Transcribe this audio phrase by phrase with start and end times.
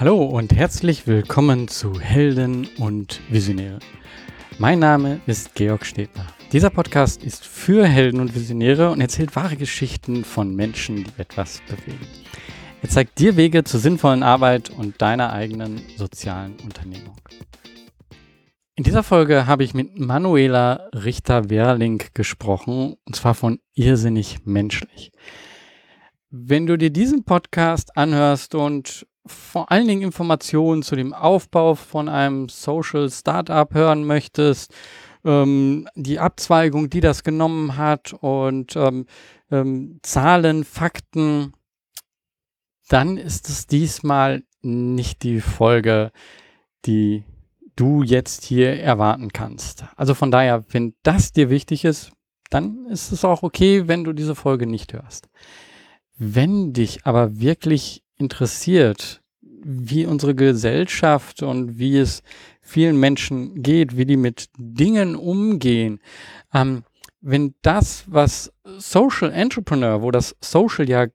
[0.00, 3.80] Hallo und herzlich willkommen zu Helden und Visionäre.
[4.56, 6.24] Mein Name ist Georg Stebner.
[6.52, 11.60] Dieser Podcast ist für Helden und Visionäre und erzählt wahre Geschichten von Menschen, die etwas
[11.66, 12.06] bewegen.
[12.80, 17.16] Er zeigt dir Wege zur sinnvollen Arbeit und deiner eigenen sozialen Unternehmung.
[18.76, 25.10] In dieser Folge habe ich mit Manuela Richter-Werling gesprochen, und zwar von Irrsinnig Menschlich.
[26.30, 32.08] Wenn du dir diesen Podcast anhörst und vor allen Dingen Informationen zu dem Aufbau von
[32.08, 34.74] einem Social Startup hören möchtest,
[35.24, 39.06] ähm, die Abzweigung, die das genommen hat und ähm,
[39.50, 41.52] ähm, Zahlen, Fakten,
[42.88, 46.10] dann ist es diesmal nicht die Folge,
[46.86, 47.24] die
[47.76, 49.84] du jetzt hier erwarten kannst.
[49.96, 52.12] Also von daher, wenn das dir wichtig ist,
[52.50, 55.28] dann ist es auch okay, wenn du diese Folge nicht hörst.
[56.16, 62.22] Wenn dich aber wirklich interessiert, wie unsere Gesellschaft und wie es
[62.60, 66.00] vielen Menschen geht, wie die mit Dingen umgehen,
[66.52, 66.84] ähm,
[67.20, 71.06] wenn das, was Social Entrepreneur, wo das Social ja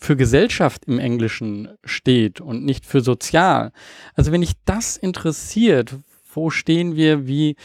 [0.00, 3.72] für Gesellschaft im Englischen steht und nicht für sozial,
[4.14, 5.94] also wenn dich das interessiert,
[6.32, 7.56] wo stehen wir, wie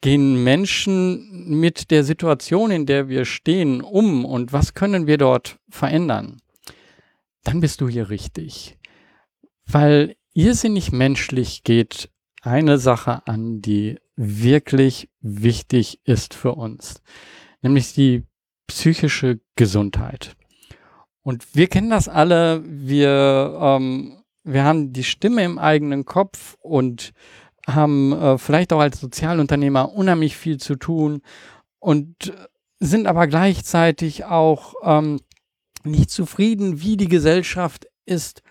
[0.00, 5.58] gehen Menschen mit der Situation, in der wir stehen, um und was können wir dort
[5.68, 6.40] verändern,
[7.44, 8.78] dann bist du hier richtig.
[9.66, 12.10] Weil irrsinnig menschlich geht
[12.42, 17.02] eine Sache an, die wirklich wichtig ist für uns,
[17.62, 18.26] nämlich die
[18.66, 20.36] psychische Gesundheit.
[21.22, 27.12] Und wir kennen das alle, wir, ähm, wir haben die Stimme im eigenen Kopf und
[27.66, 31.20] haben äh, vielleicht auch als Sozialunternehmer unheimlich viel zu tun
[31.78, 32.32] und
[32.80, 35.20] sind aber gleichzeitig auch ähm,
[35.88, 38.42] nicht zufrieden, wie die Gesellschaft ist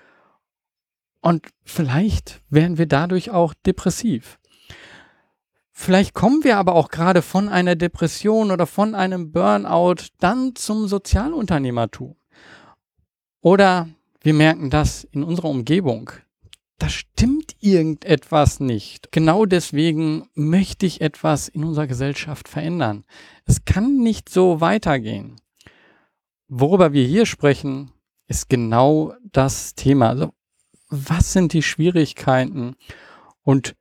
[1.21, 4.39] und vielleicht werden wir dadurch auch depressiv.
[5.71, 10.87] Vielleicht kommen wir aber auch gerade von einer Depression oder von einem Burnout dann zum
[10.87, 12.15] Sozialunternehmertum.
[13.41, 13.89] Oder
[14.21, 16.11] wir merken das in unserer Umgebung.
[16.79, 19.11] Da stimmt irgendetwas nicht.
[19.11, 23.03] Genau deswegen möchte ich etwas in unserer Gesellschaft verändern.
[23.45, 25.41] Es kann nicht so weitergehen.
[26.49, 27.91] Worüber wir hier sprechen,
[28.27, 30.09] ist genau das Thema.
[30.09, 30.33] Also
[30.89, 32.75] was sind die Schwierigkeiten
[33.41, 33.75] und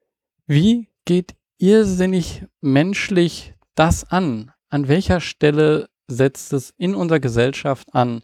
[0.46, 4.52] wie geht irrsinnig menschlich das an?
[4.68, 8.22] An welcher Stelle setzt es in unserer Gesellschaft an,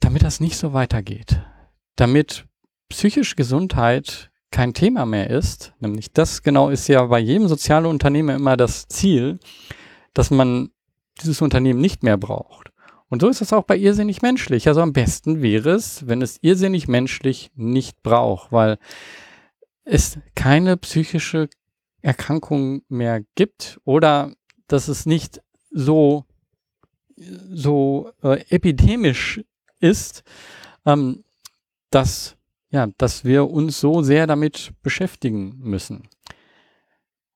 [0.00, 1.40] damit das nicht so weitergeht?
[1.96, 2.46] Damit
[2.88, 8.36] psychische Gesundheit kein Thema mehr ist, nämlich das genau ist ja bei jedem sozialen Unternehmen
[8.36, 9.40] immer das Ziel,
[10.14, 10.70] dass man
[11.20, 12.70] dieses Unternehmen nicht mehr braucht.
[13.08, 14.66] Und so ist es auch bei irrsinnig menschlich.
[14.68, 18.78] Also am besten wäre es, wenn es irrsinnig menschlich nicht braucht, weil
[19.84, 21.48] es keine psychische
[22.02, 24.32] Erkrankung mehr gibt oder
[24.66, 25.40] dass es nicht
[25.70, 26.24] so,
[27.16, 29.40] so äh, epidemisch
[29.78, 30.24] ist,
[30.84, 31.24] ähm,
[31.90, 32.36] dass,
[32.70, 36.08] ja, dass wir uns so sehr damit beschäftigen müssen.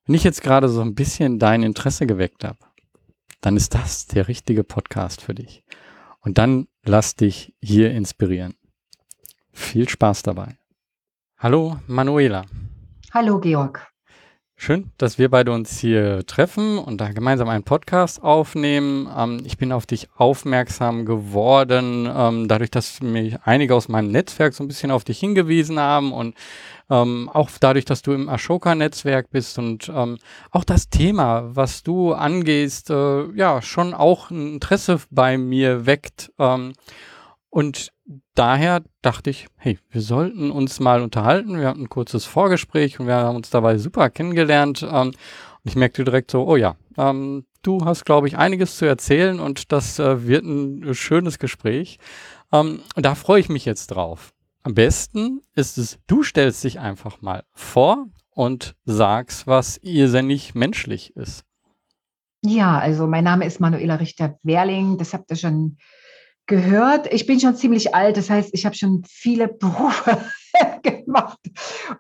[0.07, 2.59] Wenn ich jetzt gerade so ein bisschen dein Interesse geweckt habe,
[3.41, 5.65] dann ist das der richtige Podcast für dich.
[6.21, 8.55] Und dann lass dich hier inspirieren.
[9.53, 10.59] Viel Spaß dabei.
[11.39, 12.45] Hallo Manuela.
[13.13, 13.89] Hallo Georg.
[14.63, 19.09] Schön, dass wir beide uns hier treffen und da gemeinsam einen Podcast aufnehmen.
[19.17, 24.53] Ähm, ich bin auf dich aufmerksam geworden, ähm, dadurch, dass mich einige aus meinem Netzwerk
[24.53, 26.35] so ein bisschen auf dich hingewiesen haben und
[26.91, 30.19] ähm, auch dadurch, dass du im Ashoka-Netzwerk bist und ähm,
[30.51, 36.33] auch das Thema, was du angehst, äh, ja, schon auch ein Interesse bei mir weckt.
[37.51, 37.91] Und
[38.35, 41.59] daher dachte ich, hey, wir sollten uns mal unterhalten.
[41.59, 44.83] Wir hatten ein kurzes Vorgespräch und wir haben uns dabei super kennengelernt.
[44.83, 45.17] Ähm, und
[45.65, 49.73] ich merkte direkt so, oh ja, ähm, du hast, glaube ich, einiges zu erzählen und
[49.73, 51.99] das äh, wird ein schönes Gespräch.
[52.53, 54.33] Ähm, und da freue ich mich jetzt drauf.
[54.63, 61.17] Am besten ist es, du stellst dich einfach mal vor und sagst, was irrsinnig menschlich
[61.17, 61.45] ist.
[62.43, 65.77] Ja, also mein Name ist Manuela Richter-Werling, das habt ihr schon
[66.51, 67.11] gehört.
[67.13, 70.19] Ich bin schon ziemlich alt, das heißt, ich habe schon viele Berufe
[70.83, 71.39] gemacht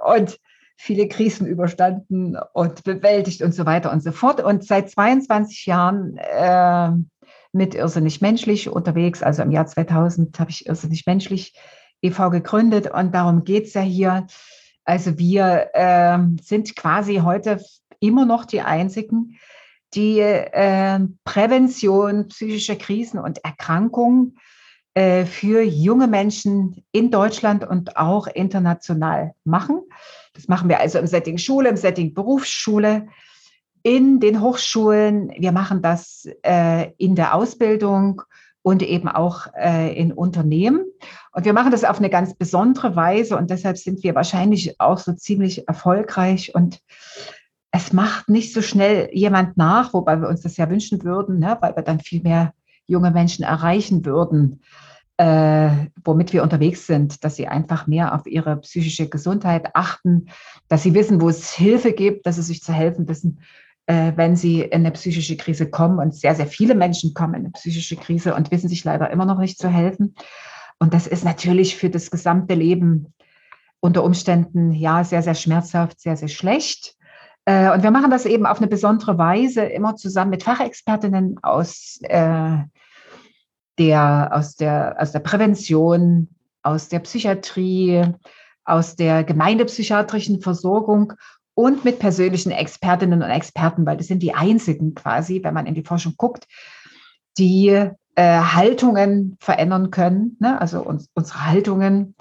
[0.04, 0.38] und
[0.76, 4.42] viele Krisen überstanden und bewältigt und so weiter und so fort.
[4.42, 6.90] Und seit 22 Jahren äh,
[7.52, 11.54] mit Irrsinnig Menschlich unterwegs, also im Jahr 2000 habe ich Irrsinnig Menschlich
[12.02, 12.30] e.V.
[12.30, 14.26] gegründet und darum geht es ja hier.
[14.84, 17.62] Also wir äh, sind quasi heute
[18.00, 19.38] immer noch die Einzigen,
[19.94, 24.38] die äh, Prävention psychischer Krisen und Erkrankungen
[24.94, 29.82] äh, für junge Menschen in Deutschland und auch international machen.
[30.34, 33.08] Das machen wir also im Setting Schule, im Setting Berufsschule,
[33.82, 35.32] in den Hochschulen.
[35.38, 38.22] Wir machen das äh, in der Ausbildung
[38.62, 40.84] und eben auch äh, in Unternehmen.
[41.32, 44.98] Und wir machen das auf eine ganz besondere Weise und deshalb sind wir wahrscheinlich auch
[44.98, 46.80] so ziemlich erfolgreich und
[47.72, 51.56] es macht nicht so schnell jemand nach, wobei wir uns das ja wünschen würden, ne,
[51.60, 52.52] weil wir dann viel mehr
[52.86, 54.60] junge Menschen erreichen würden,
[55.16, 60.26] äh, womit wir unterwegs sind, dass sie einfach mehr auf ihre psychische Gesundheit achten,
[60.68, 63.40] dass sie wissen, wo es Hilfe gibt, dass sie sich zu helfen wissen,
[63.86, 65.98] äh, wenn sie in eine psychische Krise kommen.
[65.98, 69.26] Und sehr, sehr viele Menschen kommen in eine psychische Krise und wissen sich leider immer
[69.26, 70.14] noch nicht zu helfen.
[70.78, 73.12] Und das ist natürlich für das gesamte Leben
[73.80, 76.96] unter Umständen ja sehr, sehr schmerzhaft, sehr, sehr schlecht.
[77.44, 81.98] Äh, und wir machen das eben auf eine besondere Weise, immer zusammen mit Fachexpertinnen aus,
[82.02, 82.58] äh,
[83.78, 86.28] der, aus, der, aus der Prävention,
[86.62, 88.04] aus der Psychiatrie,
[88.64, 91.14] aus der gemeindepsychiatrischen Versorgung
[91.54, 95.74] und mit persönlichen Expertinnen und Experten, weil das sind die einzigen quasi, wenn man in
[95.74, 96.46] die Forschung guckt,
[97.38, 100.60] die äh, Haltungen verändern können, ne?
[100.60, 102.14] also uns, unsere Haltungen,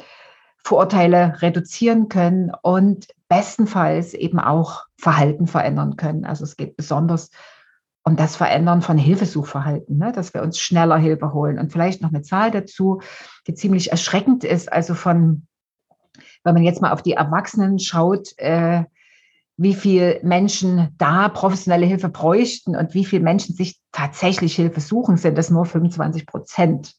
[0.63, 6.25] Vorurteile reduzieren können und bestenfalls eben auch Verhalten verändern können.
[6.25, 7.29] Also es geht besonders
[8.03, 10.11] um das Verändern von Hilfesuchverhalten, ne?
[10.11, 11.59] dass wir uns schneller Hilfe holen.
[11.59, 13.01] Und vielleicht noch eine Zahl dazu,
[13.47, 14.71] die ziemlich erschreckend ist.
[14.71, 15.45] Also von,
[16.43, 18.83] wenn man jetzt mal auf die Erwachsenen schaut, äh,
[19.57, 25.17] wie viele Menschen da professionelle Hilfe bräuchten und wie viele Menschen sich tatsächlich Hilfe suchen,
[25.17, 26.93] sind das nur 25 Prozent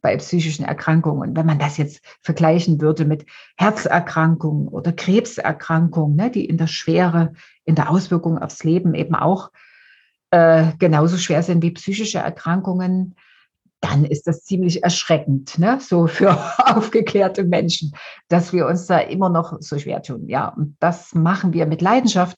[0.00, 1.30] bei psychischen Erkrankungen.
[1.30, 3.26] Und wenn man das jetzt vergleichen würde mit
[3.56, 7.32] Herzerkrankungen oder Krebserkrankungen, ne, die in der Schwere,
[7.64, 9.50] in der Auswirkung aufs Leben eben auch
[10.30, 13.16] äh, genauso schwer sind wie psychische Erkrankungen,
[13.80, 15.78] dann ist das ziemlich erschreckend, ne?
[15.80, 17.92] so für aufgeklärte Menschen,
[18.28, 20.28] dass wir uns da immer noch so schwer tun.
[20.28, 22.36] Ja, und das machen wir mit Leidenschaft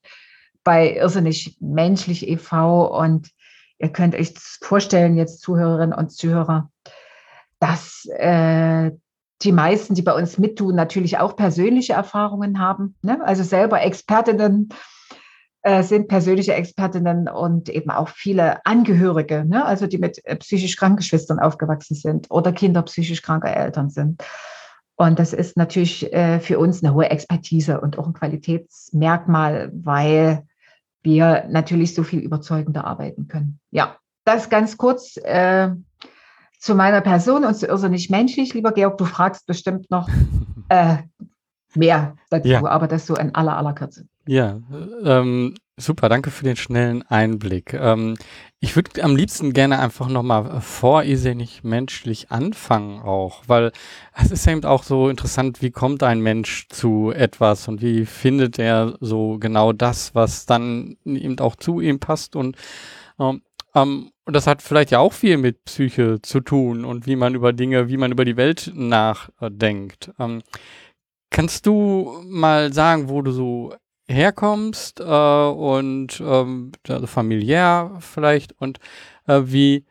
[0.64, 2.96] bei Irrsinnig Menschlich e.V.
[2.96, 3.30] Und
[3.78, 6.70] ihr könnt euch vorstellen, jetzt Zuhörerinnen und Zuhörer,
[7.62, 8.90] dass äh,
[9.42, 12.96] die meisten, die bei uns mittun, natürlich auch persönliche Erfahrungen haben.
[13.02, 13.24] Ne?
[13.24, 14.70] Also selber Expertinnen
[15.62, 19.64] äh, sind persönliche Expertinnen und eben auch viele Angehörige, ne?
[19.64, 24.20] also die mit äh, psychisch kranken Geschwistern aufgewachsen sind oder Kinder psychisch kranker Eltern sind.
[24.96, 30.42] Und das ist natürlich äh, für uns eine hohe Expertise und auch ein Qualitätsmerkmal, weil
[31.04, 33.60] wir natürlich so viel überzeugender arbeiten können.
[33.70, 35.70] Ja, das ganz kurz äh,
[36.62, 38.54] zu meiner Person und zu irrsinnig menschlich.
[38.54, 40.08] Lieber Georg, du fragst bestimmt noch
[40.68, 40.98] äh,
[41.74, 42.64] mehr dazu, ja.
[42.64, 44.06] aber das so in aller, aller Kürze.
[44.28, 44.60] Ja,
[45.04, 47.74] ähm, super, danke für den schnellen Einblick.
[47.74, 48.16] Ähm,
[48.60, 53.72] ich würde am liebsten gerne einfach nochmal vor nicht menschlich anfangen auch, weil
[54.14, 58.60] es ist eben auch so interessant, wie kommt ein Mensch zu etwas und wie findet
[58.60, 62.56] er so genau das, was dann eben auch zu ihm passt und
[63.18, 63.42] ähm,
[63.74, 67.34] ähm, und das hat vielleicht ja auch viel mit Psyche zu tun und wie man
[67.34, 70.12] über Dinge, wie man über die Welt nachdenkt.
[70.18, 70.42] Ähm,
[71.30, 73.74] kannst du mal sagen, wo du so
[74.08, 78.78] herkommst äh, und ähm, also familiär vielleicht und
[79.26, 79.84] äh, wie,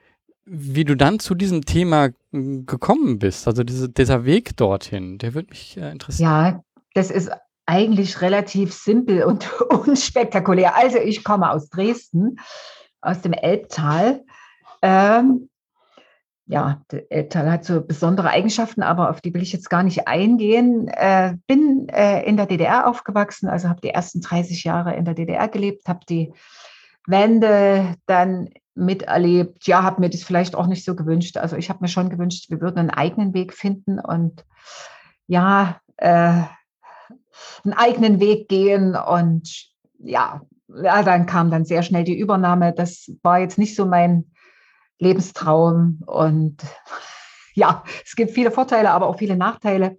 [0.46, 5.50] wie du dann zu diesem Thema gekommen bist, also diese, dieser Weg dorthin, der würde
[5.50, 6.29] mich äh, interessieren.
[6.29, 6.63] Ja,
[6.94, 7.29] das ist
[7.65, 10.75] eigentlich relativ simpel und unspektakulär.
[10.75, 12.38] Also ich komme aus Dresden,
[13.01, 14.24] aus dem Elbtal.
[14.81, 15.50] Ähm,
[16.46, 20.08] ja, der Elbtal hat so besondere Eigenschaften, aber auf die will ich jetzt gar nicht
[20.08, 20.88] eingehen.
[20.89, 25.13] Äh, bin äh, in der DDR aufgewachsen, also habe die ersten 30 Jahre in der
[25.13, 26.34] DDR gelebt, habe die
[27.08, 29.65] Wende dann miterlebt.
[29.67, 31.38] Ja, habe mir das vielleicht auch nicht so gewünscht.
[31.38, 34.46] Also ich habe mir schon gewünscht, wir würden einen eigenen Weg finden und
[35.27, 36.41] ja, äh,
[37.63, 38.96] einen eigenen Weg gehen.
[38.96, 40.41] Und ja,
[40.84, 42.74] ja, dann kam dann sehr schnell die Übernahme.
[42.74, 44.32] Das war jetzt nicht so mein
[45.00, 46.01] Lebenstraum.
[46.06, 46.58] Und
[47.54, 49.98] ja, es gibt viele Vorteile, aber auch viele Nachteile.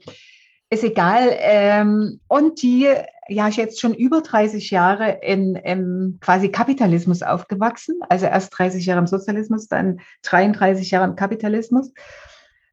[0.70, 1.28] Ist egal.
[1.38, 2.88] Ähm, und die,
[3.28, 8.00] ja, ich jetzt schon über 30 Jahre in, im quasi Kapitalismus aufgewachsen.
[8.08, 11.92] Also erst 30 Jahre im Sozialismus, dann 33 Jahre im Kapitalismus.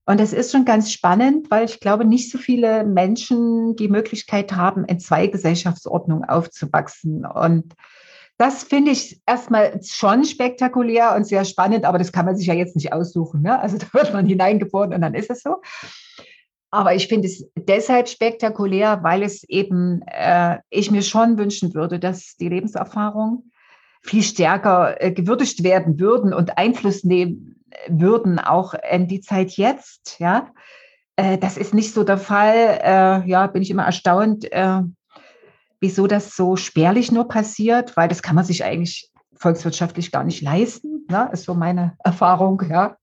[0.09, 4.53] Und es ist schon ganz spannend, weil ich glaube, nicht so viele Menschen die Möglichkeit
[4.53, 7.27] haben, in zwei Gesellschaftsordnungen aufzuwachsen.
[7.27, 7.75] Und
[8.39, 12.55] das finde ich erstmal schon spektakulär und sehr spannend, aber das kann man sich ja
[12.55, 13.43] jetzt nicht aussuchen.
[13.43, 13.59] Ne?
[13.59, 15.57] Also da wird man hineingeboren und dann ist es so.
[16.71, 21.99] Aber ich finde es deshalb spektakulär, weil es eben, äh, ich mir schon wünschen würde,
[21.99, 23.51] dass die Lebenserfahrung
[24.01, 30.20] viel stärker äh, gewürdigt werden würden und Einfluss nehmen würden, auch in die Zeit jetzt.
[30.20, 30.51] Ja,
[31.15, 32.79] äh, das ist nicht so der Fall.
[32.82, 34.82] Äh, ja, bin ich immer erstaunt, äh,
[35.79, 40.41] wieso das so spärlich nur passiert, weil das kann man sich eigentlich volkswirtschaftlich gar nicht
[40.41, 41.06] leisten.
[41.10, 41.29] Ne?
[41.32, 42.62] Ist so meine Erfahrung.
[42.70, 42.98] Ja.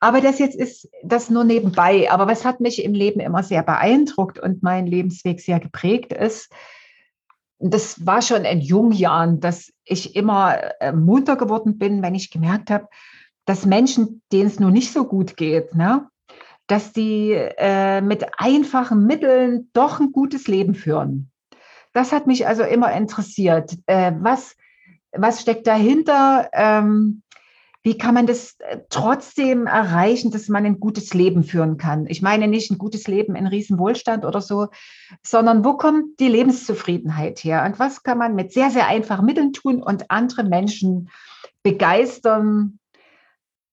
[0.00, 2.10] Aber das jetzt ist das nur nebenbei.
[2.10, 6.50] Aber was hat mich im Leben immer sehr beeindruckt und mein Lebensweg sehr geprägt ist,
[7.60, 12.30] das war schon in jungen Jahren, dass ich immer äh, munter geworden bin, wenn ich
[12.30, 12.88] gemerkt habe,
[13.44, 16.08] dass Menschen, denen es nur nicht so gut geht, ne,
[16.66, 21.30] dass die äh, mit einfachen Mitteln doch ein gutes Leben führen.
[21.92, 23.76] Das hat mich also immer interessiert.
[23.86, 24.56] Äh, was,
[25.12, 26.48] was steckt dahinter?
[26.52, 27.22] Ähm,
[27.82, 32.06] wie kann man das äh, trotzdem erreichen, dass man ein gutes Leben führen kann?
[32.06, 34.68] Ich meine nicht ein gutes Leben in Riesenwohlstand oder so,
[35.22, 37.64] sondern wo kommt die Lebenszufriedenheit her?
[37.64, 41.10] Und was kann man mit sehr, sehr einfachen Mitteln tun und andere Menschen
[41.62, 42.78] begeistern,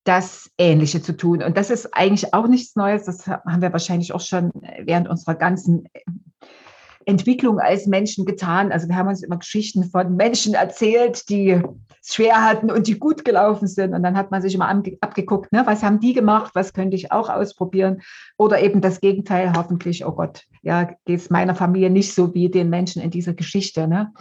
[0.06, 1.44] das Ähnliche zu tun?
[1.44, 3.04] Und das ist eigentlich auch nichts Neues.
[3.04, 4.52] Das haben wir wahrscheinlich auch schon
[4.84, 5.90] während unserer ganzen
[7.08, 8.72] Entwicklung als Menschen getan.
[8.72, 11.62] Also wir haben uns immer Geschichten von Menschen erzählt, die
[12.02, 13.94] es schwer hatten und die gut gelaufen sind.
[13.94, 17.14] Und dann hat man sich immer abgeguckt, ne, was haben die gemacht, was könnte ich
[17.14, 18.02] auch ausprobieren.
[18.38, 22.50] Oder eben das Gegenteil, hoffentlich, oh Gott, ja, geht es meiner Familie nicht so wie
[22.50, 23.88] den Menschen in dieser Geschichte.
[23.88, 24.12] Ne?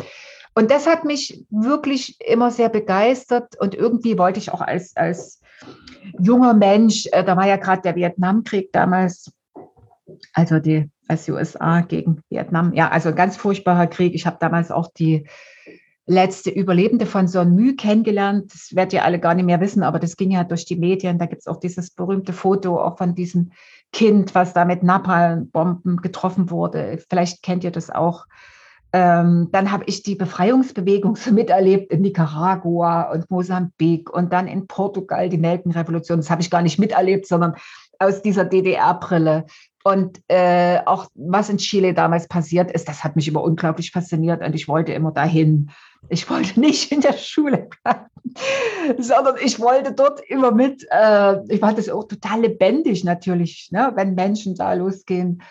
[0.54, 5.40] Und das hat mich wirklich immer sehr begeistert und irgendwie wollte ich auch als, als
[6.20, 9.32] junger Mensch, äh, da war ja gerade der Vietnamkrieg damals,
[10.34, 12.72] also die als USA gegen Vietnam.
[12.75, 14.14] Ja, also ein ganz furchtbarer Krieg.
[14.14, 15.26] Ich habe damals auch die
[16.06, 18.52] letzte Überlebende von Son Mü kennengelernt.
[18.54, 21.18] Das werdet ihr alle gar nicht mehr wissen, aber das ging ja durch die Medien.
[21.18, 23.50] Da gibt es auch dieses berühmte Foto auch von diesem
[23.92, 26.98] Kind, was da mit Napalmbomben getroffen wurde.
[27.08, 28.26] Vielleicht kennt ihr das auch.
[28.92, 34.68] Ähm, dann habe ich die Befreiungsbewegung so miterlebt in Nicaragua und Mosambik und dann in
[34.68, 36.18] Portugal die Nelkenrevolution.
[36.18, 37.56] Das habe ich gar nicht miterlebt, sondern
[37.98, 39.46] aus dieser DDR-Brille.
[39.84, 44.42] Und äh, auch was in Chile damals passiert ist, das hat mich immer unglaublich fasziniert
[44.42, 45.70] und ich wollte immer dahin.
[46.08, 48.06] Ich wollte nicht in der Schule bleiben,
[48.98, 50.84] sondern ich wollte dort immer mit.
[50.90, 55.42] Äh, ich fand das auch total lebendig natürlich, ne, wenn Menschen da losgehen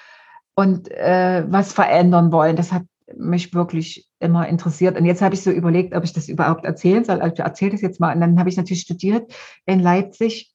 [0.53, 2.57] und äh, was verändern wollen.
[2.57, 2.83] Das hat
[3.15, 4.97] mich wirklich immer interessiert.
[4.97, 7.21] Und jetzt habe ich so überlegt, ob ich das überhaupt erzählen soll.
[7.21, 8.13] Also erzähle das jetzt mal.
[8.13, 9.33] Und dann habe ich natürlich studiert
[9.65, 10.54] in Leipzig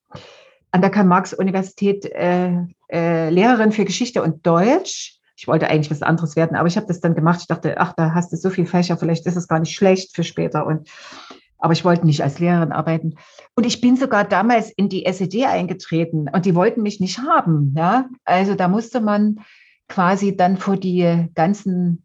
[0.73, 2.53] an der Karl-Marx-Universität äh,
[2.91, 5.19] äh, Lehrerin für Geschichte und Deutsch.
[5.37, 7.41] Ich wollte eigentlich was anderes werden, aber ich habe das dann gemacht.
[7.41, 10.15] Ich dachte, ach, da hast du so viel Fächer, vielleicht ist es gar nicht schlecht
[10.15, 10.67] für später.
[10.67, 10.89] Und,
[11.59, 13.15] aber ich wollte nicht als Lehrerin arbeiten.
[13.57, 17.75] Und ich bin sogar damals in die SED eingetreten und die wollten mich nicht haben.
[17.77, 18.09] Ja?
[18.25, 19.41] Also da musste man
[19.89, 22.05] quasi dann vor die ganzen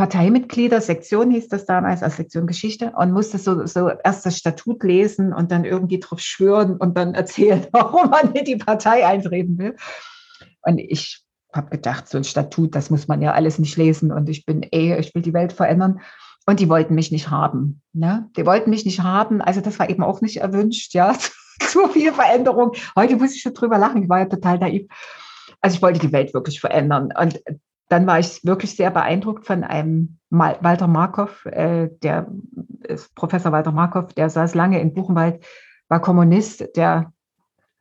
[0.00, 4.82] Parteimitglieder, Sektion hieß das damals, als Sektion Geschichte, und musste so, so erst das Statut
[4.82, 9.58] lesen und dann irgendwie drauf schwören und dann erzählen, warum man in die Partei eintreten
[9.58, 9.76] will.
[10.62, 14.30] Und ich habe gedacht, so ein Statut, das muss man ja alles nicht lesen und
[14.30, 16.00] ich bin eh, ich will die Welt verändern.
[16.46, 17.82] Und die wollten mich nicht haben.
[17.92, 18.26] Ne?
[18.38, 19.42] Die wollten mich nicht haben.
[19.42, 21.14] Also das war eben auch nicht erwünscht, ja.
[21.62, 22.72] so viel Veränderung.
[22.96, 24.02] Heute muss ich schon drüber lachen.
[24.02, 24.86] Ich war ja total naiv.
[25.60, 27.12] Also ich wollte die Welt wirklich verändern.
[27.20, 27.38] Und
[27.90, 32.28] dann war ich wirklich sehr beeindruckt von einem Walter Markov, äh, der
[33.16, 35.44] Professor Walter Markov, der saß lange in Buchenwald,
[35.88, 37.12] war Kommunist, der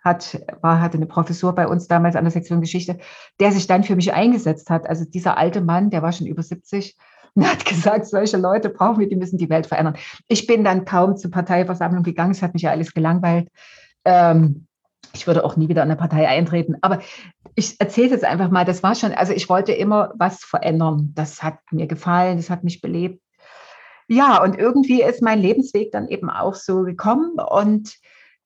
[0.04, 2.98] hat, war, hatte eine Professur bei uns damals an der Sektion Geschichte,
[3.40, 4.90] der sich dann für mich eingesetzt hat.
[4.90, 6.98] Also dieser alte Mann, der war schon über 70
[7.36, 9.96] und hat gesagt, solche Leute brauchen wir, die müssen die Welt verändern.
[10.28, 13.50] Ich bin dann kaum zur Parteiversammlung gegangen, es hat mich ja alles gelangweilt.
[14.06, 14.66] Ähm,
[15.14, 16.78] ich würde auch nie wieder in eine Partei eintreten.
[16.82, 17.00] Aber
[17.60, 21.12] ich erzähle jetzt einfach mal, das war schon, also ich wollte immer was verändern.
[21.14, 23.22] Das hat mir gefallen, das hat mich belebt.
[24.08, 27.34] Ja, und irgendwie ist mein Lebensweg dann eben auch so gekommen.
[27.40, 27.96] Und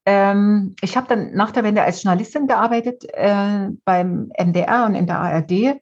[0.05, 5.08] ähm, ich habe dann nach der Wende als Journalistin gearbeitet äh, beim MDR und in
[5.08, 5.79] der ARD.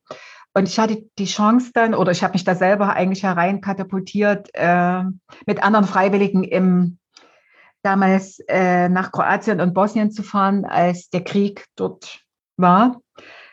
[0.54, 5.04] Und ich hatte die Chance dann, oder ich habe mich da selber eigentlich hereinkatapultiert, äh,
[5.48, 7.00] mit anderen Freiwilligen im
[7.82, 12.20] damals äh, nach Kroatien und Bosnien zu fahren, als der Krieg dort
[12.58, 13.01] war.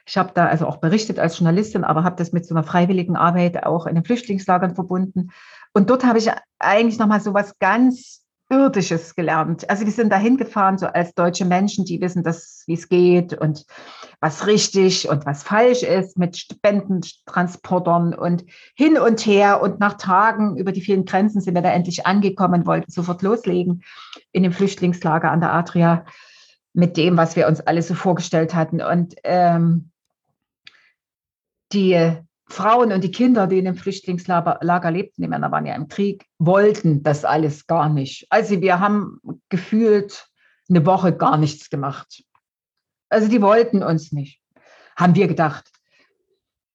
[0.09, 3.15] Ich habe da also auch berichtet als Journalistin, aber habe das mit so einer freiwilligen
[3.15, 5.33] Arbeit auch in den Flüchtlingslagern verbunden.
[5.75, 9.69] Und dort habe ich eigentlich nochmal so was ganz Irdisches gelernt.
[9.69, 13.67] Also wir sind dahin gefahren, so als deutsche Menschen, die wissen, wie es geht und
[14.21, 19.61] was richtig und was falsch ist mit Spendentransportern und hin und her.
[19.61, 23.83] Und nach Tagen über die vielen Grenzen sind wir da endlich angekommen, wollten sofort loslegen
[24.33, 26.07] in dem Flüchtlingslager an der Adria
[26.73, 28.81] mit dem, was wir uns alle so vorgestellt hatten.
[28.81, 29.91] Und ähm,
[31.73, 35.89] die Frauen und die Kinder, die in dem Flüchtlingslager lebten, die Männer waren ja im
[35.89, 38.27] Krieg, wollten das alles gar nicht.
[38.31, 39.21] Also wir haben
[39.51, 40.29] gefühlt
[40.69, 42.25] eine Woche gar nichts gemacht.
[43.11, 44.41] Also die wollten uns nicht,
[44.97, 45.71] haben wir gedacht.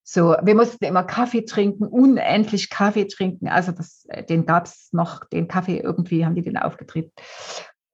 [0.04, 3.48] So, wir mussten immer Kaffee trinken, unendlich Kaffee trinken.
[3.48, 7.12] Also das, den gab es noch, den Kaffee irgendwie haben die den aufgetrieben.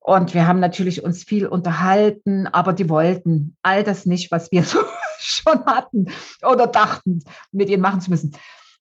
[0.00, 4.62] Und wir haben natürlich uns viel unterhalten, aber die wollten all das nicht, was wir
[4.64, 4.80] so
[5.24, 6.10] schon hatten
[6.42, 7.22] oder dachten,
[7.52, 8.36] mit ihnen machen zu müssen.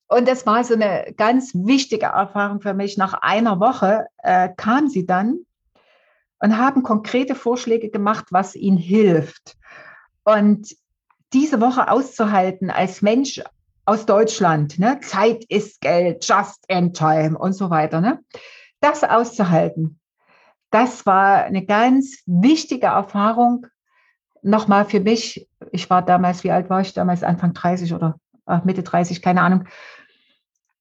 [0.07, 2.97] Und das war so eine ganz wichtige Erfahrung für mich.
[2.97, 5.39] Nach einer Woche äh, kam sie dann
[6.39, 9.55] und haben konkrete Vorschläge gemacht, was ihnen hilft.
[10.23, 10.75] Und
[11.33, 13.41] diese Woche auszuhalten als Mensch
[13.85, 14.99] aus Deutschland, ne?
[15.01, 18.19] Zeit ist Geld, just in time und so weiter, ne?
[18.81, 19.99] das auszuhalten,
[20.71, 23.65] das war eine ganz wichtige Erfahrung.
[24.41, 27.23] Nochmal für mich, ich war damals, wie alt war ich damals?
[27.23, 28.19] Anfang 30 oder
[28.63, 29.65] Mitte 30, keine Ahnung.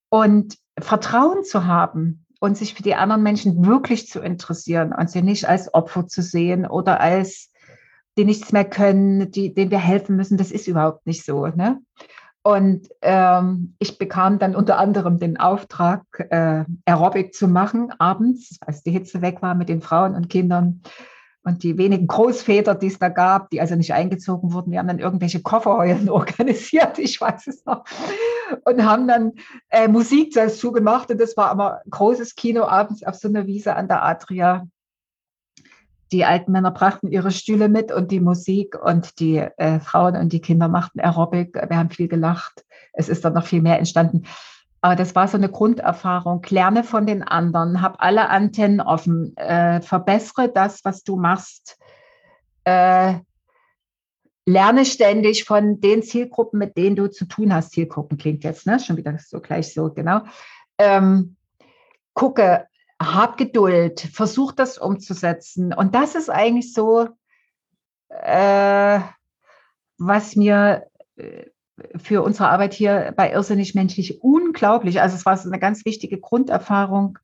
[0.09, 5.23] Und Vertrauen zu haben und sich für die anderen Menschen wirklich zu interessieren und sie
[5.23, 7.51] nicht als Opfer zu sehen oder als
[8.17, 11.47] die nichts mehr können, die, denen wir helfen müssen, das ist überhaupt nicht so.
[11.47, 11.81] Ne?
[12.43, 18.83] Und ähm, ich bekam dann unter anderem den Auftrag, äh, Aerobic zu machen abends, als
[18.83, 20.83] die Hitze weg war mit den Frauen und Kindern.
[21.45, 24.89] Und die wenigen Großväter, die es da gab, die also nicht eingezogen wurden, die haben
[24.89, 27.85] dann irgendwelche Kofferheulen organisiert, ich weiß es noch,
[28.65, 29.33] und haben dann
[29.71, 31.11] äh, Musik dazu gemacht.
[31.11, 34.67] Und das war aber großes Kino abends auf so einer Wiese an der Adria
[36.13, 40.33] die alten Männer brachten ihre Stühle mit und die Musik und die äh, Frauen und
[40.33, 41.55] die Kinder machten Aerobic.
[41.55, 42.65] Wir haben viel gelacht.
[42.93, 44.25] Es ist dann noch viel mehr entstanden.
[44.81, 46.45] Aber das war so eine Grunderfahrung.
[46.49, 51.79] Lerne von den anderen, hab alle Antennen offen, äh, verbessere das, was du machst.
[52.65, 53.15] Äh,
[54.47, 57.73] lerne ständig von den Zielgruppen, mit denen du zu tun hast.
[57.73, 58.79] Zielgruppen klingt jetzt ne?
[58.79, 60.23] schon wieder so gleich so, genau.
[60.79, 61.37] Ähm,
[62.15, 62.67] gucke,
[63.01, 65.73] hab Geduld, versuch das umzusetzen.
[65.73, 67.09] Und das ist eigentlich so,
[68.09, 69.01] äh,
[69.99, 71.47] was mir äh,
[71.97, 77.19] für unsere Arbeit hier bei Irrsinnig Menschlich unglaublich, also es war eine ganz wichtige Grunderfahrung,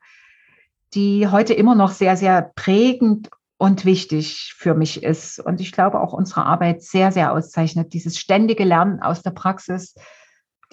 [0.95, 5.41] die heute immer noch sehr, sehr prägend und wichtig für mich ist.
[5.41, 7.93] Und ich glaube auch unsere Arbeit sehr, sehr auszeichnet.
[7.93, 9.95] Dieses ständige Lernen aus der Praxis,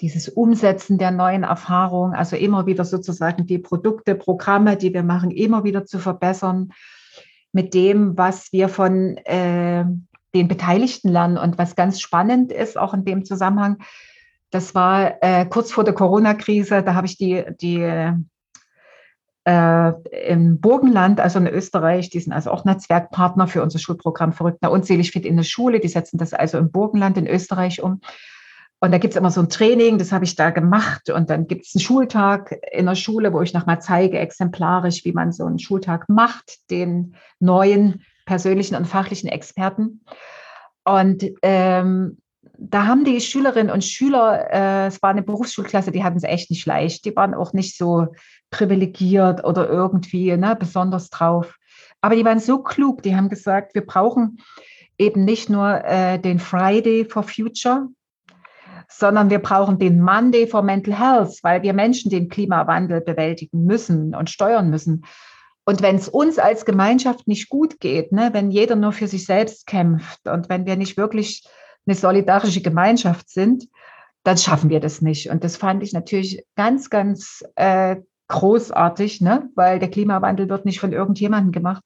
[0.00, 5.30] dieses Umsetzen der neuen Erfahrungen, also immer wieder sozusagen die Produkte, Programme, die wir machen,
[5.30, 6.72] immer wieder zu verbessern
[7.52, 9.84] mit dem, was wir von äh,
[10.34, 11.38] den Beteiligten lernen.
[11.38, 13.78] Und was ganz spannend ist, auch in dem Zusammenhang,
[14.50, 17.80] das war äh, kurz vor der Corona-Krise, da habe ich die, die
[19.44, 19.92] äh,
[20.28, 25.10] im Burgenland, also in Österreich, die sind also auch Netzwerkpartner für unser Schulprogramm Verrückter Unzählig
[25.10, 25.80] Fit in der Schule.
[25.80, 28.00] Die setzen das also im Burgenland in Österreich um.
[28.78, 31.08] Und da gibt es immer so ein Training, das habe ich da gemacht.
[31.08, 35.12] Und dann gibt es einen Schultag in der Schule, wo ich nochmal zeige, exemplarisch, wie
[35.12, 40.04] man so einen Schultag macht, den neuen persönlichen und fachlichen Experten.
[40.84, 42.18] Und ähm,
[42.58, 46.50] da haben die Schülerinnen und Schüler, äh, es war eine Berufsschulklasse, die hatten es echt
[46.50, 47.04] nicht leicht.
[47.04, 48.08] Die waren auch nicht so
[48.50, 51.56] privilegiert oder irgendwie ne, besonders drauf.
[52.00, 54.38] Aber die waren so klug, die haben gesagt, wir brauchen
[54.98, 57.88] eben nicht nur äh, den Friday for Future,
[58.88, 64.14] sondern wir brauchen den Monday for Mental Health, weil wir Menschen den Klimawandel bewältigen müssen
[64.14, 65.04] und steuern müssen.
[65.64, 69.26] Und wenn es uns als Gemeinschaft nicht gut geht, ne, wenn jeder nur für sich
[69.26, 71.44] selbst kämpft und wenn wir nicht wirklich
[71.86, 73.68] eine solidarische Gemeinschaft sind,
[74.24, 75.30] dann schaffen wir das nicht.
[75.30, 77.96] Und das fand ich natürlich ganz, ganz äh,
[78.28, 79.50] großartig, ne?
[79.54, 81.82] weil der Klimawandel wird nicht von irgendjemandem gemacht,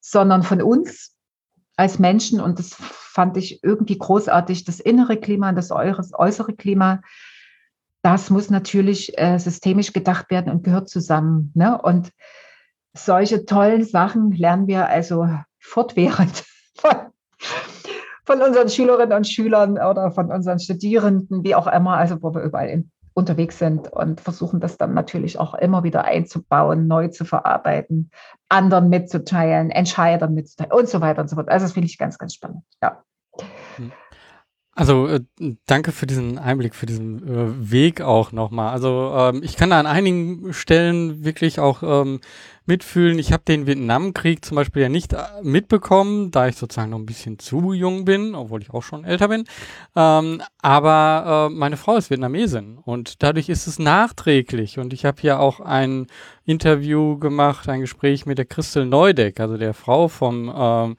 [0.00, 1.14] sondern von uns
[1.76, 2.40] als Menschen.
[2.40, 4.64] Und das fand ich irgendwie großartig.
[4.64, 7.02] Das innere Klima und das äußere Klima,
[8.02, 11.52] das muss natürlich äh, systemisch gedacht werden und gehört zusammen.
[11.54, 11.80] Ne?
[11.80, 12.10] Und
[12.96, 15.28] solche tollen Sachen lernen wir also
[15.58, 16.44] fortwährend
[16.76, 16.96] von,
[18.24, 22.42] von unseren Schülerinnen und Schülern oder von unseren Studierenden, wie auch immer, also wo wir
[22.42, 27.24] überall in, unterwegs sind und versuchen das dann natürlich auch immer wieder einzubauen, neu zu
[27.24, 28.10] verarbeiten,
[28.48, 31.48] anderen mitzuteilen, Entscheidern mitzuteilen und so weiter und so fort.
[31.48, 32.64] Also das finde ich ganz, ganz spannend.
[32.82, 33.02] Ja.
[33.76, 33.92] Hm.
[34.76, 35.20] Also äh,
[35.66, 38.72] danke für diesen Einblick, für diesen äh, Weg auch nochmal.
[38.72, 42.20] Also ähm, ich kann da an einigen Stellen wirklich auch ähm,
[42.66, 43.18] mitfühlen.
[43.20, 47.06] Ich habe den Vietnamkrieg zum Beispiel ja nicht äh, mitbekommen, da ich sozusagen noch ein
[47.06, 49.44] bisschen zu jung bin, obwohl ich auch schon älter bin.
[49.94, 54.80] Ähm, aber äh, meine Frau ist Vietnamesin und dadurch ist es nachträglich.
[54.80, 56.08] Und ich habe hier auch ein
[56.44, 60.96] Interview gemacht, ein Gespräch mit der Christel Neudeck, also der Frau vom ähm,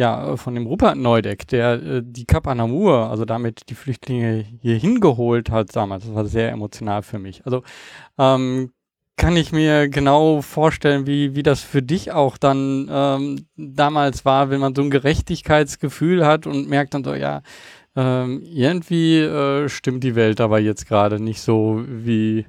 [0.00, 4.76] ja, von dem Rupert Neudeck, der äh, die Kap Anamur, also damit die Flüchtlinge hier
[4.76, 6.06] hingeholt hat damals.
[6.06, 7.44] Das war sehr emotional für mich.
[7.44, 7.62] Also
[8.16, 8.72] ähm,
[9.18, 14.48] kann ich mir genau vorstellen, wie, wie das für dich auch dann ähm, damals war,
[14.48, 17.42] wenn man so ein Gerechtigkeitsgefühl hat und merkt dann so, ja,
[17.94, 22.46] ähm, irgendwie äh, stimmt die Welt aber jetzt gerade nicht so, wie,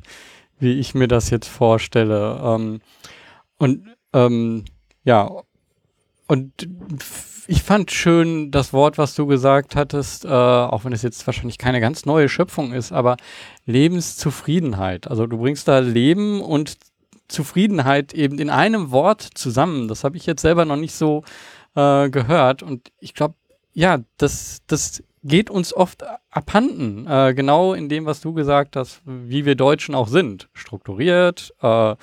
[0.57, 2.39] wie ich mir das jetzt vorstelle.
[2.41, 2.79] Ähm,
[3.57, 4.63] und ähm,
[5.03, 5.29] ja,
[6.27, 6.65] und
[7.47, 11.58] ich fand schön das Wort, was du gesagt hattest, äh, auch wenn es jetzt wahrscheinlich
[11.58, 13.17] keine ganz neue Schöpfung ist, aber
[13.65, 15.08] Lebenszufriedenheit.
[15.08, 16.77] Also du bringst da Leben und
[17.27, 19.88] Zufriedenheit eben in einem Wort zusammen.
[19.88, 21.23] Das habe ich jetzt selber noch nicht so
[21.75, 22.63] äh, gehört.
[22.63, 23.36] Und ich glaube,
[23.73, 27.08] ja, das, das geht uns oft abhanden.
[27.08, 30.49] Äh, genau in dem, was du gesagt hast, wie wir Deutschen auch sind.
[30.54, 31.95] Strukturiert, äh, äh,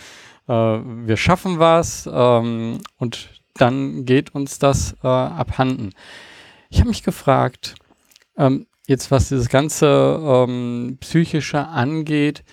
[0.49, 5.91] wir schaffen was ähm, und dann geht uns das äh, abhanden.
[6.71, 7.75] Ich habe mich gefragt,
[8.37, 12.45] ähm, jetzt was dieses ganze ähm, psychische angeht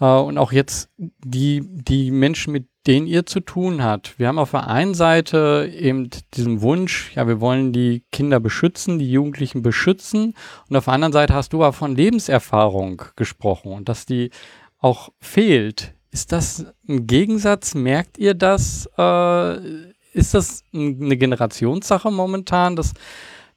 [0.00, 4.18] äh, und auch jetzt die, die Menschen, mit denen ihr zu tun habt.
[4.18, 8.98] Wir haben auf der einen Seite eben diesen Wunsch, ja, wir wollen die Kinder beschützen,
[8.98, 10.34] die Jugendlichen beschützen.
[10.68, 14.30] Und auf der anderen Seite hast du aber von Lebenserfahrung gesprochen und dass die
[14.78, 15.94] auch fehlt.
[16.12, 17.74] Ist das ein Gegensatz?
[17.74, 18.88] Merkt ihr das?
[18.96, 22.94] Äh, ist das eine Generationssache momentan, dass,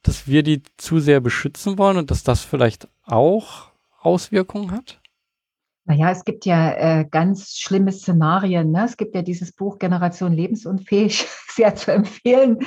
[0.02, 3.70] dass wir die zu sehr beschützen wollen und dass das vielleicht auch
[4.00, 5.00] Auswirkungen hat?
[5.86, 8.70] Naja, es gibt ja äh, ganz schlimme Szenarien.
[8.70, 8.84] Ne?
[8.84, 12.58] Es gibt ja dieses Buch Generation lebensunfähig, sehr zu empfehlen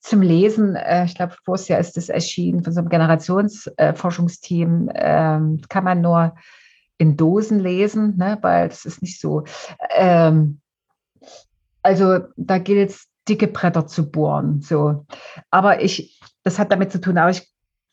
[0.00, 0.74] zum Lesen.
[0.74, 4.88] Äh, ich glaube, voriges Jahr ist es erschienen von so einem Generationsforschungsteam.
[4.88, 6.34] Äh, kann man nur
[6.98, 8.36] in Dosen lesen, ne?
[8.42, 9.44] weil das ist nicht so.
[9.96, 10.60] Ähm,
[11.82, 14.60] also da gilt es dicke Bretter zu bohren.
[14.60, 15.06] So.
[15.50, 17.48] Aber ich, das hat damit zu tun, aber ich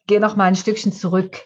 [0.08, 1.42] gehe noch mal ein Stückchen zurück.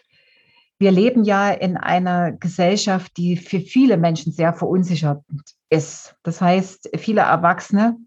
[0.78, 5.24] Wir leben ja in einer Gesellschaft, die für viele Menschen sehr verunsichert
[5.70, 6.16] ist.
[6.24, 7.98] Das heißt, viele Erwachsene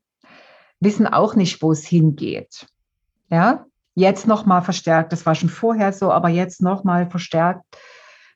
[0.81, 2.67] wissen auch nicht, wo es hingeht.
[3.29, 5.13] Ja, jetzt noch mal verstärkt.
[5.13, 7.65] Das war schon vorher so, aber jetzt noch mal verstärkt.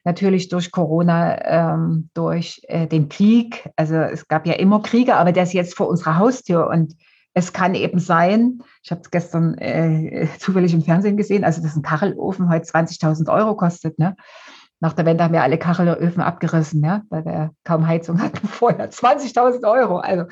[0.05, 3.69] Natürlich durch Corona, ähm, durch äh, den Krieg.
[3.75, 6.95] Also es gab ja immer Kriege, aber der ist jetzt vor unserer Haustür und
[7.37, 11.77] es kann eben sein, ich habe es gestern äh, zufällig im Fernsehen gesehen, also dass
[11.77, 13.99] ein Kachelofen heute 20.000 Euro kostet.
[13.99, 14.16] Ne?
[14.81, 17.03] Nach der Wende haben wir alle Kachelöfen abgerissen, ja?
[17.11, 18.90] weil wir kaum Heizung hatten vorher.
[18.90, 19.99] 20.000 Euro.
[19.99, 20.25] Also,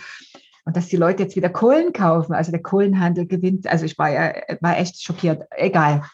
[0.64, 3.66] und dass die Leute jetzt wieder Kohlen kaufen, also der Kohlenhandel gewinnt.
[3.66, 5.42] Also ich war ja war echt schockiert.
[5.50, 6.04] Egal.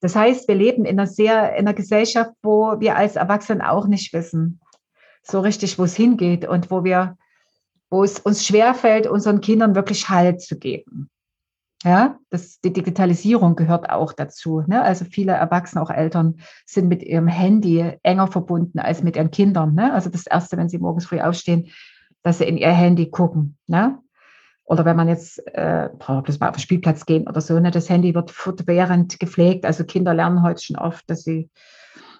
[0.00, 3.86] Das heißt, wir leben in einer sehr, in einer Gesellschaft, wo wir als Erwachsene auch
[3.86, 4.58] nicht wissen,
[5.22, 7.18] so richtig, wo es hingeht und wo wir
[7.94, 11.08] wo es uns schwerfällt, unseren Kindern wirklich Halt zu geben.
[11.84, 14.64] Ja, das, die Digitalisierung gehört auch dazu.
[14.66, 14.82] Ne?
[14.82, 19.74] Also viele Erwachsene, auch Eltern, sind mit ihrem Handy enger verbunden als mit ihren Kindern.
[19.74, 19.92] Ne?
[19.92, 21.68] Also das Erste, wenn sie morgens früh aufstehen,
[22.22, 23.58] dass sie in ihr Handy gucken.
[23.68, 23.98] Ne?
[24.64, 25.90] Oder wenn man jetzt äh,
[26.26, 27.70] das mal auf den Spielplatz gehen oder so, ne?
[27.70, 29.66] das Handy wird fortwährend gepflegt.
[29.66, 31.48] Also Kinder lernen heute schon oft, dass sie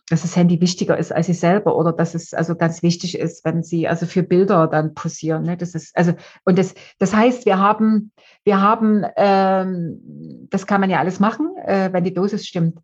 [0.08, 3.44] dass das Handy wichtiger ist als sie selber oder dass es also ganz wichtig ist,
[3.44, 5.44] wenn sie also für Bilder dann posieren.
[5.44, 5.56] Ne?
[5.56, 6.12] Das ist also
[6.44, 8.12] und das das heißt, wir haben
[8.44, 12.78] wir haben ähm, das kann man ja alles machen, äh, wenn die Dosis stimmt.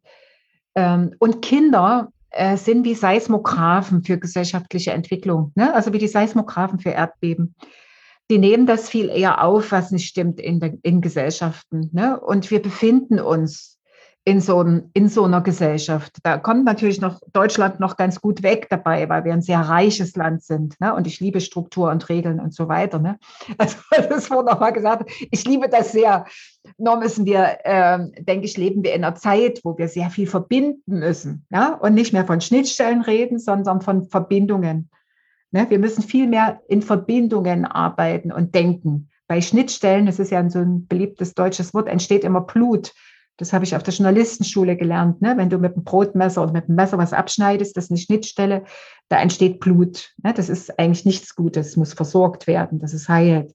[0.74, 5.74] Ähm, und Kinder äh, sind wie Seismographen für gesellschaftliche Entwicklung, ne?
[5.74, 7.54] also wie die Seismographen für Erdbeben.
[8.30, 11.90] Die nehmen das viel eher auf, was nicht stimmt in, in Gesellschaften.
[11.92, 12.20] Ne?
[12.20, 13.80] Und wir befinden uns
[14.31, 16.19] in so, in so einer Gesellschaft.
[16.23, 20.14] Da kommt natürlich noch Deutschland noch ganz gut weg dabei, weil wir ein sehr reiches
[20.14, 20.81] Land sind.
[20.81, 20.95] Ne?
[20.95, 23.01] Und ich liebe Struktur und Regeln und so weiter.
[23.01, 23.19] Ne?
[23.59, 25.11] Also das wurde nochmal gesagt.
[25.33, 26.27] Ich liebe das sehr.
[26.79, 30.29] Nur müssen wir, ähm, denke ich, leben wir in einer Zeit, wo wir sehr viel
[30.29, 31.45] verbinden müssen.
[31.51, 31.75] Ja?
[31.75, 34.90] Und nicht mehr von Schnittstellen reden, sondern von Verbindungen.
[35.51, 35.66] Ne?
[35.69, 39.09] Wir müssen viel mehr in Verbindungen arbeiten und denken.
[39.27, 42.93] Bei Schnittstellen, das ist ja so ein beliebtes deutsches Wort, entsteht immer Blut.
[43.40, 45.22] Das habe ich auf der Journalistenschule gelernt.
[45.22, 45.35] Ne?
[45.37, 48.64] Wenn du mit einem Brotmesser oder mit einem Messer was abschneidest, das ist eine Schnittstelle,
[49.09, 50.11] da entsteht Blut.
[50.22, 50.35] Ne?
[50.35, 53.55] Das ist eigentlich nichts Gutes, es muss versorgt werden, dass es heilt.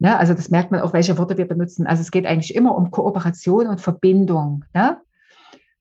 [0.00, 0.18] Ne?
[0.18, 1.86] Also das merkt man auch, welche Worte wir benutzen.
[1.86, 4.98] Also es geht eigentlich immer um Kooperation und Verbindung, ne?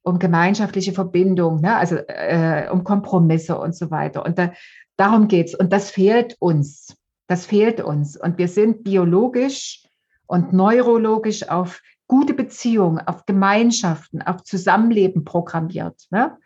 [0.01, 1.75] um gemeinschaftliche Verbindung, ne?
[1.75, 4.25] also äh, um Kompromisse und so weiter.
[4.25, 4.53] Und da,
[4.95, 5.53] darum geht's.
[5.53, 6.95] Und das fehlt uns.
[7.27, 8.15] Das fehlt uns.
[8.15, 9.84] Und wir sind biologisch
[10.25, 16.08] und neurologisch auf gute Beziehungen, auf Gemeinschaften, auf Zusammenleben programmiert.
[16.10, 16.38] Ne?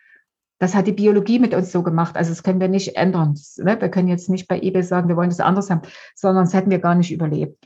[0.60, 2.15] Das hat die Biologie mit uns so gemacht.
[2.15, 3.39] Also das können wir nicht ändern.
[3.58, 3.82] Ne?
[3.82, 5.82] Wir können jetzt nicht bei eBay sagen, wir wollen das anders haben,
[6.13, 7.65] sondern das hätten wir gar nicht überlebt.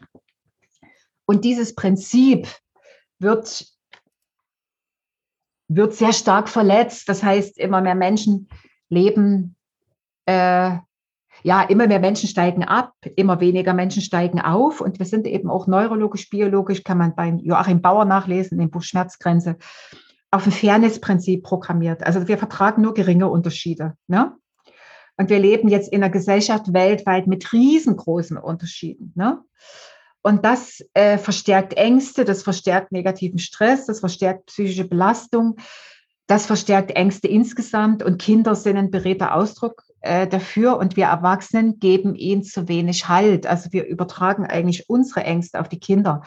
[1.26, 2.48] Und dieses Prinzip
[3.20, 3.68] wird,
[5.68, 7.10] wird sehr stark verletzt.
[7.10, 8.48] Das heißt, immer mehr Menschen
[8.90, 9.56] leben,
[10.26, 10.78] äh,
[11.48, 14.82] ja, immer mehr Menschen steigen ab, immer weniger Menschen steigen auf.
[14.82, 18.84] Und wir sind eben auch neurologisch, biologisch, kann man bei Joachim Bauer nachlesen, im Buch
[18.84, 19.56] Schmerzgrenze,
[20.30, 22.06] auf ein Fairness-Prinzip programmiert.
[22.06, 23.94] Also wir vertragen nur geringe Unterschiede.
[24.08, 24.34] Ne?
[25.16, 29.14] Und wir leben jetzt in einer Gesellschaft weltweit mit riesengroßen Unterschieden.
[29.16, 29.40] Ne?
[30.22, 35.56] Und das äh, verstärkt Ängste, das verstärkt negativen Stress, das verstärkt psychische Belastung,
[36.28, 38.04] das verstärkt Ängste insgesamt.
[38.04, 40.78] Und Kinder sind ein beredter Ausdruck äh, dafür.
[40.78, 43.46] Und wir Erwachsenen geben ihnen zu wenig Halt.
[43.46, 46.24] Also wir übertragen eigentlich unsere Ängste auf die Kinder.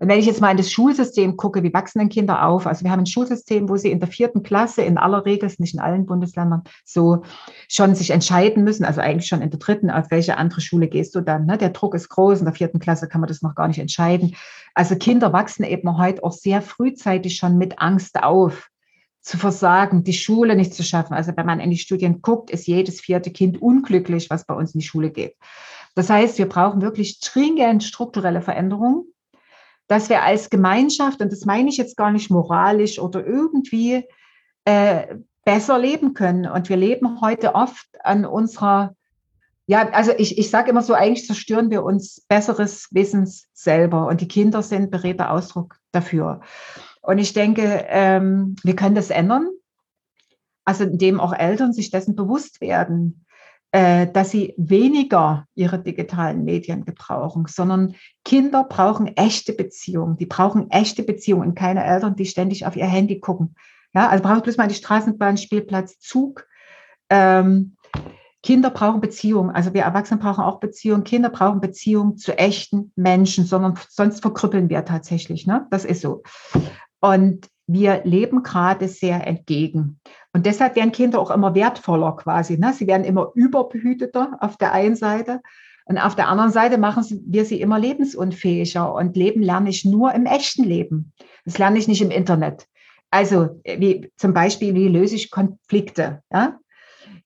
[0.00, 2.68] Und wenn ich jetzt mal in das Schulsystem gucke, wie wachsen denn Kinder auf?
[2.68, 5.74] Also wir haben ein Schulsystem, wo sie in der vierten Klasse in aller Regel, nicht
[5.74, 7.22] in allen Bundesländern, so
[7.68, 11.16] schon sich entscheiden müssen, also eigentlich schon in der dritten, auf welche andere Schule gehst
[11.16, 11.46] du dann?
[11.46, 11.58] Ne?
[11.58, 14.36] Der Druck ist groß, in der vierten Klasse kann man das noch gar nicht entscheiden.
[14.72, 18.70] Also Kinder wachsen eben heute auch sehr frühzeitig schon mit Angst auf
[19.20, 21.14] zu versagen, die Schule nicht zu schaffen.
[21.14, 24.74] Also wenn man in die Studien guckt, ist jedes vierte Kind unglücklich, was bei uns
[24.74, 25.36] in die Schule geht.
[25.94, 29.04] Das heißt, wir brauchen wirklich stringent strukturelle Veränderungen
[29.88, 34.04] dass wir als Gemeinschaft, und das meine ich jetzt gar nicht moralisch oder irgendwie,
[34.64, 36.46] äh, besser leben können.
[36.46, 38.94] Und wir leben heute oft an unserer,
[39.66, 44.06] ja, also ich, ich sage immer so, eigentlich zerstören wir uns besseres Wissens selber.
[44.08, 46.42] Und die Kinder sind beredter Ausdruck dafür.
[47.08, 49.48] Und ich denke, ähm, wir können das ändern.
[50.66, 53.24] Also indem auch Eltern sich dessen bewusst werden,
[53.72, 57.94] äh, dass sie weniger ihre digitalen Medien gebrauchen, sondern
[58.26, 60.18] Kinder brauchen echte Beziehungen.
[60.18, 63.54] Die brauchen echte Beziehungen und keine Eltern, die ständig auf ihr Handy gucken.
[63.94, 66.46] Ja, also braucht bloß mal die Straßenbahn, Spielplatz, Zug.
[67.08, 67.78] Ähm,
[68.42, 69.48] Kinder brauchen Beziehungen.
[69.50, 71.04] Also wir Erwachsene brauchen auch Beziehungen.
[71.04, 75.46] Kinder brauchen Beziehungen zu echten Menschen, sondern sonst verkrüppeln wir tatsächlich.
[75.46, 75.66] Ne?
[75.70, 76.22] Das ist so.
[77.00, 80.00] Und wir leben gerade sehr entgegen.
[80.32, 82.58] Und deshalb werden Kinder auch immer wertvoller quasi.
[82.58, 82.72] Ne?
[82.72, 85.40] Sie werden immer überbehüteter auf der einen Seite.
[85.84, 88.94] Und auf der anderen Seite machen wir sie immer lebensunfähiger.
[88.94, 91.12] Und Leben lerne ich nur im echten Leben.
[91.44, 92.66] Das lerne ich nicht im Internet.
[93.10, 96.22] Also wie zum Beispiel, wie löse ich Konflikte?
[96.32, 96.58] Ja?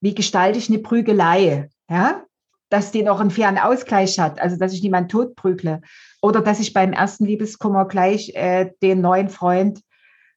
[0.01, 1.69] Wie gestalte ich eine Prügelei?
[1.91, 2.23] Ja?
[2.69, 5.81] Dass die noch einen fairen Ausgleich hat, also dass ich niemanden totprügle.
[6.23, 9.83] Oder dass ich beim ersten Liebeskummer gleich äh, den neuen Freund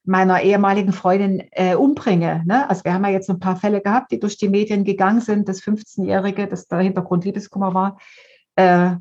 [0.04, 2.44] meiner ehemaligen Freundin äh, umbringe.
[2.46, 2.70] Ne?
[2.70, 5.48] Also wir haben ja jetzt ein paar Fälle gehabt, die durch die Medien gegangen sind.
[5.48, 8.00] Das 15-Jährige, das der Hintergrund Liebeskummer war,
[8.56, 8.96] äh,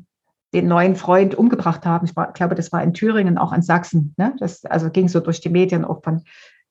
[0.53, 2.05] den neuen Freund umgebracht haben.
[2.05, 4.13] Ich war, glaube, das war in Thüringen, auch in Sachsen.
[4.17, 4.35] Ne?
[4.39, 6.23] Das also ging so durch die Medien auch von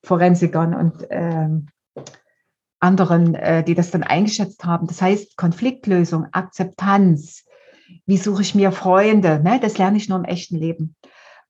[0.02, 1.68] Forensikern und ähm,
[2.80, 4.86] anderen, äh, die das dann eingeschätzt haben.
[4.86, 7.43] Das heißt, Konfliktlösung, Akzeptanz.
[8.06, 9.40] Wie suche ich mir Freunde?
[9.42, 9.58] Ne?
[9.60, 10.96] Das lerne ich nur im echten Leben.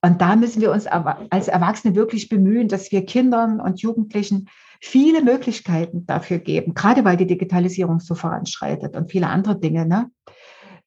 [0.03, 5.23] Und da müssen wir uns als Erwachsene wirklich bemühen, dass wir Kindern und Jugendlichen viele
[5.23, 9.87] Möglichkeiten dafür geben, gerade weil die Digitalisierung so voranschreitet und viele andere Dinge.
[9.87, 10.11] Ne?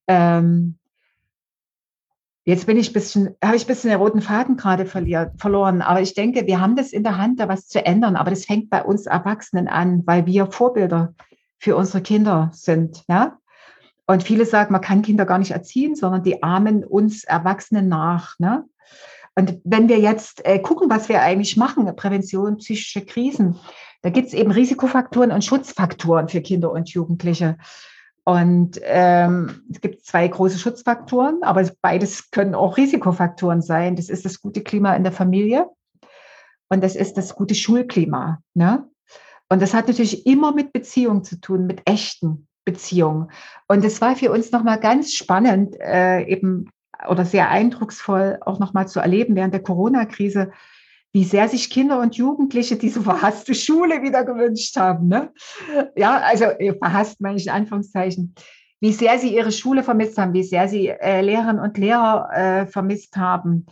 [0.06, 0.78] Ähm,
[2.46, 5.82] jetzt bin ich bisschen, habe ich ein bisschen den roten Faden gerade verloren.
[5.82, 8.16] Aber ich denke, wir haben das in der Hand, da was zu ändern.
[8.16, 11.16] Aber das fängt bei uns Erwachsenen an, weil wir Vorbilder
[11.58, 13.04] für unsere Kinder sind.
[13.08, 13.40] Ja?
[14.08, 18.40] Und viele sagen, man kann Kinder gar nicht erziehen, sondern die ahmen uns Erwachsenen nach.
[18.40, 18.64] Ne?
[19.36, 23.60] Und wenn wir jetzt äh, gucken, was wir eigentlich machen, Prävention psychische Krisen,
[24.02, 27.58] da gibt es eben Risikofaktoren und Schutzfaktoren für Kinder und Jugendliche.
[28.24, 33.96] Und ähm, es gibt zwei große Schutzfaktoren, aber beides können auch Risikofaktoren sein.
[33.96, 35.70] Das ist das gute Klima in der Familie
[36.70, 38.42] und das ist das gute Schulklima.
[38.54, 38.86] Ne?
[39.50, 43.32] Und das hat natürlich immer mit Beziehungen zu tun, mit echten Beziehungen.
[43.70, 46.70] Und es war für uns nochmal ganz spannend, äh, eben
[47.08, 50.52] oder sehr eindrucksvoll auch nochmal zu erleben während der Corona-Krise,
[51.14, 55.08] wie sehr sich Kinder und Jugendliche diese verhasste Schule wieder gewünscht haben.
[55.08, 55.32] Ne?
[55.96, 58.36] Ja, also äh, verhasst meine ich in Anführungszeichen.
[58.82, 62.68] Wie sehr sie ihre Schule vermisst haben, wie sehr sie äh, Lehrerinnen und Lehrer äh,
[62.68, 63.66] vermisst haben.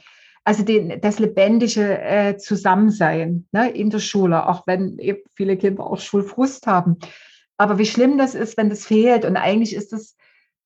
[0.45, 5.83] Also den, das lebendige äh, Zusammensein ne, in der Schule, auch wenn eben viele Kinder
[5.83, 6.97] auch Schulfrust haben.
[7.57, 9.25] Aber wie schlimm das ist, wenn das fehlt.
[9.25, 10.15] Und eigentlich ist das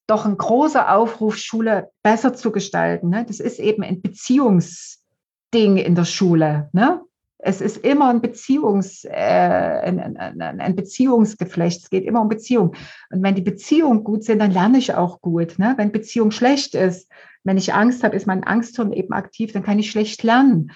[0.08, 3.10] doch ein großer Aufruf, Schule besser zu gestalten.
[3.10, 3.26] Ne?
[3.28, 6.70] Das ist eben ein Beziehungsding in der Schule.
[6.74, 7.02] Ne?
[7.38, 11.84] Es ist immer ein, Beziehungs, äh, ein, ein, ein, Beziehungsgeflecht.
[11.84, 12.76] Es geht immer um Beziehung.
[13.12, 15.60] Und wenn die Beziehungen gut sind, dann lerne ich auch gut.
[15.60, 15.76] Ne?
[15.78, 17.10] Wenn Beziehung schlecht ist,
[17.44, 20.72] wenn ich Angst habe, ist mein Angsthirn eben aktiv, dann kann ich schlecht lernen.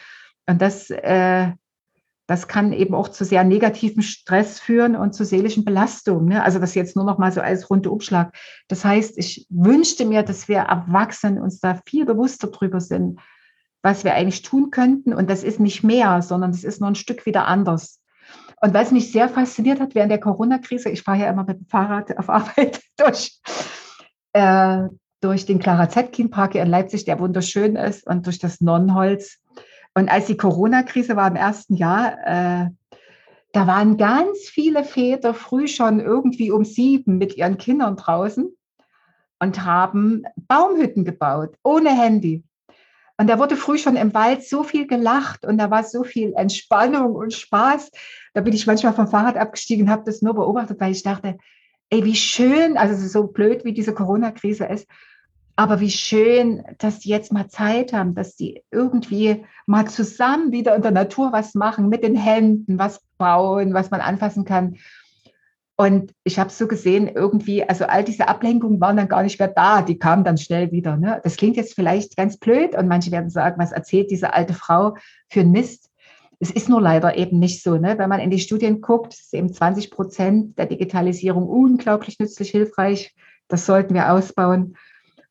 [0.46, 1.52] Und das äh,
[2.34, 6.30] das kann eben auch zu sehr negativem Stress führen und zu seelischen Belastungen.
[6.30, 6.44] Ne?
[6.44, 8.36] Also das jetzt nur noch mal so als runde Umschlag.
[8.68, 13.20] Das heißt, ich wünschte mir, dass wir Erwachsenen uns da viel bewusster drüber sind,
[13.84, 15.14] was wir eigentlich tun könnten.
[15.14, 18.02] Und das ist nicht mehr, sondern das ist nur ein Stück wieder anders.
[18.64, 21.68] Und was mich sehr fasziniert hat während der Corona-Krise, ich fahre ja immer mit dem
[21.68, 23.40] Fahrrad auf Arbeit durch,
[24.32, 24.88] äh,
[25.22, 29.38] durch den Clara Zetkin Park hier in Leipzig, der wunderschön ist, und durch das Nonnenholz.
[29.94, 32.70] Und als die Corona-Krise war im ersten Jahr, äh,
[33.52, 38.52] da waren ganz viele Väter früh schon irgendwie um sieben mit ihren Kindern draußen
[39.40, 42.44] und haben Baumhütten gebaut, ohne Handy.
[43.18, 46.34] Und da wurde früh schon im Wald so viel gelacht und da war so viel
[46.34, 47.92] Entspannung und Spaß.
[48.34, 51.38] Da bin ich manchmal vom Fahrrad abgestiegen und habe das nur beobachtet, weil ich dachte,
[51.92, 54.88] ey, wie schön, also so blöd wie diese Corona-Krise ist,
[55.56, 60.76] aber wie schön, dass die jetzt mal Zeit haben, dass die irgendwie mal zusammen wieder
[60.76, 64.78] in der Natur was machen, mit den Händen was bauen, was man anfassen kann.
[65.76, 69.48] Und ich habe so gesehen, irgendwie, also all diese Ablenkungen waren dann gar nicht mehr
[69.48, 70.98] da, die kamen dann schnell wieder.
[70.98, 71.20] Ne?
[71.24, 74.96] Das klingt jetzt vielleicht ganz blöd und manche werden sagen, was erzählt diese alte Frau
[75.30, 75.90] für ein Mist?
[76.40, 77.78] Es ist nur leider eben nicht so.
[77.78, 77.98] Ne?
[77.98, 83.16] Wenn man in die Studien guckt, ist eben 20 Prozent der Digitalisierung unglaublich nützlich, hilfreich.
[83.48, 84.76] Das sollten wir ausbauen.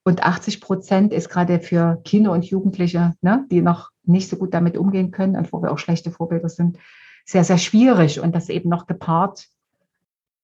[0.04, 4.52] Und 80 Prozent ist gerade für Kinder und Jugendliche, ne, die noch nicht so gut
[4.52, 6.78] damit umgehen können und wo wir auch schlechte Vorbilder sind,
[7.24, 8.20] sehr, sehr schwierig.
[8.20, 9.46] Und das eben noch gepaart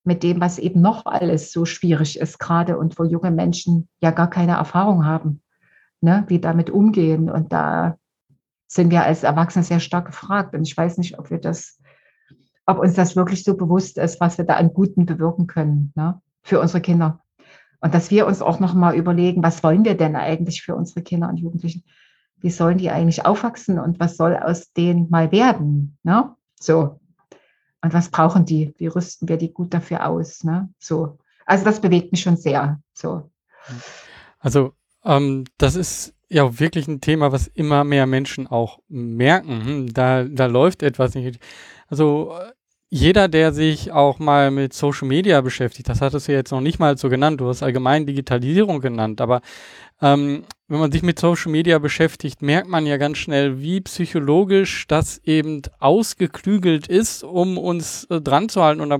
[0.05, 4.13] mit dem, was eben noch alles so schwierig ist gerade und wo junge Menschen ja
[4.13, 5.43] gar keine Erfahrung haben,
[6.01, 7.29] ne, wie damit umgehen.
[7.29, 7.99] Und da
[8.69, 10.55] sind wir als Erwachsene sehr stark gefragt.
[10.55, 11.81] Und ich weiß nicht, ob wir das,
[12.65, 16.21] ob uns das wirklich so bewusst ist, was wir da an Guten bewirken können ne,
[16.43, 17.21] für unsere Kinder.
[17.81, 21.29] Und dass wir uns auch nochmal überlegen, was wollen wir denn eigentlich für unsere Kinder
[21.29, 21.85] und Jugendlichen?
[22.41, 25.99] Wie sollen die eigentlich aufwachsen und was soll aus denen mal werden?
[26.03, 26.35] Ne?
[26.59, 27.01] So.
[27.81, 28.75] Und was brauchen die?
[28.79, 30.43] Wie rüsten wir die gut dafür aus?
[30.43, 30.69] Ne?
[30.79, 31.19] So.
[31.47, 32.81] Also das bewegt mich schon sehr.
[32.93, 33.31] So.
[34.41, 34.73] Also
[35.05, 39.65] ähm, das ist ja wirklich ein Thema, was immer mehr Menschen auch merken.
[39.65, 41.41] Hm, da, da läuft etwas nicht.
[41.89, 42.35] Also
[42.91, 46.79] jeder, der sich auch mal mit Social Media beschäftigt, das hattest du jetzt noch nicht
[46.79, 49.43] mal so genannt, du hast allgemein Digitalisierung genannt, aber
[50.01, 54.87] ähm, wenn man sich mit Social Media beschäftigt, merkt man ja ganz schnell, wie psychologisch
[54.87, 58.83] das eben ausgeklügelt ist, um uns äh, dran zu halten.
[58.83, 58.99] Und da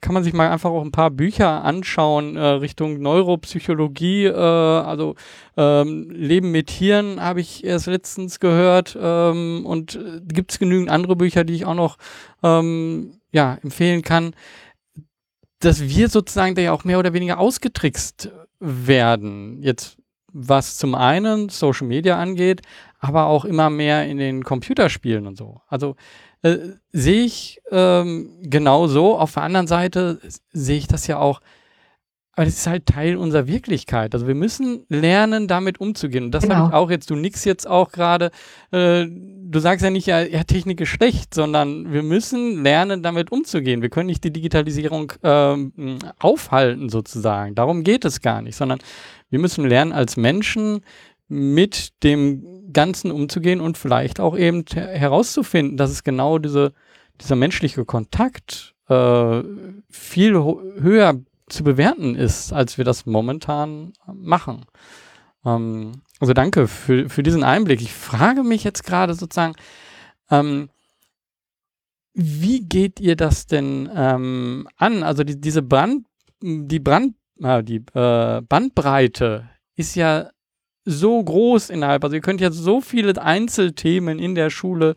[0.00, 5.14] kann man sich mal einfach auch ein paar Bücher anschauen äh, Richtung Neuropsychologie, äh, also
[5.58, 10.88] ähm, Leben mit Tieren habe ich erst letztens gehört ähm, und äh, gibt es genügend
[10.88, 11.98] andere Bücher, die ich auch noch
[12.42, 14.34] ähm, ja, empfehlen kann,
[15.60, 19.62] dass wir sozusagen da ja auch mehr oder weniger ausgetrickst werden.
[19.62, 19.98] Jetzt
[20.32, 22.62] was zum einen Social Media angeht,
[22.98, 25.60] aber auch immer mehr in den Computerspielen und so.
[25.68, 25.96] Also
[26.42, 26.58] äh,
[26.92, 29.18] sehe ich ähm, genau so.
[29.18, 30.20] Auf der anderen Seite
[30.52, 31.40] sehe ich das ja auch
[32.34, 34.14] aber das ist halt Teil unserer Wirklichkeit.
[34.14, 36.24] Also wir müssen lernen, damit umzugehen.
[36.24, 36.54] Und das genau.
[36.54, 38.30] habe ich auch jetzt, du nix jetzt auch gerade,
[38.70, 43.30] äh, du sagst ja nicht, ja, ja, Technik ist schlecht, sondern wir müssen lernen, damit
[43.32, 43.82] umzugehen.
[43.82, 47.54] Wir können nicht die Digitalisierung ähm, aufhalten sozusagen.
[47.54, 48.78] Darum geht es gar nicht, sondern
[49.28, 50.80] wir müssen lernen, als Menschen
[51.28, 56.72] mit dem Ganzen umzugehen und vielleicht auch eben herauszufinden, dass es genau diese,
[57.20, 59.42] dieser menschliche Kontakt äh,
[59.90, 61.20] viel höher
[61.52, 64.64] zu bewerten ist, als wir das momentan machen.
[65.44, 67.80] Ähm, also danke für, für diesen Einblick.
[67.80, 69.54] Ich frage mich jetzt gerade sozusagen,
[70.30, 70.70] ähm,
[72.14, 75.02] wie geht ihr das denn ähm, an?
[75.02, 76.06] Also die, diese Brand,
[76.42, 80.30] die Brand, äh, die äh, Bandbreite ist ja
[80.84, 82.04] so groß innerhalb.
[82.04, 84.94] Also ihr könnt ja so viele Einzelthemen in der Schule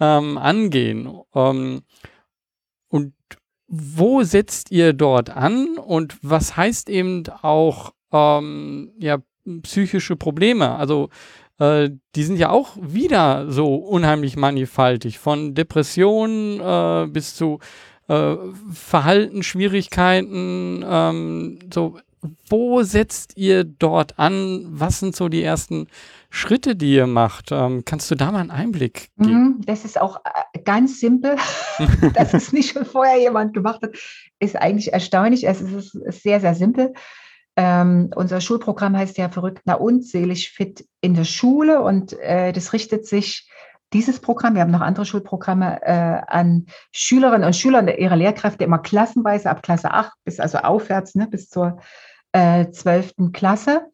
[0.00, 1.20] ähm, angehen.
[1.34, 1.82] Ähm,
[3.76, 9.18] wo setzt ihr dort an und was heißt eben auch ähm, ja,
[9.62, 10.76] psychische Probleme?
[10.76, 11.08] Also
[11.58, 17.58] äh, die sind ja auch wieder so unheimlich mannigfaltig, von Depressionen äh, bis zu
[18.08, 18.36] äh,
[18.72, 20.84] Verhaltensschwierigkeiten.
[20.86, 21.98] Ähm, so,
[22.48, 24.66] wo setzt ihr dort an?
[24.68, 25.86] Was sind so die ersten
[26.34, 27.52] Schritte, die ihr macht.
[27.52, 29.32] Ähm, kannst du da mal einen Einblick geben?
[29.32, 31.36] Mhm, das ist auch äh, ganz simpel,
[32.14, 33.96] dass es nicht schon vorher jemand gemacht hat,
[34.40, 35.46] ist eigentlich erstaunlich.
[35.46, 36.92] Es ist sehr, sehr simpel.
[37.56, 42.52] Ähm, unser Schulprogramm heißt ja verrückt, na und selig fit in der Schule und äh,
[42.52, 43.48] das richtet sich
[43.92, 48.64] dieses Programm, wir haben noch andere Schulprogramme, äh, an Schülerinnen und Schüler und ihre Lehrkräfte
[48.64, 51.78] immer klassenweise ab Klasse 8 bis also aufwärts, ne, bis zur
[52.34, 53.32] äh, 12.
[53.32, 53.86] Klasse.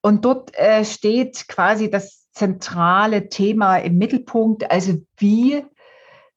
[0.00, 5.64] Und dort äh, steht quasi das zentrale Thema im Mittelpunkt, also wie,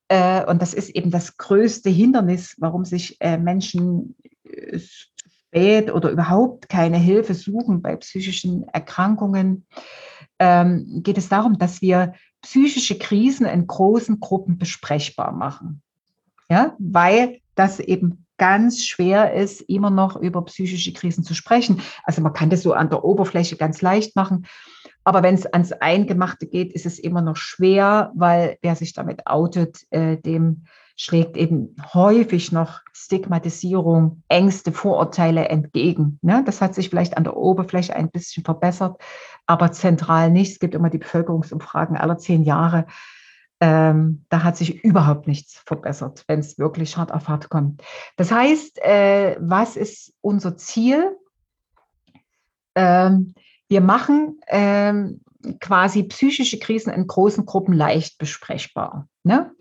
[0.09, 6.09] äh, und das ist eben das größte Hindernis, warum sich äh, Menschen äh, spät oder
[6.09, 9.65] überhaupt keine Hilfe suchen bei psychischen Erkrankungen,
[10.39, 15.81] ähm, geht es darum, dass wir psychische Krisen in großen Gruppen besprechbar machen.
[16.49, 21.81] Ja, weil das eben ganz schwer ist, immer noch über psychische Krisen zu sprechen.
[22.03, 24.45] Also man kann das so an der Oberfläche ganz leicht machen.
[25.03, 29.27] Aber wenn es ans Eingemachte geht, ist es immer noch schwer, weil wer sich damit
[29.27, 30.65] outet, äh, dem
[30.97, 36.19] schlägt eben häufig noch Stigmatisierung, Ängste, Vorurteile entgegen.
[36.21, 36.43] Ne?
[36.45, 38.99] Das hat sich vielleicht an der Oberfläche ein bisschen verbessert,
[39.45, 40.53] aber zentral nicht.
[40.53, 42.85] Es gibt immer die Bevölkerungsumfragen aller zehn Jahre.
[43.65, 47.81] Ähm, da hat sich überhaupt nichts verbessert, wenn es wirklich hart auf hart kommt.
[48.15, 51.17] Das heißt, äh, was ist unser Ziel?
[52.75, 53.33] Ähm,
[53.67, 55.21] wir machen ähm,
[55.59, 59.07] quasi psychische Krisen in großen Gruppen leicht besprechbar.
[59.23, 59.51] Ne?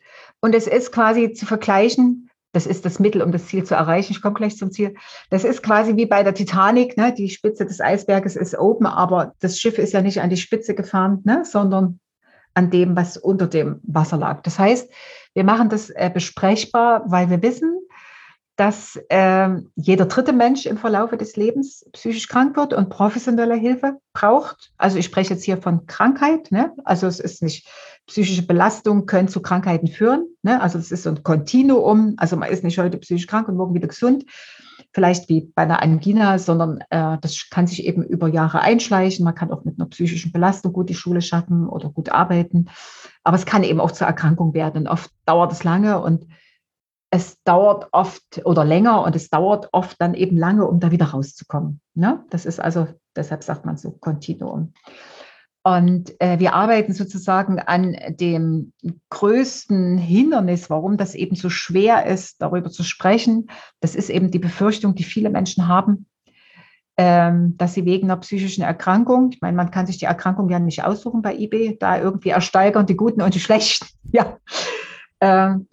[0.42, 4.12] Und es ist quasi zu vergleichen, das ist das Mittel, um das Ziel zu erreichen.
[4.12, 4.94] Ich komme gleich zum Ziel.
[5.30, 7.14] Das ist quasi wie bei der Titanic, ne?
[7.14, 10.74] die Spitze des Eisberges ist oben, aber das Schiff ist ja nicht an die Spitze
[10.74, 11.42] gefahren, ne?
[11.46, 12.00] sondern
[12.55, 14.42] an dem, was unter dem Wasser lag.
[14.42, 14.90] Das heißt,
[15.34, 17.80] wir machen das äh, besprechbar, weil wir wissen,
[18.57, 23.98] dass äh, jeder dritte Mensch im Verlaufe des Lebens psychisch krank wird und professionelle Hilfe
[24.12, 24.72] braucht.
[24.78, 26.52] Also ich spreche jetzt hier von Krankheit.
[26.52, 26.72] Ne?
[26.84, 27.68] Also es ist nicht
[28.07, 30.26] psychische Belastung können zu Krankheiten führen.
[30.42, 30.61] Ne?
[30.61, 32.14] Also es ist so ein Kontinuum.
[32.18, 34.24] Also man ist nicht heute psychisch krank und morgen wieder gesund.
[34.95, 39.24] Vielleicht wie bei einer Angina, sondern äh, das kann sich eben über Jahre einschleichen.
[39.24, 42.70] Man kann auch mit einer psychischen Belastung gut die Schule schaffen oder gut arbeiten.
[43.24, 44.82] Aber es kann eben auch zur Erkrankung werden.
[44.82, 46.26] Und oft dauert es lange und
[47.11, 51.07] es dauert oft oder länger und es dauert oft dann eben lange, um da wieder
[51.07, 51.80] rauszukommen.
[51.95, 52.24] Ne?
[52.30, 54.74] Das ist also, deshalb sagt man so Kontinuum.
[55.67, 58.75] Und äh, wir arbeiten sozusagen an dem
[59.09, 63.49] größten Hindernis, warum das eben so schwer ist, darüber zu sprechen.
[63.81, 66.05] Das ist eben die Befürchtung, die viele Menschen haben,
[66.99, 70.59] ähm, dass sie wegen einer psychischen Erkrankung, ich meine, man kann sich die Erkrankung ja
[70.59, 74.37] nicht aussuchen bei eBay, da irgendwie ersteigern die Guten und die Schlechten, ja.
[75.23, 75.67] Ähm,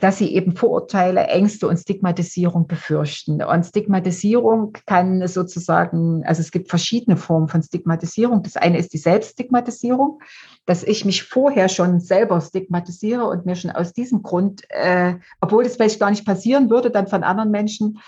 [0.00, 3.42] dass sie eben Vorurteile, Ängste und Stigmatisierung befürchten.
[3.42, 8.42] Und Stigmatisierung kann sozusagen, also es gibt verschiedene Formen von Stigmatisierung.
[8.42, 10.20] Das eine ist die Selbststigmatisierung,
[10.66, 15.62] dass ich mich vorher schon selber stigmatisiere und mir schon aus diesem Grund, äh, obwohl
[15.62, 18.00] das vielleicht gar nicht passieren würde, dann von anderen Menschen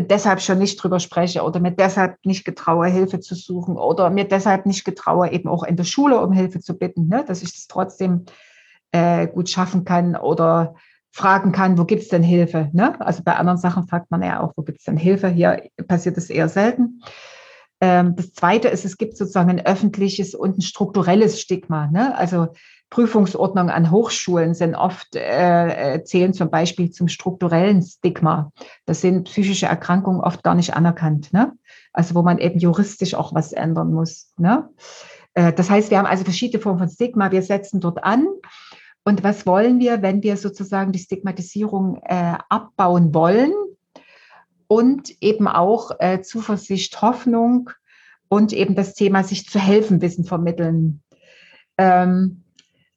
[0.00, 4.24] deshalb schon nicht drüber spreche oder mir deshalb nicht getraue, Hilfe zu suchen oder mir
[4.24, 7.24] deshalb nicht getraue, eben auch in der Schule um Hilfe zu bitten, ne?
[7.26, 8.24] dass ich das trotzdem
[8.92, 10.74] äh, gut schaffen kann oder
[11.12, 12.70] fragen kann, wo gibt es denn Hilfe?
[12.72, 13.00] Ne?
[13.00, 15.28] Also bei anderen Sachen fragt man ja auch, wo gibt es denn Hilfe?
[15.28, 17.02] Hier passiert es eher selten.
[17.80, 21.88] Ähm, das Zweite ist, es gibt sozusagen ein öffentliches und ein strukturelles Stigma.
[21.88, 22.16] Ne?
[22.16, 22.48] Also
[22.90, 28.52] Prüfungsordnungen an Hochschulen sind oft, äh, äh, zählen zum Beispiel zum strukturellen Stigma.
[28.84, 31.32] Das sind psychische Erkrankungen oft gar nicht anerkannt.
[31.32, 31.52] Ne?
[31.92, 34.32] Also wo man eben juristisch auch was ändern muss.
[34.36, 34.68] Ne?
[35.34, 37.30] Äh, das heißt, wir haben also verschiedene Formen von Stigma.
[37.30, 38.26] Wir setzen dort an
[39.04, 43.52] und was wollen wir, wenn wir sozusagen die Stigmatisierung äh, abbauen wollen
[44.68, 47.70] und eben auch äh, Zuversicht, Hoffnung
[48.28, 51.02] und eben das Thema sich zu helfen Wissen vermitteln.
[51.78, 52.44] Ähm,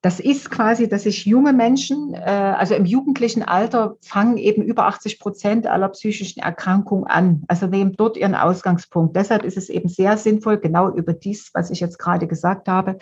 [0.04, 4.86] das ist quasi, dass sich junge Menschen, äh, also im jugendlichen Alter, fangen eben über
[4.88, 7.44] 80 Prozent aller psychischen Erkrankungen an.
[7.48, 9.16] Also nehmen dort ihren Ausgangspunkt.
[9.16, 12.98] Deshalb ist es eben sehr sinnvoll, genau über dies, was ich jetzt gerade gesagt habe,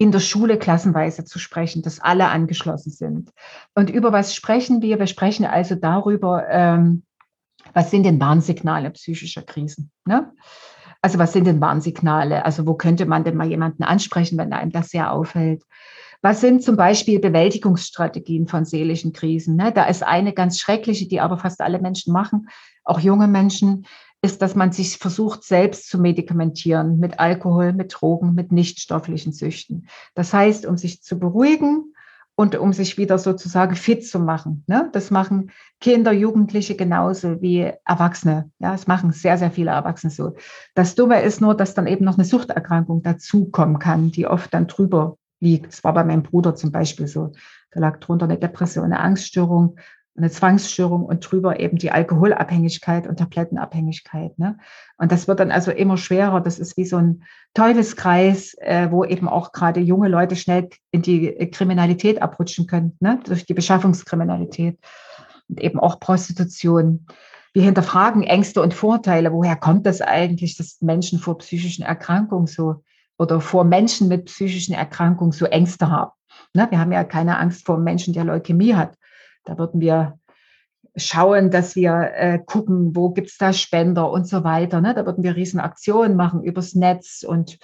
[0.00, 3.32] in der Schule klassenweise zu sprechen, dass alle angeschlossen sind.
[3.74, 4.98] Und über was sprechen wir?
[4.98, 7.02] Wir sprechen also darüber, ähm,
[7.74, 9.90] was sind denn Warnsignale psychischer Krisen?
[10.06, 10.32] Ne?
[11.02, 12.46] Also was sind denn Warnsignale?
[12.46, 15.64] Also wo könnte man denn mal jemanden ansprechen, wenn einem das sehr auffällt?
[16.22, 19.56] Was sind zum Beispiel Bewältigungsstrategien von seelischen Krisen?
[19.56, 19.70] Ne?
[19.70, 22.48] Da ist eine ganz schreckliche, die aber fast alle Menschen machen,
[22.84, 23.84] auch junge Menschen,
[24.22, 29.88] ist, dass man sich versucht, selbst zu medikamentieren mit Alkohol, mit Drogen, mit nichtstofflichen Süchten.
[30.14, 31.94] Das heißt, um sich zu beruhigen
[32.34, 34.64] und um sich wieder sozusagen fit zu machen.
[34.66, 34.88] Ne?
[34.92, 35.50] Das machen
[35.80, 38.50] Kinder, Jugendliche genauso wie Erwachsene.
[38.58, 40.34] Ja, das machen sehr, sehr viele Erwachsene so.
[40.74, 44.66] Das Dumme ist nur, dass dann eben noch eine Suchterkrankung dazukommen kann, die oft dann
[44.66, 45.72] drüber liegt.
[45.72, 47.32] Das war bei meinem Bruder zum Beispiel so.
[47.72, 49.76] Da lag drunter eine Depression, eine Angststörung
[50.16, 54.38] eine Zwangsstörung und drüber eben die Alkoholabhängigkeit und Tablettenabhängigkeit.
[54.38, 54.58] Ne?
[54.98, 56.40] Und das wird dann also immer schwerer.
[56.40, 57.22] Das ist wie so ein
[57.54, 63.20] Teufelskreis, äh, wo eben auch gerade junge Leute schnell in die Kriminalität abrutschen können, ne?
[63.24, 64.78] durch die Beschaffungskriminalität
[65.48, 67.06] und eben auch Prostitution.
[67.52, 69.32] Wir hinterfragen Ängste und Vorteile.
[69.32, 72.82] Woher kommt das eigentlich, dass Menschen vor psychischen Erkrankungen so
[73.18, 76.12] oder vor Menschen mit psychischen Erkrankungen so Ängste haben?
[76.54, 76.66] Ne?
[76.70, 78.96] Wir haben ja keine Angst vor Menschen, der Leukämie hat
[79.44, 80.18] da würden wir
[80.96, 84.80] schauen, dass wir äh, gucken, wo gibt es da Spender und so weiter.
[84.80, 84.94] Ne?
[84.94, 87.58] Da würden wir riesen Aktionen machen übers Netz und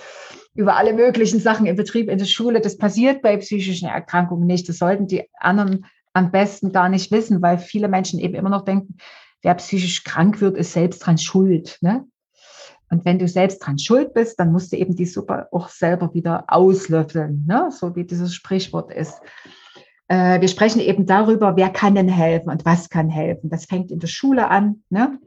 [0.55, 2.61] über alle möglichen Sachen im Betrieb, in der Schule.
[2.61, 4.68] Das passiert bei psychischen Erkrankungen nicht.
[4.68, 8.64] Das sollten die anderen am besten gar nicht wissen, weil viele Menschen eben immer noch
[8.64, 8.97] denken,
[9.43, 11.79] wer psychisch krank wird, ist selbst dran schuld.
[11.81, 12.07] Ne?
[12.91, 16.14] Und wenn du selbst dran schuld bist, dann musst du eben die Suppe auch selber
[16.14, 17.68] wieder auslöffeln, ne?
[17.70, 19.20] so wie dieses Sprichwort ist.
[20.09, 23.51] Äh, wir sprechen eben darüber, wer kann denn helfen und was kann helfen.
[23.51, 25.19] Das fängt in der Schule an, ne?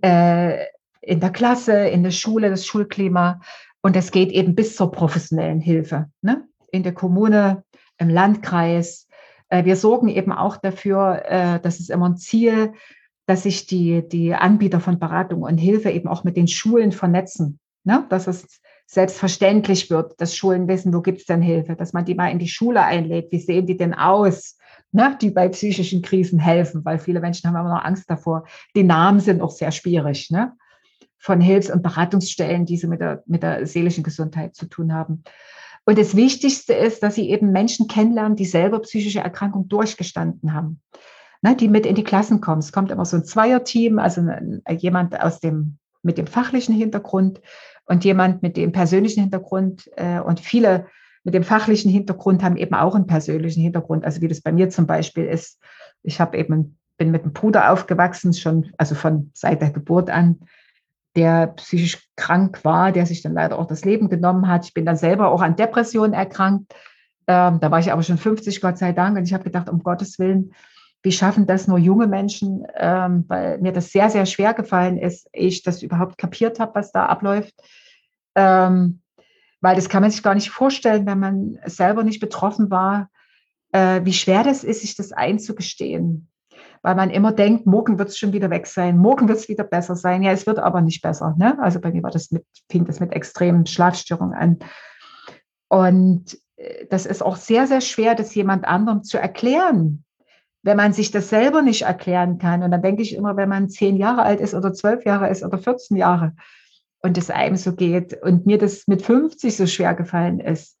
[0.00, 0.66] Äh,
[1.02, 3.40] in der Klasse, in der Schule, das Schulklima.
[3.82, 6.08] Und es geht eben bis zur professionellen Hilfe.
[6.22, 6.44] Ne?
[6.70, 7.64] In der Kommune,
[7.98, 9.08] im Landkreis,
[9.48, 12.72] äh, wir sorgen eben auch dafür, äh, das ist immer ein Ziel,
[13.26, 17.58] dass sich die, die Anbieter von Beratung und Hilfe eben auch mit den Schulen vernetzen.
[17.84, 18.06] Ne?
[18.08, 22.14] Dass es selbstverständlich wird, dass Schulen wissen, wo gibt es denn Hilfe, dass man die
[22.14, 24.58] mal in die Schule einlädt, wie sehen die denn aus,
[24.92, 25.16] ne?
[25.20, 28.44] die bei psychischen Krisen helfen, weil viele Menschen haben immer noch Angst davor.
[28.76, 30.52] Die Namen sind auch sehr schwierig, ne?
[31.18, 35.22] von Hilfs- und Beratungsstellen, die so mit der, mit der seelischen Gesundheit zu tun haben.
[35.84, 40.80] Und das Wichtigste ist, dass sie eben Menschen kennenlernen, die selber psychische Erkrankung durchgestanden haben,
[41.40, 42.60] ne, die mit in die Klassen kommen.
[42.60, 44.24] Es kommt immer so ein Zweierteam, also
[44.70, 47.40] jemand aus dem, mit dem fachlichen Hintergrund
[47.86, 49.90] und jemand mit dem persönlichen Hintergrund.
[49.96, 50.86] Äh, und viele
[51.24, 54.04] mit dem fachlichen Hintergrund haben eben auch einen persönlichen Hintergrund.
[54.04, 55.60] Also wie das bei mir zum Beispiel ist.
[56.02, 60.40] Ich habe eben, bin mit einem Bruder aufgewachsen, schon, also von seit der Geburt an
[61.14, 64.64] der psychisch krank war, der sich dann leider auch das Leben genommen hat.
[64.64, 66.72] Ich bin dann selber auch an Depressionen erkrankt.
[67.26, 69.16] Ähm, da war ich aber schon 50, Gott sei Dank.
[69.16, 70.54] Und ich habe gedacht, um Gottes Willen,
[71.02, 72.66] wie schaffen das nur junge Menschen?
[72.74, 76.92] Ähm, weil mir das sehr, sehr schwer gefallen ist, ich das überhaupt kapiert habe, was
[76.92, 77.54] da abläuft.
[78.34, 79.00] Ähm,
[79.60, 83.10] weil das kann man sich gar nicht vorstellen, wenn man selber nicht betroffen war,
[83.72, 86.28] äh, wie schwer das ist, sich das einzugestehen
[86.82, 89.64] weil man immer denkt, morgen wird es schon wieder weg sein, morgen wird es wieder
[89.64, 90.22] besser sein.
[90.22, 91.34] Ja, es wird aber nicht besser.
[91.38, 91.56] Ne?
[91.60, 94.58] Also bei mir war das mit, fing das mit extremen Schlafstörungen an.
[95.68, 100.04] Und äh, das ist auch sehr, sehr schwer, das jemand anderem zu erklären,
[100.62, 102.62] wenn man sich das selber nicht erklären kann.
[102.62, 105.42] Und dann denke ich immer, wenn man zehn Jahre alt ist oder zwölf Jahre ist
[105.42, 106.34] oder 14 Jahre
[107.00, 110.78] und es einem so geht und mir das mit 50 so schwer gefallen ist,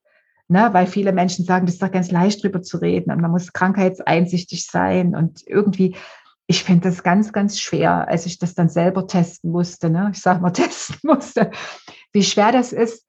[0.48, 3.30] Ne, weil viele Menschen sagen, das ist doch ganz leicht drüber zu reden und man
[3.30, 5.96] muss krankheitseinsichtig sein und irgendwie,
[6.46, 9.88] ich finde das ganz, ganz schwer, als ich das dann selber testen musste.
[9.88, 10.10] Ne?
[10.12, 11.52] Ich sage mal, testen musste,
[12.12, 13.06] wie schwer das ist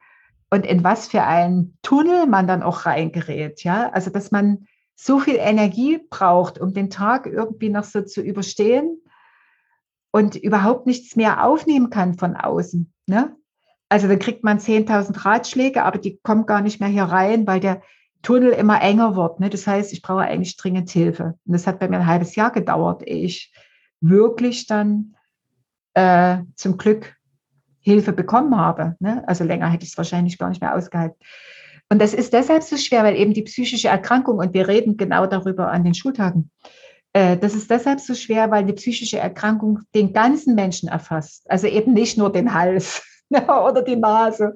[0.52, 3.62] und in was für einen Tunnel man dann auch reingerät.
[3.66, 8.22] Ja, also dass man so viel Energie braucht, um den Tag irgendwie noch so zu
[8.22, 9.02] überstehen
[10.12, 12.94] und überhaupt nichts mehr aufnehmen kann von außen.
[13.08, 13.36] Ne?
[13.90, 17.60] Also dann kriegt man 10.000 Ratschläge, aber die kommen gar nicht mehr hier rein, weil
[17.60, 17.82] der
[18.22, 19.40] Tunnel immer enger wird.
[19.40, 19.50] Ne?
[19.50, 21.38] Das heißt, ich brauche eigentlich dringend Hilfe.
[21.46, 23.54] Und das hat bei mir ein halbes Jahr gedauert, ehe ich
[24.02, 25.16] wirklich dann
[25.94, 27.16] äh, zum Glück
[27.80, 28.96] Hilfe bekommen habe.
[29.00, 29.24] Ne?
[29.28, 31.18] Also länger hätte ich es wahrscheinlich gar nicht mehr ausgehalten.
[31.90, 35.28] Und das ist deshalb so schwer, weil eben die psychische Erkrankung, und wir reden genau
[35.28, 36.50] darüber an den Schultagen,
[37.14, 41.50] äh, das ist deshalb so schwer, weil die psychische Erkrankung den ganzen Menschen erfasst.
[41.50, 43.04] Also eben nicht nur den Hals.
[43.48, 44.54] oder die Nase,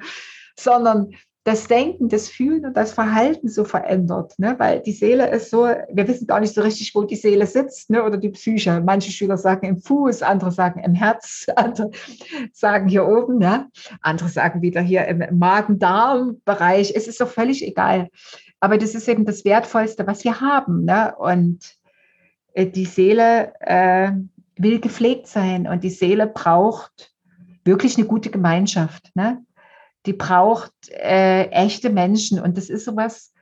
[0.59, 1.11] sondern
[1.47, 4.37] das Denken, das Fühlen und das Verhalten so verändert.
[4.37, 4.55] Ne?
[4.57, 7.89] Weil die Seele ist so, wir wissen gar nicht so richtig, wo die Seele sitzt
[7.89, 8.03] ne?
[8.03, 8.81] oder die Psyche.
[8.85, 11.91] Manche Schüler sagen im Fuß, andere sagen im Herz, andere
[12.51, 13.69] sagen hier oben, ne?
[14.01, 16.93] andere sagen wieder hier im Magen-Darm-Bereich.
[16.93, 18.09] Es ist doch völlig egal.
[18.59, 20.83] Aber das ist eben das Wertvollste, was wir haben.
[20.83, 21.15] Ne?
[21.17, 21.59] Und
[22.55, 24.11] äh, die Seele äh,
[24.57, 27.15] will gepflegt sein und die Seele braucht
[27.63, 29.11] wirklich eine gute Gemeinschaft.
[29.15, 29.45] Ne?
[30.07, 32.39] Die braucht äh, echte Menschen.
[32.39, 33.33] Und das ist sowas,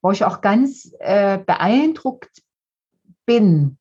[0.00, 2.42] wo ich auch ganz äh, beeindruckt
[3.26, 3.78] bin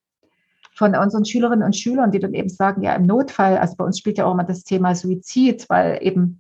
[0.76, 4.00] von unseren Schülerinnen und Schülern, die dann eben sagen, ja, im Notfall, also bei uns
[4.00, 6.40] spielt ja auch immer das Thema Suizid, weil eben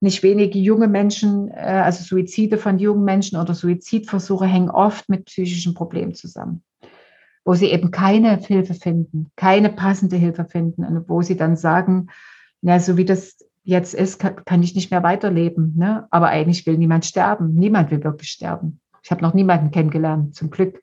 [0.00, 5.26] nicht wenige junge Menschen, äh, also Suizide von jungen Menschen oder Suizidversuche hängen oft mit
[5.26, 6.62] psychischen Problemen zusammen,
[7.44, 12.08] wo sie eben keine Hilfe finden, keine passende Hilfe finden und wo sie dann sagen,
[12.62, 15.74] ja, so wie das jetzt ist, kann, ich nicht mehr weiterleben.
[15.76, 16.06] Ne?
[16.10, 17.54] Aber eigentlich will niemand sterben.
[17.54, 18.80] Niemand will wirklich sterben.
[19.02, 20.34] Ich habe noch niemanden kennengelernt.
[20.34, 20.82] Zum Glück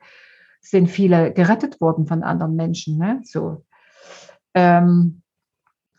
[0.62, 2.98] sind viele gerettet worden von anderen Menschen.
[2.98, 3.22] Ne?
[3.24, 3.66] So.
[4.54, 5.22] Ähm,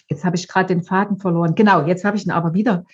[0.09, 1.55] jetzt habe ich gerade den Faden verloren.
[1.55, 2.85] Genau, jetzt habe ich ihn aber wieder.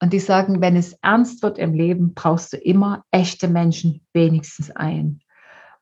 [0.00, 4.70] Und die sagen, wenn es ernst wird im Leben, brauchst du immer echte Menschen, wenigstens
[4.70, 5.20] ein.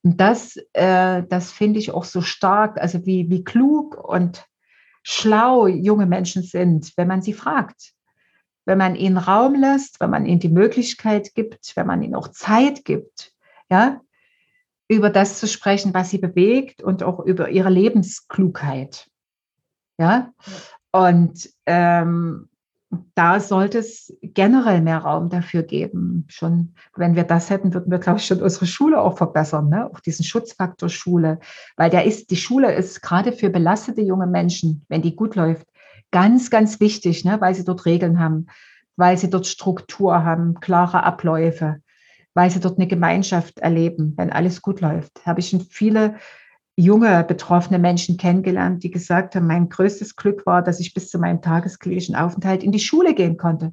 [0.05, 4.45] Und das, äh, das finde ich auch so stark, also wie, wie klug und
[5.03, 7.93] schlau junge Menschen sind, wenn man sie fragt.
[8.65, 12.29] Wenn man ihnen Raum lässt, wenn man ihnen die Möglichkeit gibt, wenn man ihnen auch
[12.29, 13.33] Zeit gibt,
[13.71, 14.01] ja,
[14.89, 19.09] über das zu sprechen, was sie bewegt und auch über ihre Lebensklugheit.
[19.99, 20.33] Ja,
[20.93, 22.49] und ähm,
[23.15, 26.27] da sollte es generell mehr Raum dafür geben.
[26.29, 29.91] Schon, wenn wir das hätten, würden wir, glaube ich, schon unsere Schule auch verbessern, ne?
[29.91, 31.39] auch diesen Schutzfaktor Schule.
[31.77, 35.67] Weil der ist, die Schule ist gerade für belastete junge Menschen, wenn die gut läuft,
[36.11, 37.41] ganz, ganz wichtig, ne?
[37.41, 38.47] weil sie dort Regeln haben,
[38.97, 41.77] weil sie dort Struktur haben, klare Abläufe,
[42.35, 45.25] weil sie dort eine Gemeinschaft erleben, wenn alles gut läuft.
[45.25, 46.17] Habe ich schon viele
[46.77, 51.19] junge betroffene Menschen kennengelernt, die gesagt haben, mein größtes Glück war, dass ich bis zu
[51.19, 53.73] meinem tagesklinischen Aufenthalt in die Schule gehen konnte,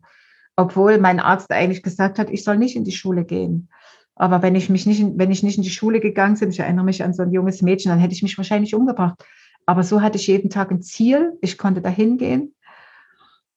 [0.56, 3.70] obwohl mein Arzt eigentlich gesagt hat, ich soll nicht in die Schule gehen.
[4.16, 6.84] Aber wenn ich mich nicht, wenn ich nicht in die Schule gegangen bin, ich erinnere
[6.84, 9.24] mich an so ein junges Mädchen, dann hätte ich mich wahrscheinlich umgebracht.
[9.66, 11.38] Aber so hatte ich jeden Tag ein Ziel.
[11.42, 12.54] Ich konnte dahin gehen.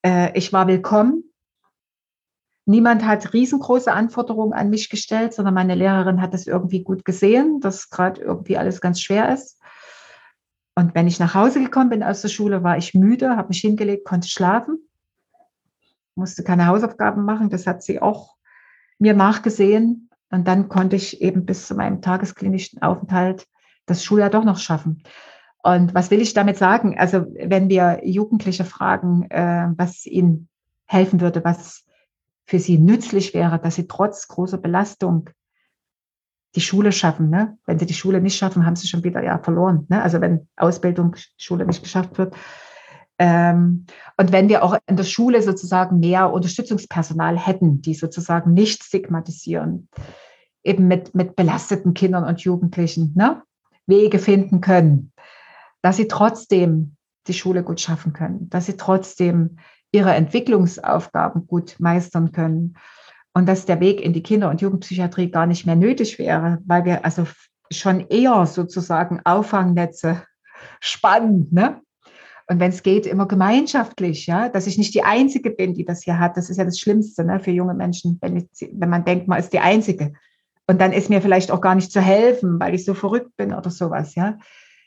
[0.02, 1.24] Äh, ich war willkommen.
[2.64, 7.60] Niemand hat riesengroße Anforderungen an mich gestellt, sondern meine Lehrerin hat das irgendwie gut gesehen,
[7.60, 9.58] dass gerade irgendwie alles ganz schwer ist.
[10.74, 13.60] Und wenn ich nach Hause gekommen bin aus der Schule, war ich müde, habe mich
[13.60, 14.78] hingelegt, konnte schlafen,
[16.14, 17.50] musste keine Hausaufgaben machen.
[17.50, 18.36] Das hat sie auch
[18.98, 20.08] mir nachgesehen.
[20.30, 23.46] Und dann konnte ich eben bis zu meinem tagesklinischen Aufenthalt
[23.86, 25.02] das Schuljahr doch noch schaffen.
[25.62, 26.98] Und was will ich damit sagen?
[26.98, 30.48] Also wenn wir Jugendliche fragen, äh, was ihnen
[30.86, 31.84] helfen würde, was
[32.44, 35.30] für sie nützlich wäre, dass sie trotz großer Belastung
[36.54, 37.30] die Schule schaffen.
[37.30, 37.58] Ne?
[37.66, 39.86] Wenn sie die Schule nicht schaffen, haben sie schon wieder ja verloren.
[39.88, 40.02] Ne?
[40.02, 42.34] Also wenn Ausbildung, Schule nicht geschafft wird.
[43.18, 43.86] Ähm,
[44.16, 49.88] und wenn wir auch in der Schule sozusagen mehr Unterstützungspersonal hätten, die sozusagen nicht stigmatisieren,
[50.64, 53.42] eben mit, mit belasteten Kindern und Jugendlichen ne?
[53.86, 55.12] Wege finden können,
[55.82, 59.58] dass sie trotzdem die Schule gut schaffen können, dass sie trotzdem
[59.92, 62.76] ihre Entwicklungsaufgaben gut meistern können
[63.34, 66.84] und dass der Weg in die Kinder- und Jugendpsychiatrie gar nicht mehr nötig wäre, weil
[66.84, 67.26] wir also
[67.70, 70.22] schon eher sozusagen Auffangnetze
[70.80, 71.48] spannen.
[71.50, 71.80] Ne?
[72.48, 76.02] Und wenn es geht, immer gemeinschaftlich, ja, dass ich nicht die Einzige bin, die das
[76.02, 76.36] hier hat.
[76.36, 79.38] Das ist ja das Schlimmste ne, für junge Menschen, wenn, ich, wenn man denkt, man
[79.38, 80.12] ist die Einzige.
[80.66, 83.54] Und dann ist mir vielleicht auch gar nicht zu helfen, weil ich so verrückt bin
[83.54, 84.38] oder sowas, ja.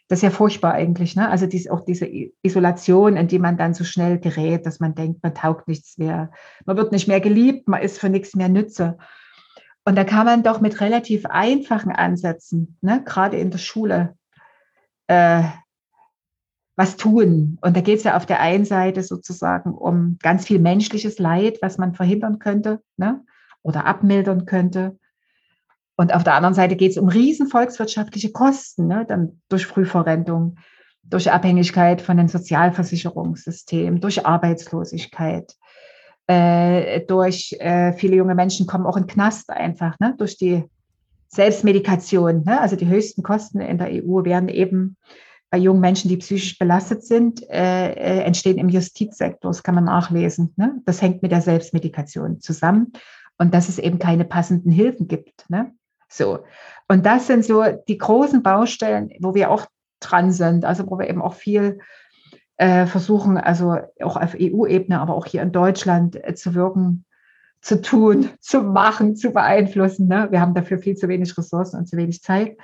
[0.07, 1.15] Das ist ja furchtbar eigentlich.
[1.15, 1.29] Ne?
[1.29, 2.07] Also dies, auch diese
[2.43, 6.31] Isolation, in die man dann so schnell gerät, dass man denkt, man taugt nichts mehr.
[6.65, 8.97] Man wird nicht mehr geliebt, man ist für nichts mehr Nütze.
[9.83, 14.15] Und da kann man doch mit relativ einfachen Ansätzen, ne, gerade in der Schule,
[15.07, 15.43] äh,
[16.75, 17.57] was tun.
[17.61, 21.59] Und da geht es ja auf der einen Seite sozusagen um ganz viel menschliches Leid,
[21.61, 23.23] was man verhindern könnte ne,
[23.61, 24.97] oder abmildern könnte.
[25.97, 29.05] Und auf der anderen Seite geht es um riesen volkswirtschaftliche Kosten, ne?
[29.07, 30.57] dann durch Frühverrentung,
[31.03, 35.53] durch Abhängigkeit von den Sozialversicherungssystemen, durch Arbeitslosigkeit,
[36.27, 40.15] äh, durch äh, viele junge Menschen kommen auch in Knast einfach, ne?
[40.17, 40.63] durch die
[41.27, 42.43] Selbstmedikation.
[42.43, 42.59] Ne?
[42.59, 44.97] Also die höchsten Kosten in der EU werden eben
[45.49, 49.49] bei jungen Menschen, die psychisch belastet sind, äh, äh, entstehen im Justizsektor.
[49.49, 50.53] Das kann man nachlesen.
[50.57, 50.81] Ne?
[50.85, 52.91] Das hängt mit der Selbstmedikation zusammen
[53.37, 55.49] und dass es eben keine passenden Hilfen gibt.
[55.49, 55.71] Ne?
[56.15, 56.43] So.
[56.87, 59.65] Und das sind so die großen Baustellen, wo wir auch
[59.99, 61.79] dran sind, also wo wir eben auch viel
[62.57, 67.05] äh, versuchen, also auch auf EU-Ebene, aber auch hier in Deutschland äh, zu wirken,
[67.61, 70.07] zu tun, zu machen, zu beeinflussen.
[70.07, 70.27] Ne?
[70.31, 72.57] Wir haben dafür viel zu wenig Ressourcen und zu wenig Zeit,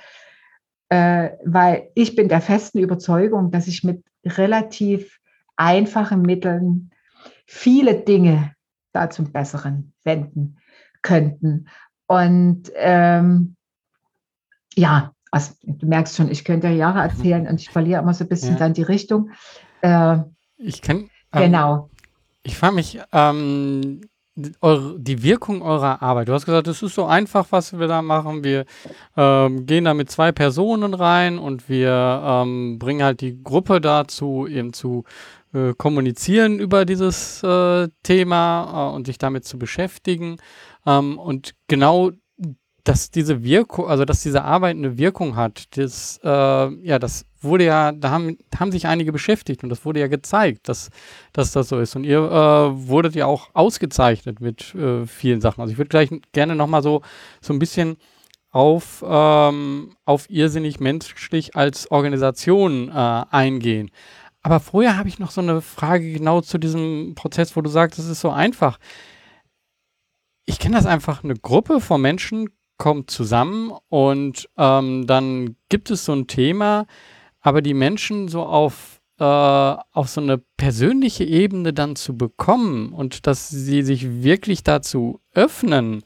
[0.88, 5.18] äh, weil ich bin der festen Überzeugung, dass ich mit relativ
[5.56, 6.90] einfachen Mitteln
[7.46, 8.54] viele Dinge
[8.92, 10.58] da zum Besseren wenden
[11.02, 11.66] könnten.
[12.12, 13.56] Und ähm,
[14.74, 17.10] ja, also, du merkst schon, ich könnte ja Jahre mhm.
[17.10, 18.58] erzählen und ich verliere immer so ein bisschen ja.
[18.58, 19.30] dann die Richtung.
[19.80, 20.18] Äh,
[20.58, 21.08] ich kann.
[21.32, 21.88] Ähm, genau.
[22.42, 24.02] Ich frage mich, ähm,
[24.60, 26.28] eure, die Wirkung eurer Arbeit.
[26.28, 28.44] Du hast gesagt, es ist so einfach, was wir da machen.
[28.44, 28.66] Wir
[29.16, 34.46] ähm, gehen da mit zwei Personen rein und wir ähm, bringen halt die Gruppe dazu,
[34.46, 35.04] eben zu
[35.54, 40.36] äh, kommunizieren über dieses äh, Thema äh, und sich damit zu beschäftigen.
[40.86, 42.10] Ähm, und genau,
[42.84, 47.64] dass diese Wirkung, also dass diese Arbeit eine Wirkung hat, das, äh, ja, das wurde
[47.64, 50.90] ja, da haben, haben sich einige beschäftigt und das wurde ja gezeigt, dass,
[51.32, 51.94] dass das so ist.
[51.94, 55.60] Und ihr äh, wurdet ja auch ausgezeichnet mit äh, vielen Sachen.
[55.60, 57.02] Also ich würde gleich gerne nochmal so,
[57.40, 57.96] so ein bisschen
[58.50, 62.92] auf, ähm, auf irrsinnig menschlich als Organisation äh,
[63.30, 63.90] eingehen.
[64.42, 67.98] Aber vorher habe ich noch so eine Frage genau zu diesem Prozess, wo du sagst,
[68.00, 68.78] es ist so einfach
[70.44, 76.04] ich kenne das einfach, eine Gruppe von Menschen kommt zusammen und ähm, dann gibt es
[76.04, 76.86] so ein Thema,
[77.40, 83.26] aber die Menschen so auf, äh, auf so eine persönliche Ebene dann zu bekommen und
[83.26, 86.02] dass sie sich wirklich dazu öffnen,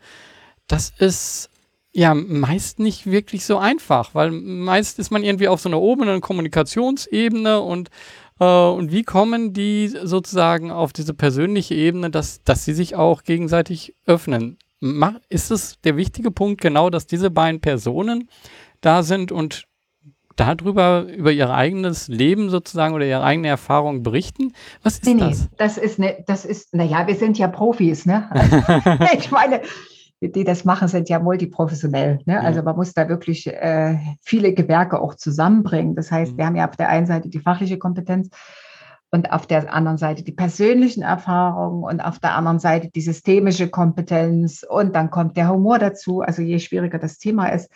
[0.66, 1.51] das ist
[1.93, 6.20] ja meist nicht wirklich so einfach, weil meist ist man irgendwie auf so einer oberen
[6.20, 7.89] Kommunikationsebene und
[8.45, 13.95] und wie kommen die sozusagen auf diese persönliche Ebene, dass, dass sie sich auch gegenseitig
[14.07, 14.59] öffnen?
[15.28, 18.28] Ist es der wichtige Punkt genau, dass diese beiden Personen
[18.82, 19.66] da sind und
[20.37, 24.53] darüber, über ihr eigenes Leben sozusagen oder ihre eigene Erfahrung berichten?
[24.82, 25.41] Was ist nee, das?
[25.41, 28.28] Nee, das ist, ne, das ist, naja, wir sind ja Profis, ne?
[29.18, 29.62] ich meine,
[30.21, 32.21] die das machen, sind ja multiprofessionell.
[32.25, 32.35] Ne?
[32.35, 32.41] Ja.
[32.41, 35.95] Also man muss da wirklich äh, viele Gewerke auch zusammenbringen.
[35.95, 36.39] Das heißt, mhm.
[36.39, 38.31] wir haben ja auf der einen Seite die fachliche Kompetenz
[39.11, 43.69] und auf der anderen Seite die persönlichen Erfahrungen und auf der anderen Seite die systemische
[43.69, 46.23] Kompetenz und dann kommt der Humor dazu.
[46.23, 47.71] Also je schwieriger das Thema ist,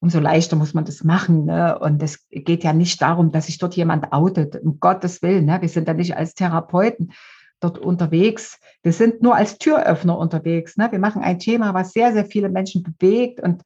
[0.00, 1.46] umso leichter muss man das machen.
[1.46, 1.78] Ne?
[1.78, 5.46] Und es geht ja nicht darum, dass sich dort jemand outet, um Gottes Willen.
[5.46, 5.60] Ne?
[5.60, 7.12] Wir sind da nicht als Therapeuten
[7.60, 8.58] dort unterwegs.
[8.82, 10.76] Wir sind nur als Türöffner unterwegs.
[10.76, 10.88] Ne?
[10.90, 13.62] Wir machen ein Thema, was sehr, sehr viele Menschen bewegt und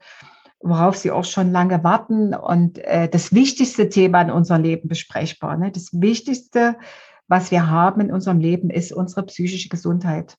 [0.61, 2.35] worauf sie auch schon lange warten.
[2.35, 5.57] Und äh, das wichtigste Thema in unserem Leben besprechbar.
[5.57, 5.71] Ne?
[5.71, 6.77] Das wichtigste,
[7.29, 10.37] was wir haben in unserem Leben, ist unsere psychische Gesundheit.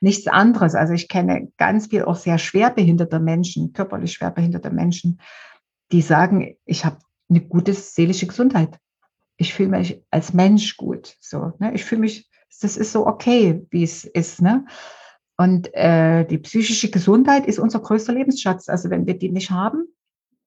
[0.00, 0.74] Nichts anderes.
[0.74, 5.20] Also ich kenne ganz viel auch sehr schwerbehinderte Menschen, körperlich schwerbehinderte Menschen,
[5.92, 8.78] die sagen, ich habe eine gute seelische Gesundheit.
[9.36, 11.16] Ich fühle mich als Mensch gut.
[11.20, 11.72] So, ne?
[11.74, 12.29] Ich fühle mich
[12.60, 14.42] das ist so okay, wie es ist.
[14.42, 14.64] Ne?
[15.36, 18.68] Und äh, die psychische Gesundheit ist unser größter Lebensschatz.
[18.68, 19.86] Also wenn wir die nicht haben,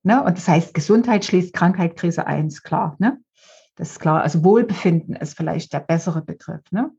[0.04, 0.24] ne?
[0.24, 2.96] und das heißt, Gesundheit schließt Krankheit, Krise eins, klar.
[3.00, 3.20] Ne?
[3.76, 4.22] Das ist klar.
[4.22, 6.62] Also Wohlbefinden ist vielleicht der bessere Begriff.
[6.72, 6.92] Ne?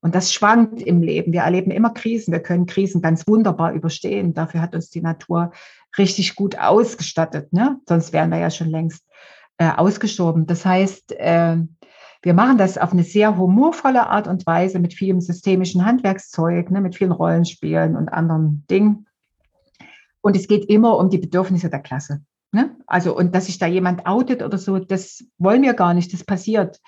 [0.00, 1.32] Und das schwankt im Leben.
[1.32, 2.32] Wir erleben immer Krisen.
[2.32, 4.32] Wir können Krisen ganz wunderbar überstehen.
[4.32, 5.52] Dafür hat uns die Natur
[5.98, 7.52] richtig gut ausgestattet.
[7.52, 7.78] Ne?
[7.86, 9.04] Sonst wären wir ja schon längst
[9.58, 10.46] äh, ausgestorben.
[10.46, 11.58] Das heißt, äh,
[12.24, 16.80] wir machen das auf eine sehr humorvolle Art und Weise mit vielem systemischen Handwerkszeug, ne,
[16.80, 19.06] mit vielen Rollenspielen und anderen Dingen.
[20.22, 22.22] Und es geht immer um die Bedürfnisse der Klasse.
[22.50, 22.74] Ne?
[22.86, 26.24] Also, und dass sich da jemand outet oder so, das wollen wir gar nicht, das
[26.24, 26.80] passiert.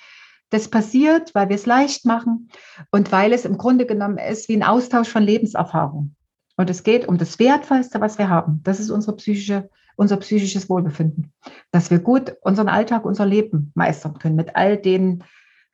[0.49, 2.49] Das passiert, weil wir es leicht machen
[2.91, 6.15] und weil es im Grunde genommen ist wie ein Austausch von Lebenserfahrung.
[6.57, 8.63] Und es geht um das Wertvollste, was wir haben.
[8.63, 11.33] Das ist unsere psychische unser psychisches Wohlbefinden,
[11.71, 15.25] dass wir gut unseren Alltag, unser Leben meistern können mit all den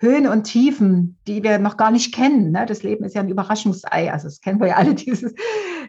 [0.03, 2.51] Höhen und Tiefen, die wir noch gar nicht kennen.
[2.51, 2.67] Ne?
[2.67, 4.13] Das Leben ist ja ein Überraschungsei.
[4.13, 5.33] Also das kennen wir ja alle, dieses,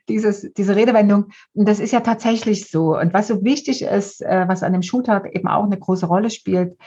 [0.08, 1.30] dieses, diese Redewendung.
[1.54, 2.98] Und das ist ja tatsächlich so.
[2.98, 6.30] Und was so wichtig ist, äh, was an dem Schultag eben auch eine große Rolle
[6.30, 6.78] spielt,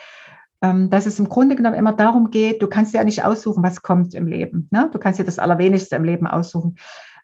[0.62, 3.82] ähm, dass es im Grunde genommen immer darum geht, du kannst ja nicht aussuchen, was
[3.82, 4.68] kommt im Leben.
[4.70, 4.88] Ne?
[4.92, 6.76] Du kannst dir das Allerwenigste im Leben aussuchen.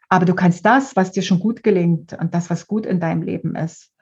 [0.09, 3.21] Aber du kannst das, was dir schon gut gelingt und das, was gut in deinem
[3.21, 3.92] Leben ist,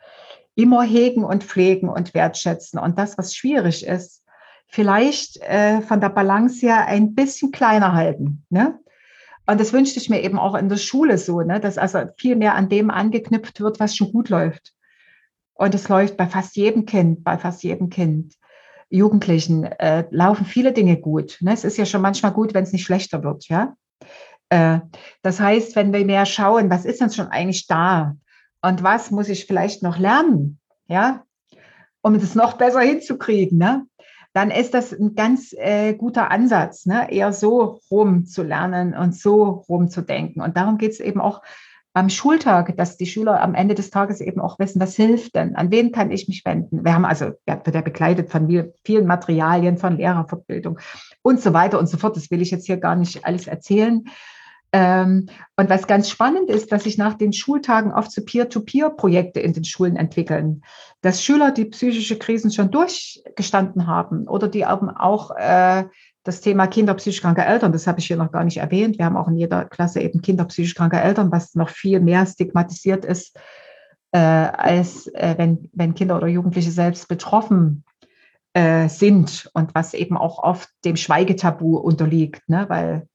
[0.55, 2.79] immer hegen und pflegen und wertschätzen.
[2.79, 4.23] Und das, was schwierig ist,
[4.67, 8.45] vielleicht äh, von der Balance her ein bisschen kleiner halten.
[8.49, 8.79] Ne?
[9.45, 11.59] Und das wünschte ich mir eben auch in der Schule so, ne?
[11.59, 14.73] dass also viel mehr an dem angeknüpft wird, was schon gut läuft.
[15.53, 18.35] Und es läuft bei fast jedem Kind, bei fast jedem Kind.
[18.89, 21.37] Jugendlichen äh, laufen viele Dinge gut.
[21.41, 21.53] Ne?
[21.53, 23.47] Es ist ja schon manchmal gut, wenn es nicht schlechter wird.
[23.47, 23.75] Ja?
[24.49, 24.79] Äh,
[25.21, 28.15] das heißt, wenn wir mehr schauen, was ist denn schon eigentlich da?
[28.61, 31.23] Und was muss ich vielleicht noch lernen, ja,
[32.01, 33.85] um das noch besser hinzukriegen, ne?
[34.33, 37.11] dann ist das ein ganz äh, guter Ansatz, ne?
[37.11, 40.41] eher so rum zu lernen und so rum zu denken.
[40.41, 41.41] Und darum geht es eben auch
[41.93, 45.57] am Schultag, dass die Schüler am Ende des Tages eben auch wissen, was hilft denn?
[45.57, 46.85] An wen kann ich mich wenden?
[46.85, 50.79] Wir haben also, ja, wird ja begleitet von vielen Materialien, von Lehrerfortbildung
[51.21, 52.15] und so weiter und so fort.
[52.15, 54.05] Das will ich jetzt hier gar nicht alles erzählen.
[54.73, 59.51] Ähm, und was ganz spannend ist, dass sich nach den Schultagen oft so Peer-to-Peer-Projekte in
[59.53, 60.63] den Schulen entwickeln,
[61.01, 65.83] dass Schüler, die psychische Krisen schon durchgestanden haben oder die eben auch äh,
[66.23, 68.97] das Thema Kinder psychisch kranke Eltern, das habe ich hier noch gar nicht erwähnt.
[68.97, 72.25] Wir haben auch in jeder Klasse eben Kinder psychisch kranke Eltern, was noch viel mehr
[72.25, 73.37] stigmatisiert ist,
[74.11, 77.83] äh, als äh, wenn, wenn Kinder oder Jugendliche selbst betroffen
[78.53, 82.65] äh, sind und was eben auch oft dem Schweigetabu unterliegt, ne?
[82.69, 83.07] weil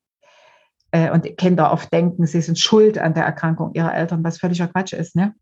[0.97, 4.69] äh, und Kinder oft denken, sie sind schuld an der Erkrankung ihrer Eltern, was völliger
[4.69, 5.15] Quatsch ist.
[5.15, 5.35] Ne?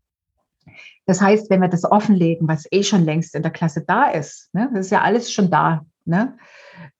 [1.05, 4.53] Das heißt, wenn wir das offenlegen, was eh schon längst in der Klasse da ist,
[4.53, 6.37] ne, das ist ja alles schon da, ne,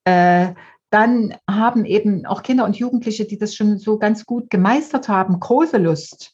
[0.05, 0.53] äh,
[0.91, 5.39] dann haben eben auch Kinder und Jugendliche, die das schon so ganz gut gemeistert haben,
[5.39, 6.33] große Lust,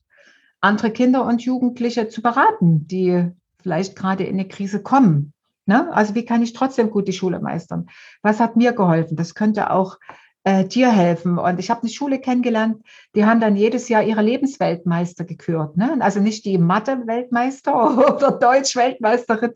[0.59, 3.31] andere Kinder und Jugendliche zu beraten, die
[3.63, 5.33] vielleicht gerade in eine Krise kommen.
[5.65, 5.91] Ne?
[5.93, 7.87] Also wie kann ich trotzdem gut die Schule meistern?
[8.21, 9.15] Was hat mir geholfen?
[9.15, 9.97] Das könnte auch
[10.43, 11.37] äh, dir helfen.
[11.37, 12.83] Und ich habe eine Schule kennengelernt,
[13.15, 15.77] die haben dann jedes Jahr ihre Lebensweltmeister gekürt.
[15.77, 15.97] Ne?
[15.99, 19.51] Also nicht die Mathe-Weltmeister oder Deutsch-Weltmeisterin,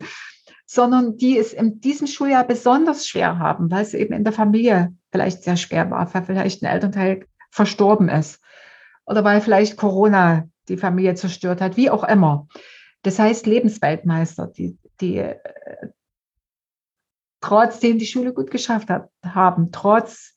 [0.64, 4.94] sondern die es in diesem Schuljahr besonders schwer haben, weil es eben in der Familie
[5.10, 8.40] vielleicht sehr schwer war, weil vielleicht ein Elternteil verstorben ist
[9.06, 12.48] oder weil vielleicht Corona die Familie zerstört hat, wie auch immer.
[13.02, 15.38] Das heißt Lebensweltmeister, die, die äh,
[17.40, 20.35] trotzdem die Schule gut geschafft hat, haben, trotz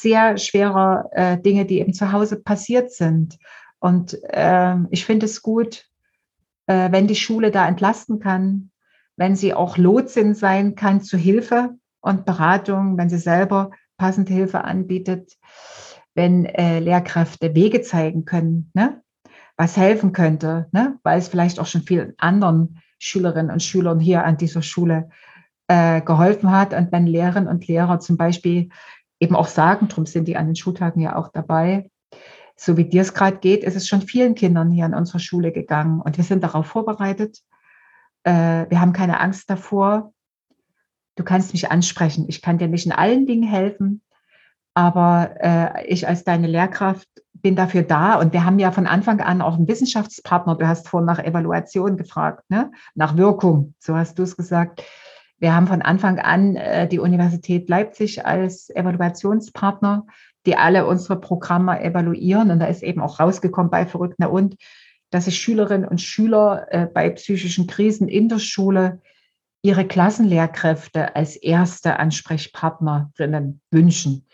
[0.00, 3.38] sehr schwerer äh, Dinge, die eben zu Hause passiert sind.
[3.78, 5.84] Und äh, ich finde es gut,
[6.66, 8.70] äh, wenn die Schule da entlasten kann,
[9.16, 14.64] wenn sie auch Lotsin sein kann zu Hilfe und Beratung, wenn sie selber passende Hilfe
[14.64, 15.36] anbietet,
[16.14, 19.02] wenn äh, Lehrkräfte Wege zeigen können, ne?
[19.56, 20.98] was helfen könnte, ne?
[21.02, 25.10] weil es vielleicht auch schon vielen anderen Schülerinnen und Schülern hier an dieser Schule
[25.68, 26.74] äh, geholfen hat.
[26.74, 28.70] Und wenn Lehrerinnen und Lehrer zum Beispiel
[29.22, 31.90] eben auch sagen, darum sind die an den Schultagen ja auch dabei,
[32.56, 35.52] so wie dir es gerade geht, ist es schon vielen Kindern hier an unserer Schule
[35.52, 36.00] gegangen.
[36.00, 37.38] Und wir sind darauf vorbereitet.
[38.24, 40.12] Äh, wir haben keine Angst davor.
[41.16, 42.26] Du kannst mich ansprechen.
[42.28, 44.02] Ich kann dir nicht in allen Dingen helfen,
[44.74, 48.14] aber äh, ich als deine Lehrkraft bin dafür da.
[48.14, 50.56] Und wir haben ja von Anfang an auch einen Wissenschaftspartner.
[50.56, 52.70] Du hast vorhin nach Evaluation gefragt, ne?
[52.94, 53.74] nach Wirkung.
[53.78, 54.82] So hast du es gesagt.
[55.42, 60.06] Wir haben von Anfang an äh, die Universität Leipzig als Evaluationspartner,
[60.46, 62.52] die alle unsere Programme evaluieren.
[62.52, 64.54] Und da ist eben auch rausgekommen bei Verrückt und,
[65.10, 69.00] dass sich Schülerinnen und Schüler äh, bei psychischen Krisen in der Schule
[69.62, 74.28] ihre Klassenlehrkräfte als erste Ansprechpartnerinnen wünschen.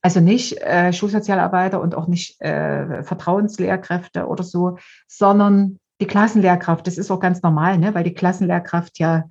[0.00, 6.86] Also nicht äh, Schulsozialarbeiter und auch nicht äh, Vertrauenslehrkräfte oder so, sondern die Klassenlehrkraft.
[6.86, 7.94] Das ist auch ganz normal, ne?
[7.94, 9.24] weil die Klassenlehrkraft ja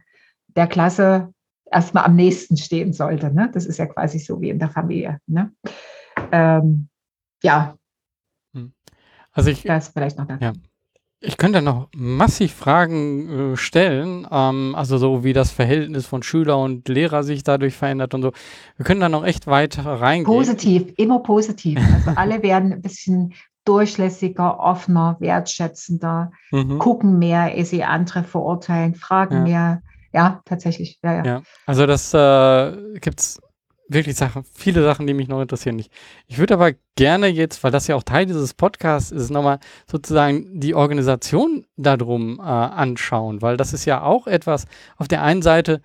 [0.55, 1.33] der Klasse
[1.71, 3.33] erstmal am nächsten stehen sollte.
[3.33, 3.49] Ne?
[3.53, 5.19] Das ist ja quasi so wie in der Familie.
[5.27, 5.51] Ne?
[6.31, 6.87] Ähm,
[7.41, 7.75] ja.
[8.53, 8.73] Hm.
[9.31, 10.53] Also ich, das vielleicht noch Ja.
[11.25, 16.57] Ich könnte noch massiv Fragen äh, stellen, ähm, also so wie das Verhältnis von Schüler
[16.57, 18.33] und Lehrer sich dadurch verändert und so.
[18.75, 20.25] Wir können da noch echt weit reingehen.
[20.25, 21.79] Positiv, immer positiv.
[21.79, 23.33] Also alle werden ein bisschen
[23.63, 26.79] durchlässiger, offener, wertschätzender, mhm.
[26.79, 29.43] gucken mehr, ehe sie andere verurteilen, fragen ja.
[29.43, 29.81] mehr.
[30.13, 30.99] Ja, tatsächlich.
[31.03, 31.25] Ja, ja.
[31.25, 33.41] ja also das äh, gibt es
[33.89, 35.77] wirklich Sachen, viele Sachen, die mich noch interessieren.
[35.79, 35.89] Ich,
[36.27, 39.59] ich würde aber gerne jetzt, weil das ja auch Teil dieses Podcasts ist, nochmal
[39.89, 44.65] sozusagen die Organisation darum äh, anschauen, weil das ist ja auch etwas,
[44.97, 45.81] auf der einen Seite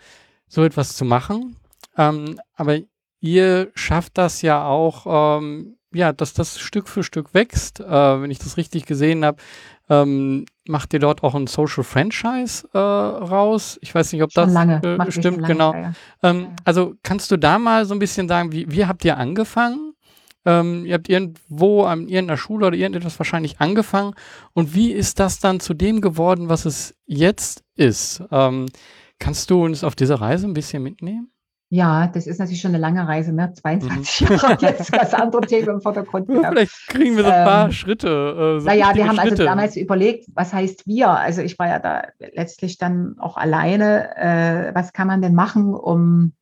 [0.46, 1.56] so etwas zu machen,
[1.96, 2.78] ähm, aber
[3.20, 7.80] ihr schafft das ja auch, ähm, ja, dass das Stück für Stück wächst.
[7.80, 9.38] Äh, wenn ich das richtig gesehen habe,
[9.89, 13.78] ähm, macht ihr dort auch ein Social Franchise äh, raus?
[13.80, 14.82] Ich weiß nicht, ob schon das lange.
[14.82, 15.72] Äh, stimmt, genau.
[15.74, 19.16] Ja, ähm, Also kannst du da mal so ein bisschen sagen, wie, wie habt ihr
[19.16, 19.95] angefangen?
[20.45, 24.14] Ähm, ihr habt irgendwo an irgendeiner Schule oder irgendetwas wahrscheinlich angefangen.
[24.53, 28.22] Und wie ist das dann zu dem geworden, was es jetzt ist?
[28.30, 28.66] Ähm,
[29.18, 31.30] kannst du uns auf diese Reise ein bisschen mitnehmen?
[31.70, 33.52] Ja, das ist natürlich schon eine lange Reise, ne?
[33.52, 34.36] 22 mhm.
[34.36, 36.28] Jahre jetzt ganz andere Themen im Vordergrund.
[36.30, 38.56] Ja, vielleicht kriegen wir so ein paar ähm, Schritte.
[38.56, 39.42] Äh, so naja, wir haben also Schritte.
[39.42, 41.10] also damals überlegt, was heißt wir?
[41.10, 44.16] Also ich war ja da letztlich dann auch alleine.
[44.16, 46.32] Äh, was kann man denn machen, um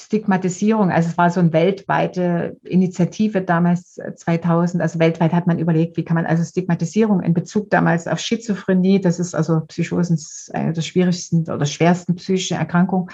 [0.00, 5.58] Stigmatisierung, also es war so eine weltweite Initiative damals 2000, äh, also weltweit hat man
[5.58, 10.18] überlegt, wie kann man also Stigmatisierung in Bezug damals auf Schizophrenie, das ist also Psychosen,
[10.54, 13.10] eine der schwierigsten oder schwersten psychischen Erkrankungen,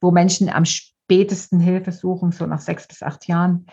[0.00, 3.66] wo Menschen am spätesten Hilfe suchen, so nach sechs bis acht Jahren.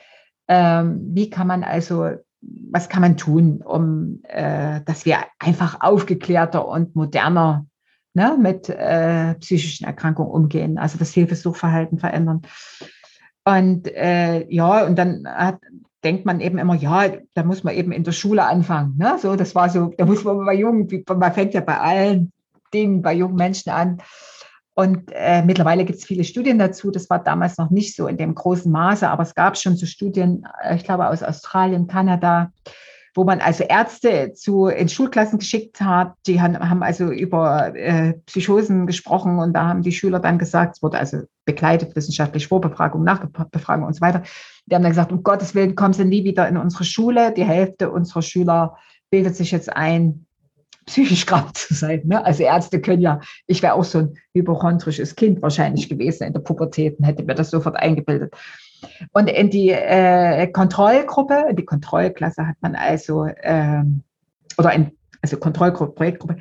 [0.47, 2.11] Ähm, wie kann man also,
[2.41, 7.65] was kann man tun, um, äh, dass wir einfach aufgeklärter und moderner
[8.13, 12.41] ne, mit äh, psychischen Erkrankungen umgehen, also das Hilfesuchverhalten verändern.
[13.45, 15.59] Und äh, ja, und dann hat,
[16.03, 18.97] denkt man eben immer, ja, da muss man eben in der Schule anfangen.
[18.97, 19.17] Ne?
[19.19, 22.31] So, das war so, da muss man bei jungen, man fängt ja bei allen
[22.73, 24.01] Dingen bei jungen Menschen an.
[24.75, 26.89] Und äh, mittlerweile gibt es viele Studien dazu.
[26.89, 29.85] Das war damals noch nicht so in dem großen Maße, aber es gab schon so
[29.85, 32.51] Studien, äh, ich glaube aus Australien, Kanada,
[33.15, 36.13] wo man also Ärzte zu in Schulklassen geschickt hat.
[36.25, 40.77] Die haben, haben also über äh, Psychosen gesprochen und da haben die Schüler dann gesagt,
[40.77, 44.23] es wurde also begleitet, wissenschaftlich Vorbefragung, Nachbefragung und so weiter.
[44.65, 47.31] Die haben dann gesagt, um Gottes Willen kommen Sie nie wieder in unsere Schule.
[47.31, 48.77] Die Hälfte unserer Schüler
[49.11, 50.25] bildet sich jetzt ein,
[50.85, 52.01] psychisch krank zu sein.
[52.05, 52.23] Ne?
[52.23, 56.41] Also Ärzte können ja, ich wäre auch so ein hypochondrisches Kind wahrscheinlich gewesen in der
[56.41, 58.33] Pubertät und hätte mir das sofort eingebildet.
[59.13, 64.03] Und in die äh, Kontrollgruppe, in die Kontrollklasse hat man also, ähm,
[64.57, 66.37] oder in, also Kontrollgruppe, Projektgruppe,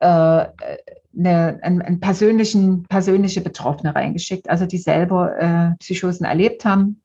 [0.00, 0.46] äh,
[1.18, 7.02] eine, einen, einen, persönlichen, persönliche Betroffene reingeschickt, also die selber äh, Psychosen erlebt haben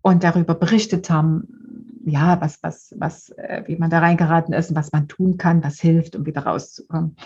[0.00, 1.61] und darüber berichtet haben,
[2.04, 5.62] ja, was, was, was, äh, wie man da reingeraten ist und was man tun kann,
[5.62, 7.16] was hilft, um wieder rauszukommen.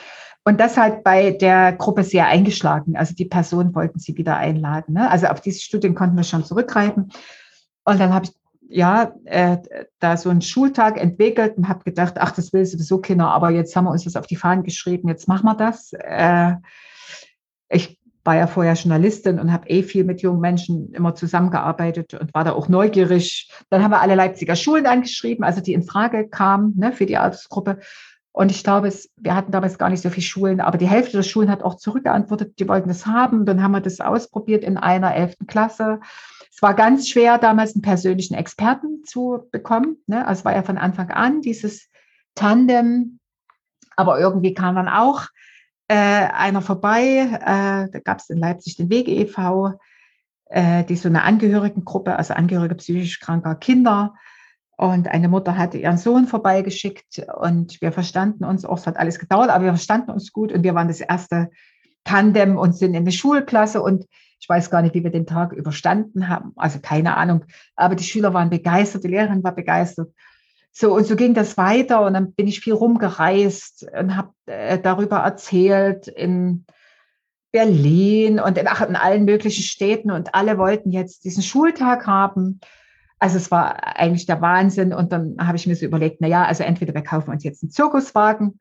[0.44, 2.96] Und das hat bei der Gruppe sehr eingeschlagen.
[2.96, 4.94] Also die Personen wollten sie wieder einladen.
[4.94, 5.10] Ne?
[5.10, 7.10] Also auf diese Studien konnten wir schon zurückgreifen.
[7.84, 8.32] Und dann habe ich
[8.68, 9.58] ja, äh,
[10.00, 13.76] da so einen Schultag entwickelt und habe gedacht, ach, das will sowieso Kinder, aber jetzt
[13.76, 15.92] haben wir uns das auf die Fahnen geschrieben, jetzt machen wir das.
[15.92, 16.54] Äh,
[17.68, 22.34] ich war ja vorher Journalistin und habe eh viel mit jungen Menschen immer zusammengearbeitet und
[22.34, 23.50] war da auch neugierig.
[23.70, 27.16] Dann haben wir alle Leipziger Schulen angeschrieben, also die in Frage kamen ne, für die
[27.16, 27.78] Altersgruppe.
[28.32, 31.16] Und ich glaube, es, wir hatten damals gar nicht so viele Schulen, aber die Hälfte
[31.16, 33.46] der Schulen hat auch zurückgeantwortet, die wollten das haben.
[33.46, 36.00] Dann haben wir das ausprobiert in einer elften Klasse.
[36.52, 39.96] Es war ganz schwer, damals einen persönlichen Experten zu bekommen.
[40.06, 40.26] Ne?
[40.26, 41.88] Also es war ja von Anfang an dieses
[42.34, 43.20] Tandem.
[43.96, 45.28] Aber irgendwie kam dann auch
[45.88, 47.28] äh, einer vorbei.
[47.40, 49.72] Äh, da gab es in Leipzig den Weg e.V.,
[50.46, 54.14] äh, die so eine Angehörigengruppe, also Angehörige psychisch kranker Kinder.
[54.76, 59.18] Und eine Mutter hatte ihren Sohn vorbeigeschickt und wir verstanden uns auch, es hat alles
[59.18, 61.50] gedauert, aber wir verstanden uns gut und wir waren das erste
[62.04, 64.04] Tandem und sind in eine Schulklasse und
[64.38, 68.04] ich weiß gar nicht, wie wir den Tag überstanden haben, also keine Ahnung, aber die
[68.04, 70.12] Schüler waren begeistert, die Lehrerin war begeistert.
[70.78, 74.78] So, und so ging das weiter und dann bin ich viel rumgereist und habe äh,
[74.78, 76.66] darüber erzählt in
[77.50, 82.60] Berlin und in, ach, in allen möglichen Städten und alle wollten jetzt diesen Schultag haben.
[83.18, 86.44] Also es war eigentlich der Wahnsinn und dann habe ich mir so überlegt, na ja,
[86.44, 88.60] also entweder wir kaufen uns jetzt einen Zirkuswagen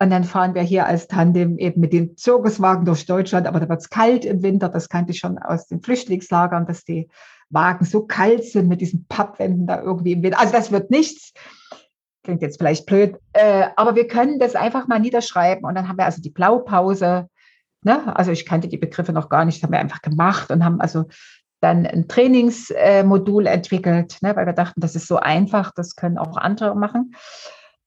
[0.00, 3.68] und dann fahren wir hier als Tandem eben mit dem Zirkuswagen durch Deutschland, aber da
[3.68, 7.08] wird es kalt im Winter, das kannte ich schon aus den Flüchtlingslagern, dass die
[7.50, 10.38] Wagen so kalt sind mit diesen Pappwänden da irgendwie im Winter.
[10.38, 11.32] Also das wird nichts.
[12.22, 15.64] Klingt jetzt vielleicht blöd, äh, aber wir können das einfach mal niederschreiben.
[15.64, 17.28] Und dann haben wir also die Blaupause.
[17.82, 18.16] Ne?
[18.16, 20.80] Also ich kannte die Begriffe noch gar nicht, das haben wir einfach gemacht und haben
[20.80, 21.06] also
[21.60, 24.36] dann ein Trainingsmodul entwickelt, ne?
[24.36, 27.14] weil wir dachten, das ist so einfach, das können auch andere machen.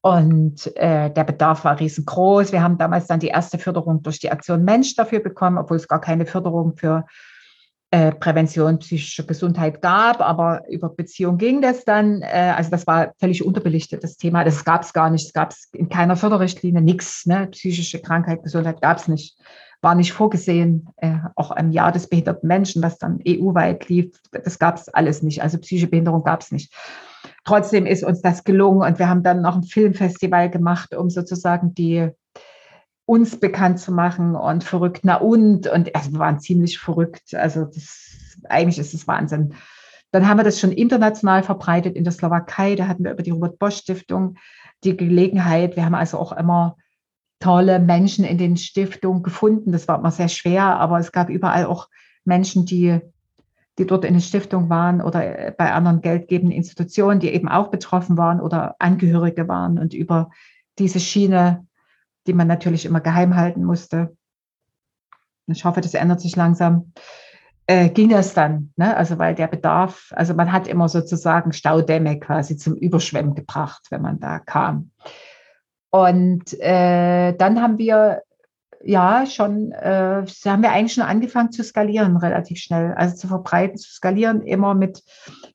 [0.02, 2.52] Und äh, der Bedarf war riesengroß.
[2.52, 5.88] Wir haben damals dann die erste Förderung durch die Aktion Mensch dafür bekommen, obwohl es
[5.88, 7.06] gar keine Förderung für
[7.94, 12.22] äh, Prävention psychischer Gesundheit gab, aber über Beziehung ging das dann.
[12.22, 14.46] Äh, also das war völlig unterbelichtet, das Thema.
[14.46, 15.28] Das gab es gar nicht.
[15.28, 17.26] Es gab es in keiner Förderrichtlinie, nichts.
[17.26, 17.48] Ne?
[17.52, 19.38] Psychische Krankheit, Gesundheit gab es nicht.
[19.82, 24.18] War nicht vorgesehen, äh, auch im Jahr des behinderten Menschen, was dann EU-weit lief.
[24.32, 25.44] Das gab es alles nicht.
[25.44, 26.74] Also psychische Behinderung gab es nicht.
[27.44, 31.74] Trotzdem ist uns das gelungen und wir haben dann noch ein Filmfestival gemacht, um sozusagen
[31.74, 32.10] die
[33.06, 37.34] uns bekannt zu machen und verrückt, na und, und also wir waren ziemlich verrückt.
[37.34, 39.56] Also das, eigentlich ist es Wahnsinn.
[40.12, 42.76] Dann haben wir das schon international verbreitet in der Slowakei.
[42.76, 44.38] Da hatten wir über die Robert Bosch Stiftung
[44.84, 45.76] die Gelegenheit.
[45.76, 46.78] Wir haben also auch immer
[47.40, 49.72] tolle Menschen in den Stiftungen gefunden.
[49.72, 51.90] Das war immer sehr schwer, aber es gab überall auch
[52.24, 53.00] Menschen, die,
[53.82, 58.18] die dort in den Stiftungen waren oder bei anderen geldgebenden Institutionen, die eben auch betroffen
[58.18, 60.30] waren oder Angehörige waren und über
[60.80, 61.66] diese Schiene
[62.28, 64.16] die man natürlich immer geheim halten musste.
[65.48, 66.94] Ich hoffe, das ändert sich langsam.
[67.68, 68.96] Äh, ging es dann, ne?
[68.96, 74.02] also weil der Bedarf, also man hat immer sozusagen Staudämme quasi zum Überschwemmen gebracht, wenn
[74.02, 74.92] man da kam.
[75.90, 78.24] Und äh, dann haben wir
[78.84, 83.78] ja schon, äh, haben wir eigentlich schon angefangen zu skalieren relativ schnell, also zu verbreiten,
[83.78, 85.04] zu skalieren, immer mit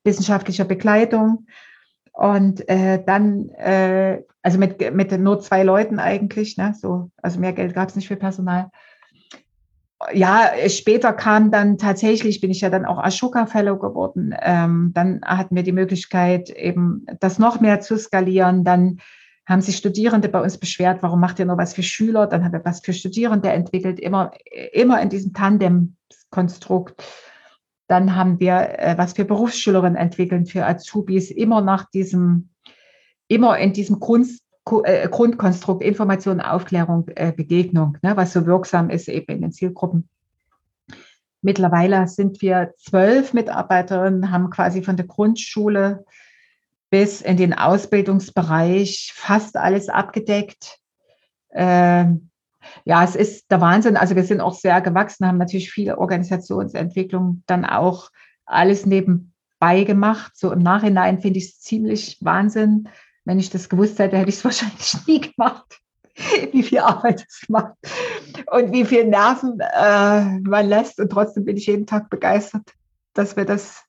[0.05, 1.47] wissenschaftlicher Begleitung.
[2.13, 6.75] Und äh, dann, äh, also mit, mit nur zwei Leuten eigentlich, ne?
[6.81, 8.71] so, also mehr Geld gab es nicht für Personal.
[10.13, 14.35] Ja, später kam dann tatsächlich, bin ich ja dann auch Ashoka Fellow geworden.
[14.41, 18.65] Ähm, dann hatten wir die Möglichkeit, eben das noch mehr zu skalieren.
[18.65, 18.99] Dann
[19.47, 22.27] haben sich Studierende bei uns beschwert, warum macht ihr nur was für Schüler?
[22.27, 24.33] Dann haben wir was für Studierende entwickelt, immer,
[24.73, 27.03] immer in diesem Tandem-Konstrukt.
[27.87, 32.51] Dann haben wir äh, was für Berufsschülerinnen entwickeln, für Azubis, immer nach diesem,
[33.29, 34.27] immer in diesem Grund,
[34.83, 40.09] äh, Grundkonstrukt Information, Aufklärung, äh, Begegnung, ne, was so wirksam ist eben in den Zielgruppen.
[41.41, 46.05] Mittlerweile sind wir zwölf Mitarbeiterinnen, haben quasi von der Grundschule
[46.91, 50.79] bis in den Ausbildungsbereich fast alles abgedeckt.
[51.53, 52.31] Ähm,
[52.85, 53.97] ja, es ist der Wahnsinn.
[53.97, 58.11] Also wir sind auch sehr gewachsen, haben natürlich viele Organisationsentwicklungen dann auch
[58.45, 60.33] alles nebenbei gemacht.
[60.37, 62.89] So im Nachhinein finde ich es ziemlich Wahnsinn.
[63.25, 65.81] Wenn ich das gewusst hätte, hätte ich es wahrscheinlich nie gemacht,
[66.53, 67.75] wie viel Arbeit es macht
[68.51, 71.01] und wie viel Nerven äh, man lässt.
[71.01, 72.73] Und trotzdem bin ich jeden Tag begeistert,
[73.15, 73.85] dass wir das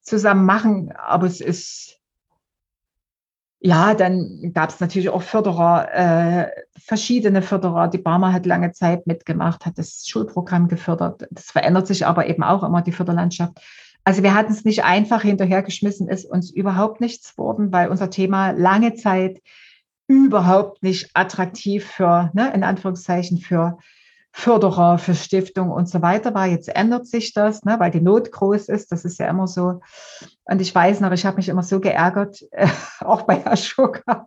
[0.00, 0.92] zusammen machen.
[0.92, 1.98] Aber es ist
[3.64, 7.86] ja, dann gab es natürlich auch Förderer, äh, verschiedene Förderer.
[7.86, 11.28] Die Barmer hat lange Zeit mitgemacht, hat das Schulprogramm gefördert.
[11.30, 13.52] Das verändert sich aber eben auch immer, die Förderlandschaft.
[14.02, 18.50] Also wir hatten es nicht einfach hinterhergeschmissen, ist uns überhaupt nichts worden, weil unser Thema
[18.50, 19.40] lange Zeit
[20.08, 23.78] überhaupt nicht attraktiv für, ne, in Anführungszeichen, für
[24.32, 26.46] Förderer für Stiftung und so weiter war.
[26.46, 28.90] Jetzt ändert sich das, ne, weil die Not groß ist.
[28.90, 29.80] Das ist ja immer so.
[30.44, 32.66] Und ich weiß noch, ich habe mich immer so geärgert, äh,
[33.00, 34.26] auch bei Ashoka.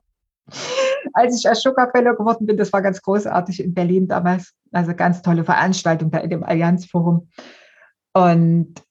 [1.13, 4.53] Als ich Ashoka Fellow geworden bin, das war ganz großartig in Berlin damals.
[4.71, 7.29] Also ganz tolle Veranstaltung da in dem Allianzforum.
[8.13, 8.84] Und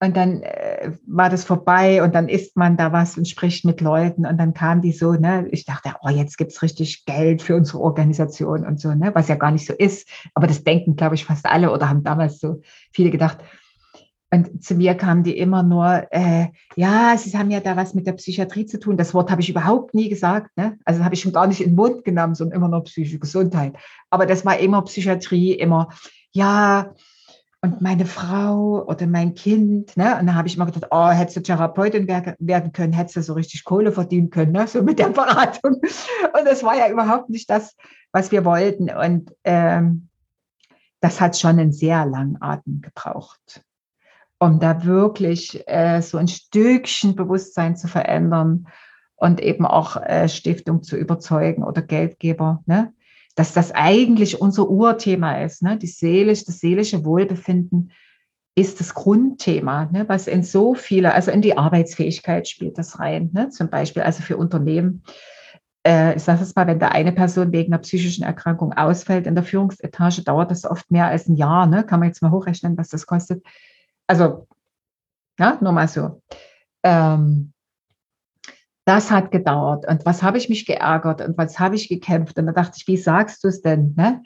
[0.00, 3.80] und dann äh, war das vorbei und dann isst man da was und spricht mit
[3.80, 7.56] Leuten und dann kam die so, ne, ich dachte, oh, jetzt gibt's richtig Geld für
[7.56, 10.08] unsere Organisation und so, ne, was ja gar nicht so ist.
[10.34, 12.60] Aber das denken, glaube ich, fast alle oder haben damals so
[12.92, 13.38] viele gedacht.
[14.30, 18.06] Und zu mir kamen die immer nur, äh, ja, sie haben ja da was mit
[18.06, 18.98] der Psychiatrie zu tun.
[18.98, 20.50] Das Wort habe ich überhaupt nie gesagt.
[20.56, 20.78] Ne?
[20.84, 23.76] Also habe ich schon gar nicht in den Mund genommen, sondern immer nur psychische Gesundheit.
[24.10, 25.88] Aber das war immer Psychiatrie, immer,
[26.32, 26.92] ja,
[27.66, 30.18] und meine Frau oder mein Kind, ne?
[30.18, 33.32] Und dann habe ich immer gedacht, oh, hättest du Therapeutin werden können, hättest du so
[33.32, 34.68] richtig Kohle verdienen können, ne?
[34.68, 35.74] So mit der Beratung.
[35.74, 37.76] Und das war ja überhaupt nicht das,
[38.12, 38.88] was wir wollten.
[38.90, 40.08] Und ähm,
[41.00, 43.64] das hat schon einen sehr langen Atem gebraucht,
[44.38, 48.68] um da wirklich äh, so ein Stückchen Bewusstsein zu verändern
[49.16, 52.92] und eben auch äh, Stiftung zu überzeugen oder Geldgeber, ne?
[53.36, 55.62] Dass das eigentlich unser Urthema ist.
[55.62, 55.76] Ne?
[55.76, 57.92] Die seelisch, das seelische Wohlbefinden
[58.56, 60.08] ist das Grundthema, ne?
[60.08, 63.50] was in so viele, also in die Arbeitsfähigkeit spielt das rein, ne?
[63.50, 65.04] zum Beispiel, also für Unternehmen.
[65.86, 69.34] Äh, ich sage es mal, wenn da eine Person wegen einer psychischen Erkrankung ausfällt in
[69.34, 71.66] der Führungsetage, dauert das oft mehr als ein Jahr.
[71.66, 71.84] Ne?
[71.84, 73.44] Kann man jetzt mal hochrechnen, was das kostet.
[74.06, 74.48] Also,
[75.38, 76.22] ja, nur mal so.
[76.82, 77.52] Ähm,
[78.86, 79.86] das hat gedauert.
[79.86, 82.38] Und was habe ich mich geärgert und was habe ich gekämpft?
[82.38, 83.94] Und da dachte ich, wie sagst du es denn?
[83.96, 84.22] Ne?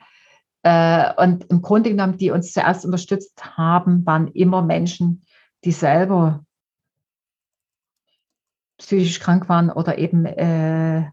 [0.62, 5.24] Äh, und im Grunde genommen, die uns zuerst unterstützt haben, waren immer Menschen,
[5.64, 6.44] die selber
[8.76, 11.10] psychisch krank waren oder eben äh,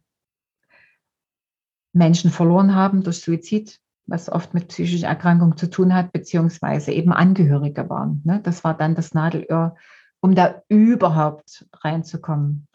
[1.93, 7.13] Menschen verloren haben durch Suizid, was oft mit psychischen Erkrankungen zu tun hat, beziehungsweise eben
[7.13, 8.21] Angehörige waren.
[8.25, 8.41] Ne?
[8.43, 9.77] Das war dann das Nadelöhr,
[10.19, 12.67] um da überhaupt reinzukommen.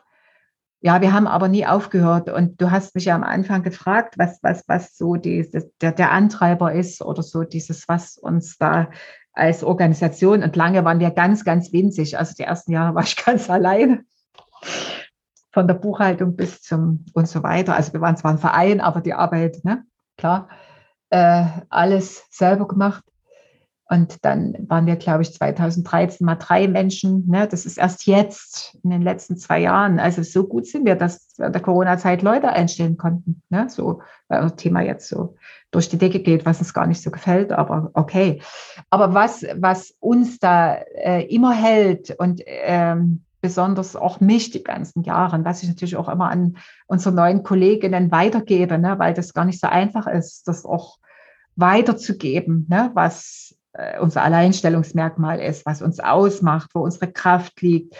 [0.85, 2.29] Ja, wir haben aber nie aufgehört.
[2.29, 6.11] Und du hast mich ja am Anfang gefragt, was, was, was so dieses, der, der
[6.11, 8.91] Antreiber ist oder so dieses, was uns da
[9.33, 12.19] als Organisation und lange waren wir ganz, ganz winzig.
[12.19, 14.05] Also die ersten Jahre war ich ganz alleine.
[15.53, 17.77] Von der Buchhaltung bis zum und so weiter.
[17.77, 19.85] Also wir waren zwar ein Verein, aber die Arbeit, ne,
[20.17, 20.49] klar,
[21.11, 23.05] äh, alles selber gemacht.
[23.93, 27.29] Und dann waren wir, glaube ich, 2013 mal drei Menschen.
[27.29, 27.47] Ne?
[27.47, 30.01] Das ist erst jetzt, in den letzten zwei Jahren.
[30.01, 33.43] Also so gut sind wir, dass wir in der Corona-Zeit Leute einstellen konnten.
[33.51, 33.69] Ne?
[33.69, 35.37] So, weil das Thema jetzt so
[35.73, 38.41] durch die Decke geht, was uns gar nicht so gefällt, aber okay.
[38.89, 45.03] Aber was, was uns da äh, immer hält und ähm, besonders auch mich die ganzen
[45.03, 48.99] Jahre, was ich natürlich auch immer an unsere neuen Kolleginnen weitergebe, ne?
[48.99, 50.97] weil das gar nicht so einfach ist, das auch
[51.57, 52.91] weiterzugeben, ne?
[52.95, 53.55] was
[54.01, 57.97] unser Alleinstellungsmerkmal ist, was uns ausmacht, wo unsere Kraft liegt,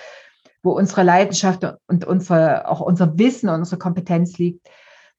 [0.63, 4.69] wo unsere Leidenschaft und unsere, auch unser Wissen unsere Kompetenz liegt.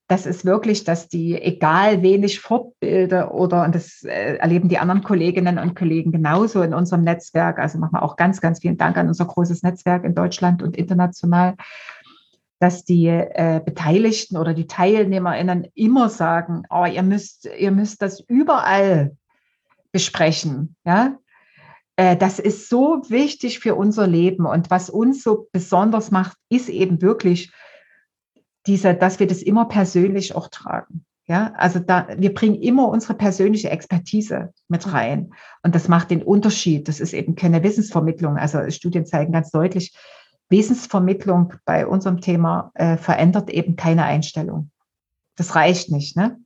[0.07, 4.77] Das ist wirklich, dass die, egal wen ich fortbilde oder, und das äh, erleben die
[4.77, 8.77] anderen Kolleginnen und Kollegen genauso in unserem Netzwerk, also machen wir auch ganz, ganz vielen
[8.77, 11.55] Dank an unser großes Netzwerk in Deutschland und international,
[12.59, 18.19] dass die äh, Beteiligten oder die TeilnehmerInnen immer sagen, oh, ihr müsst, ihr müsst das
[18.19, 19.15] überall
[19.93, 20.75] besprechen.
[20.83, 21.17] Ja?
[21.95, 24.45] Äh, das ist so wichtig für unser Leben.
[24.45, 27.53] Und was uns so besonders macht, ist eben wirklich
[28.67, 31.05] dieser, dass wir das immer persönlich auch tragen.
[31.25, 35.31] Ja, also da, wir bringen immer unsere persönliche Expertise mit rein.
[35.61, 36.89] Und das macht den Unterschied.
[36.89, 38.35] Das ist eben keine Wissensvermittlung.
[38.37, 39.95] Also Studien zeigen ganz deutlich,
[40.49, 44.69] Wissensvermittlung bei unserem Thema äh, verändert eben keine Einstellung.
[45.37, 46.17] Das reicht nicht.
[46.17, 46.37] Ne?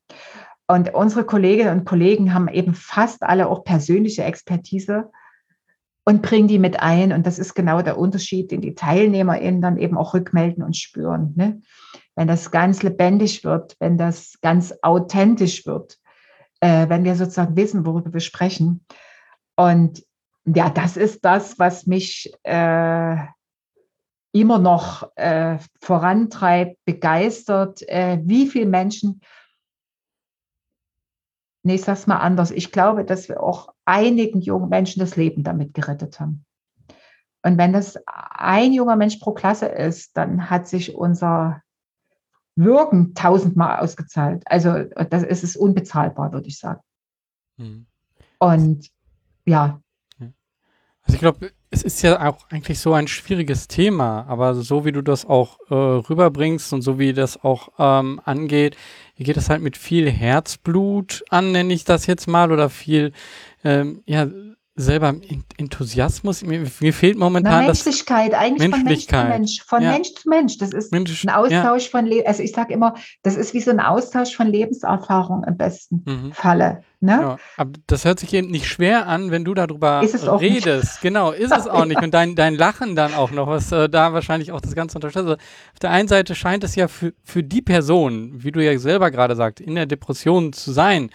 [0.67, 5.09] Und unsere Kolleginnen und Kollegen haben eben fast alle auch persönliche Expertise
[6.03, 7.13] und bringen die mit ein.
[7.13, 11.33] Und das ist genau der Unterschied, den die TeilnehmerInnen dann eben auch rückmelden und spüren.
[11.35, 11.61] Ne?
[12.15, 15.97] Wenn das ganz lebendig wird, wenn das ganz authentisch wird,
[16.59, 18.85] äh, wenn wir sozusagen wissen, worüber wir sprechen.
[19.55, 20.03] Und
[20.45, 23.17] ja, das ist das, was mich äh,
[24.31, 29.21] immer noch äh, vorantreibt, begeistert, äh, wie viele Menschen
[31.67, 32.51] Nee, ich sag's mal anders.
[32.51, 36.45] Ich glaube, dass wir auch einigen jungen Menschen das Leben damit gerettet haben.
[37.43, 41.61] Und wenn das ein junger Mensch pro Klasse ist, dann hat sich unser
[42.55, 44.43] Wirken tausendmal ausgezahlt.
[44.45, 46.79] Also das ist es unbezahlbar, würde ich sagen.
[47.57, 47.85] Mhm.
[48.39, 48.87] Und
[49.45, 49.81] ja.
[50.21, 54.91] Also ich glaube, es ist ja auch eigentlich so ein schwieriges Thema, aber so wie
[54.91, 58.77] du das auch äh, rüberbringst und so wie das auch ähm, angeht,
[59.17, 63.11] geht es halt mit viel Herzblut an, nenne ich das jetzt mal, oder viel,
[63.63, 64.27] ähm, ja,
[64.77, 65.15] selber
[65.57, 66.43] Enthusiasmus.
[66.43, 69.21] Mir, mir fehlt momentan Na, Menschlichkeit, das eigentlich Menschlichkeit.
[69.21, 69.91] von Mensch zu Mensch, von ja.
[69.91, 70.57] Mensch zu Mensch.
[70.59, 71.89] Das ist Mensch, ein Austausch ja.
[71.89, 72.93] von, Le also ich sage immer,
[73.23, 76.31] das ist wie so ein Austausch von Lebenserfahrung im besten mhm.
[76.31, 76.83] Falle.
[76.99, 77.11] Ne?
[77.11, 81.01] Ja, aber das hört sich eben nicht schwer an, wenn du darüber redest.
[81.01, 82.01] Genau, ist es auch nicht.
[82.01, 85.27] Und dein, dein Lachen dann auch noch, was äh, da wahrscheinlich auch das Ganze unterstützt.
[85.27, 88.77] Also auf der einen Seite scheint es ja für, für die Person, wie du ja
[88.79, 91.11] selber gerade sagst, in der Depression zu sein,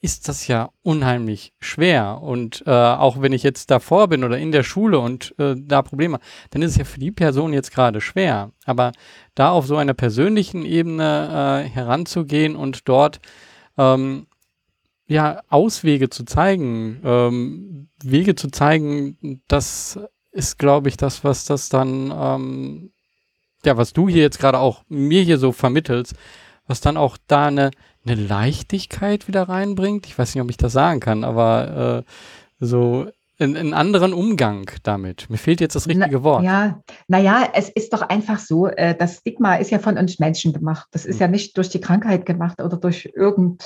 [0.00, 2.20] ist das ja unheimlich schwer.
[2.22, 5.82] Und äh, auch wenn ich jetzt davor bin oder in der Schule und äh, da
[5.82, 6.18] Probleme,
[6.50, 8.52] dann ist es ja für die Person jetzt gerade schwer.
[8.64, 8.92] Aber
[9.34, 13.20] da auf so einer persönlichen Ebene äh, heranzugehen und dort
[13.78, 14.26] ähm,
[15.06, 19.98] ja Auswege zu zeigen, ähm, Wege zu zeigen, das
[20.32, 22.92] ist, glaube ich, das, was das dann, ähm,
[23.64, 26.14] ja, was du hier jetzt gerade auch mir hier so vermittelst,
[26.66, 27.70] was dann auch da eine,
[28.04, 30.06] eine Leichtigkeit wieder reinbringt.
[30.06, 33.06] Ich weiß nicht, ob ich das sagen kann, aber äh, so
[33.38, 35.28] einen anderen Umgang damit.
[35.28, 36.44] Mir fehlt jetzt das richtige Na, Wort.
[36.44, 40.52] Ja, naja, es ist doch einfach so, äh, das Stigma ist ja von uns Menschen
[40.52, 40.86] gemacht.
[40.92, 41.20] Das ist mhm.
[41.20, 43.62] ja nicht durch die Krankheit gemacht oder durch irgend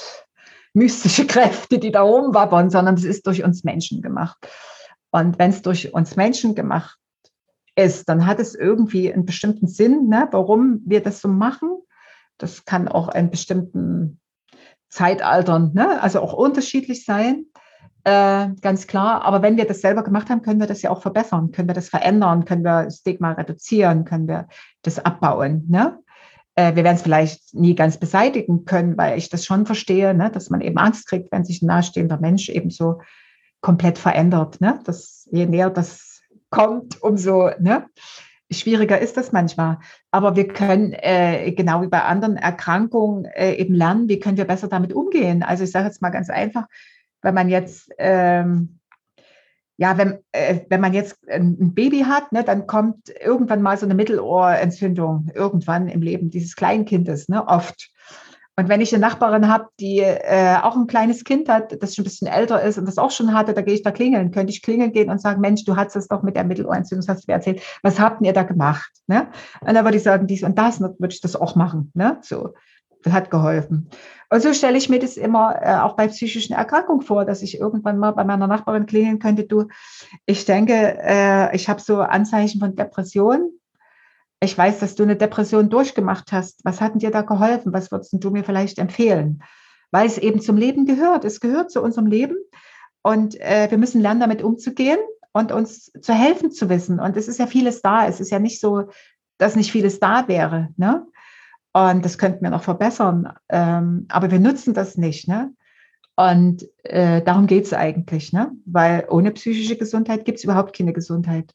[0.75, 4.39] mystische Kräfte, die da rumwabbern, sondern es ist durch uns Menschen gemacht.
[5.11, 6.99] Und wenn es durch uns Menschen gemacht
[7.77, 11.79] ist, dann hat es irgendwie einen bestimmten Sinn, ne, warum wir das so machen.
[12.41, 14.21] Das kann auch einen bestimmten
[14.89, 16.03] Zeitaltern, ne?
[16.03, 17.47] also auch unterschiedlich sein,
[18.05, 19.23] äh, ganz klar.
[19.23, 21.75] Aber wenn wir das selber gemacht haben, können wir das ja auch verbessern, können wir
[21.75, 24.49] das verändern, können wir Stigma reduzieren, können wir
[24.83, 25.67] das abbauen.
[25.69, 25.99] Ne?
[26.55, 30.31] Äh, wir werden es vielleicht nie ganz beseitigen können, weil ich das schon verstehe, ne?
[30.31, 33.01] dass man eben Angst kriegt, wenn sich ein nahestehender Mensch eben so
[33.61, 34.61] komplett verändert.
[34.61, 34.81] Ne?
[34.85, 37.87] Dass je näher das kommt, umso ne?
[38.51, 39.79] Schwieriger ist das manchmal.
[40.11, 44.45] Aber wir können, äh, genau wie bei anderen Erkrankungen, äh, eben lernen, wie können wir
[44.45, 45.43] besser damit umgehen.
[45.43, 46.67] Also ich sage jetzt mal ganz einfach,
[47.23, 48.81] wenn man jetzt, ähm,
[49.77, 53.87] ja, wenn, äh, wenn man jetzt ein Baby hat, ne, dann kommt irgendwann mal so
[53.87, 57.91] eine Mittelohrentzündung, irgendwann im Leben dieses Kleinkindes, ne, oft.
[58.61, 62.03] Und wenn ich eine Nachbarin habe, die äh, auch ein kleines Kind hat, das schon
[62.03, 64.33] ein bisschen älter ist und das auch schon hatte, da gehe ich da klingeln.
[64.33, 67.17] Könnte ich klingeln gehen und sagen, Mensch, du hattest es doch mit der Mittelohrentzündung, das
[67.17, 67.63] hast du mir erzählt.
[67.83, 68.93] Was habt ihr da gemacht?
[69.07, 69.29] Ne?
[69.63, 71.91] Und dann würde ich sagen, dies und das, und dann würde ich das auch machen.
[71.95, 72.19] Ne?
[72.21, 72.53] So,
[73.03, 73.89] das hat geholfen.
[74.29, 77.59] Und so stelle ich mir das immer äh, auch bei psychischen Erkrankungen vor, dass ich
[77.59, 79.69] irgendwann mal bei meiner Nachbarin klingeln könnte, du,
[80.27, 83.53] ich denke, äh, ich habe so Anzeichen von Depression
[84.43, 86.65] ich weiß, dass du eine Depression durchgemacht hast.
[86.65, 87.75] Was hat denn dir da geholfen?
[87.75, 89.43] Was würdest du mir vielleicht empfehlen?
[89.91, 91.25] Weil es eben zum Leben gehört.
[91.27, 92.37] Es gehört zu unserem Leben.
[93.03, 94.99] Und äh, wir müssen lernen, damit umzugehen
[95.33, 97.01] und uns zu helfen zu wissen.
[97.01, 98.07] Und es ist ja vieles da.
[98.07, 98.89] Es ist ja nicht so,
[99.37, 100.69] dass nicht vieles da wäre.
[100.77, 101.07] Ne?
[101.73, 103.35] Und das könnten wir noch verbessern.
[103.51, 105.29] Ähm, aber wir nutzen das nicht.
[105.29, 105.53] Ne?
[106.17, 108.33] Und äh, darum geht es eigentlich.
[108.33, 108.53] Ne?
[108.65, 111.55] Weil ohne psychische Gesundheit gibt es überhaupt keine Gesundheit.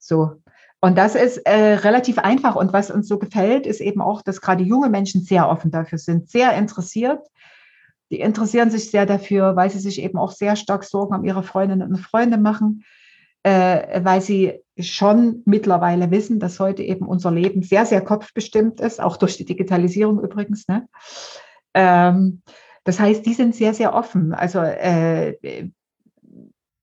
[0.00, 0.42] So.
[0.84, 2.56] Und das ist äh, relativ einfach.
[2.56, 5.98] Und was uns so gefällt, ist eben auch, dass gerade junge Menschen sehr offen dafür
[5.98, 7.20] sind, sehr interessiert.
[8.10, 11.44] Die interessieren sich sehr dafür, weil sie sich eben auch sehr stark Sorgen um ihre
[11.44, 12.84] Freundinnen und Freunde machen,
[13.44, 19.00] äh, weil sie schon mittlerweile wissen, dass heute eben unser Leben sehr, sehr kopfbestimmt ist,
[19.00, 20.66] auch durch die Digitalisierung übrigens.
[20.66, 20.88] Ne?
[21.74, 22.42] Ähm,
[22.82, 24.34] das heißt, die sind sehr, sehr offen.
[24.34, 25.70] Also äh,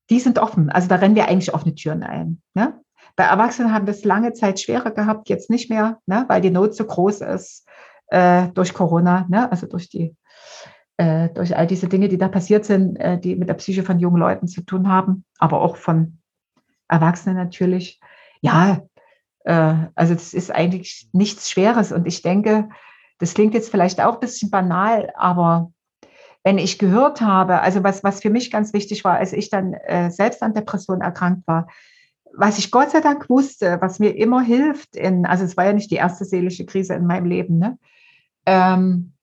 [0.10, 0.70] die sind offen.
[0.70, 2.42] Also da rennen wir eigentlich offene Türen ein.
[2.54, 2.80] Ne?
[3.20, 6.52] Bei Erwachsenen haben wir es lange Zeit schwerer gehabt, jetzt nicht mehr, ne, weil die
[6.52, 7.68] Not so groß ist
[8.08, 10.16] äh, durch Corona, ne, also durch die
[10.96, 14.00] äh, durch all diese Dinge, die da passiert sind, äh, die mit der Psyche von
[14.00, 16.20] jungen Leuten zu tun haben, aber auch von
[16.88, 18.00] Erwachsenen natürlich.
[18.40, 18.84] Ja,
[19.44, 22.70] äh, also das ist eigentlich nichts Schweres und ich denke,
[23.18, 25.74] das klingt jetzt vielleicht auch ein bisschen banal, aber
[26.46, 29.76] wenn ich gehört habe, also was, was für mich ganz wichtig war, als ich dann
[30.08, 31.68] selbst an Depression erkrankt war,
[32.34, 35.74] was ich Gott sei Dank wusste, was mir immer hilft, in, also es war ja
[35.74, 37.78] nicht die erste seelische Krise in meinem Leben, ne?
[38.46, 39.14] Ähm,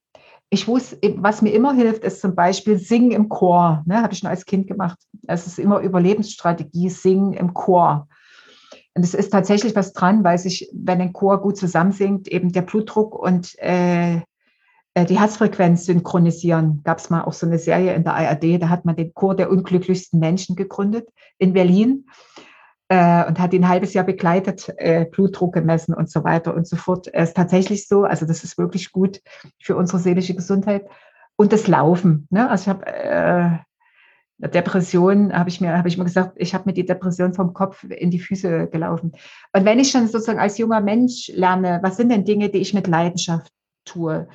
[0.48, 3.82] ich wusste, was mir immer hilft, ist zum Beispiel Singen im Chor.
[3.84, 4.00] Ne?
[4.00, 4.98] Habe ich schon als Kind gemacht.
[5.26, 8.08] Es ist immer Überlebensstrategie, Singen im Chor.
[8.94, 12.62] Und es ist tatsächlich was dran, weil sich, wenn ein Chor gut zusammensingt, eben der
[12.62, 14.20] Blutdruck und äh,
[14.94, 16.80] äh die Herzfrequenz synchronisieren.
[16.84, 19.34] Gab es mal auch so eine Serie in der ARD, da hat man den Chor
[19.34, 21.08] der unglücklichsten Menschen gegründet
[21.38, 22.06] in Berlin
[22.88, 26.66] äh, und hat ihn ein halbes Jahr begleitet, äh, Blutdruck gemessen und so weiter und
[26.66, 27.08] so fort.
[27.12, 29.20] Es ist tatsächlich so, also das ist wirklich gut
[29.60, 30.86] für unsere seelische Gesundheit.
[31.38, 32.26] Und das Laufen.
[32.30, 32.48] Ne?
[32.48, 33.58] Also ich habe, äh,
[34.38, 37.84] Depression habe ich mir, habe ich mir gesagt, ich habe mir die Depression vom Kopf
[37.84, 39.12] in die Füße gelaufen.
[39.52, 42.72] Und wenn ich schon sozusagen als junger Mensch lerne, was sind denn Dinge, die ich
[42.72, 43.52] mit Leidenschaft
[43.84, 44.28] tue?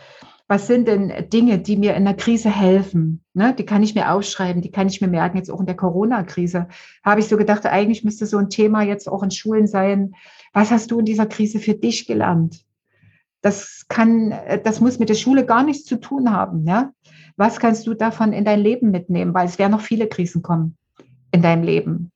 [0.51, 3.23] Was sind denn Dinge, die mir in der Krise helfen?
[3.33, 5.37] Ne, die kann ich mir aufschreiben, die kann ich mir merken.
[5.37, 6.67] Jetzt auch in der Corona-Krise
[7.05, 10.13] habe ich so gedacht, eigentlich müsste so ein Thema jetzt auch in Schulen sein.
[10.51, 12.65] Was hast du in dieser Krise für dich gelernt?
[13.39, 14.33] Das kann,
[14.65, 16.67] das muss mit der Schule gar nichts zu tun haben.
[16.67, 16.91] Ja?
[17.37, 19.33] Was kannst du davon in dein Leben mitnehmen?
[19.33, 20.75] Weil es werden noch viele Krisen kommen
[21.31, 22.10] in deinem Leben.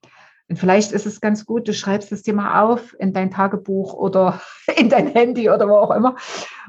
[0.47, 4.41] Und vielleicht ist es ganz gut, du schreibst dir mal auf in dein Tagebuch oder
[4.77, 6.15] in dein Handy oder wo auch immer.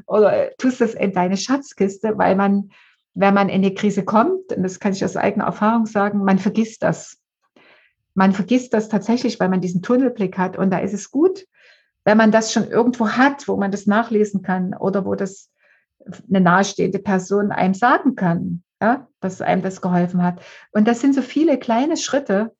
[0.06, 2.70] Oder tust es in deine Schatzkiste, weil man,
[3.14, 6.38] wenn man in die Krise kommt, und das kann ich aus eigener Erfahrung sagen, man
[6.38, 7.18] vergisst das.
[8.14, 10.56] Man vergisst das tatsächlich, weil man diesen Tunnelblick hat.
[10.56, 11.44] Und da ist es gut,
[12.04, 15.50] wenn man das schon irgendwo hat, wo man das nachlesen kann oder wo das
[16.28, 20.40] eine nahestehende Person einem sagen kann, ja, dass einem das geholfen hat.
[20.72, 22.52] Und das sind so viele kleine Schritte,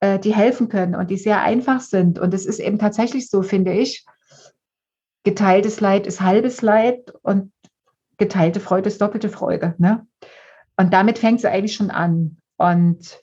[0.00, 2.18] äh, die helfen können und die sehr einfach sind.
[2.18, 4.04] Und es ist eben tatsächlich so, finde ich,
[5.24, 7.52] geteiltes Leid ist halbes Leid und
[8.16, 9.74] geteilte Freude ist doppelte Freude.
[9.78, 10.06] Ne?
[10.76, 12.38] Und damit fängt es eigentlich schon an.
[12.56, 13.22] Und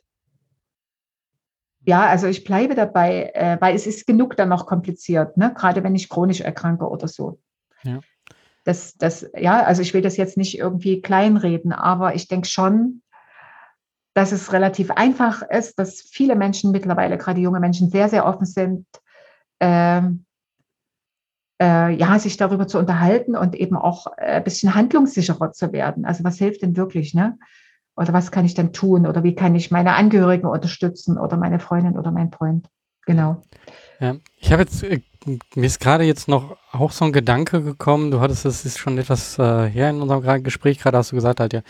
[1.85, 5.53] ja, also ich bleibe dabei, äh, weil es ist genug dann noch kompliziert, ne?
[5.55, 7.39] gerade wenn ich chronisch erkranke oder so.
[7.83, 7.99] Ja
[8.67, 13.01] das, das, ja, also ich will das jetzt nicht irgendwie kleinreden, aber ich denke schon,
[14.17, 18.47] dass es relativ einfach ist, dass viele Menschen mittlerweile, gerade junge Menschen, sehr, sehr offen
[18.47, 18.87] sind,
[19.59, 20.25] ähm,
[21.61, 26.03] äh, ja, sich darüber zu unterhalten und eben auch äh, ein bisschen handlungssicherer zu werden.
[26.03, 27.37] Also was hilft denn wirklich, ne?
[27.95, 29.05] Oder was kann ich denn tun?
[29.05, 32.67] Oder wie kann ich meine Angehörigen unterstützen oder meine Freundin oder mein Freund?
[33.05, 33.43] Genau.
[33.99, 35.01] Ja, ich habe jetzt äh,
[35.55, 38.11] mir ist gerade jetzt noch auch so ein Gedanke gekommen.
[38.11, 41.39] Du hattest es ist schon etwas äh, her in unserem Gespräch gerade hast du gesagt
[41.39, 41.61] halt ja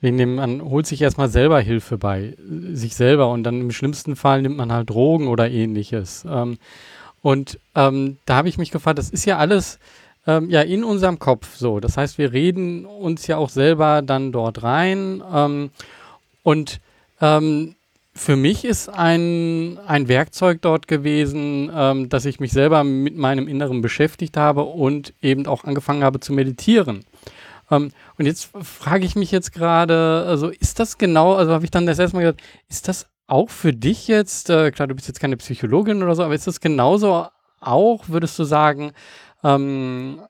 [0.00, 2.34] wegen dem man holt sich erstmal selber Hilfe bei
[2.72, 6.24] sich selber und dann im schlimmsten Fall nimmt man halt Drogen oder ähnliches.
[6.28, 6.58] Ähm,
[7.22, 9.78] und ähm, da habe ich mich gefragt, das ist ja alles
[10.26, 11.80] ähm, ja in unserem Kopf so.
[11.80, 15.70] Das heißt, wir reden uns ja auch selber dann dort rein ähm,
[16.42, 16.80] und
[17.20, 17.74] ähm,
[18.20, 23.48] für mich ist ein, ein Werkzeug dort gewesen, ähm, dass ich mich selber mit meinem
[23.48, 27.06] Inneren beschäftigt habe und eben auch angefangen habe zu meditieren.
[27.70, 31.70] Ähm, und jetzt frage ich mich jetzt gerade, also ist das genau, also habe ich
[31.70, 35.08] dann das erste Mal gesagt, ist das auch für dich jetzt, äh, klar, du bist
[35.08, 37.26] jetzt keine Psychologin oder so, aber ist das genauso
[37.58, 38.92] auch, würdest du sagen,
[39.42, 40.20] ähm,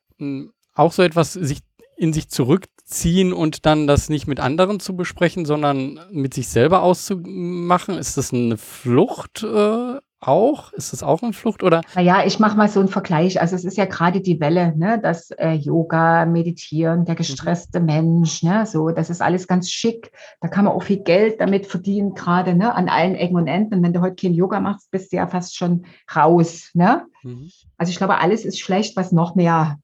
[0.74, 1.58] auch so etwas, sich
[2.00, 6.48] in sich zurück ziehen und dann das nicht mit anderen zu besprechen, sondern mit sich
[6.48, 7.98] selber auszumachen?
[7.98, 10.72] Ist das eine Flucht äh, auch?
[10.72, 11.82] Ist das auch eine Flucht oder?
[11.94, 13.38] Naja, ich mache mal so einen Vergleich.
[13.40, 14.98] Also es ist ja gerade die Welle, ne?
[15.02, 17.86] das äh, Yoga, Meditieren, der gestresste mhm.
[17.86, 18.64] Mensch, ne?
[18.64, 20.10] so, das ist alles ganz schick.
[20.40, 22.74] Da kann man auch viel Geld damit verdienen, gerade ne?
[22.74, 23.74] an allen Ecken und Enden.
[23.74, 25.84] Und wenn du heute kein Yoga machst, bist du ja fast schon
[26.16, 26.70] raus.
[26.72, 27.04] Ne?
[27.22, 27.50] Mhm.
[27.76, 29.78] Also ich glaube, alles ist schlecht, was noch mehr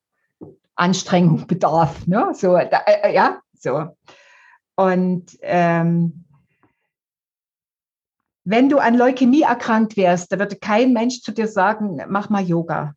[0.76, 2.06] Anstrengung bedarf.
[2.06, 2.32] Ne?
[2.34, 3.88] So, da, äh, ja, so.
[4.76, 6.24] Und ähm,
[8.44, 12.44] wenn du an Leukämie erkrankt wärst, da würde kein Mensch zu dir sagen, mach mal
[12.44, 12.94] Yoga.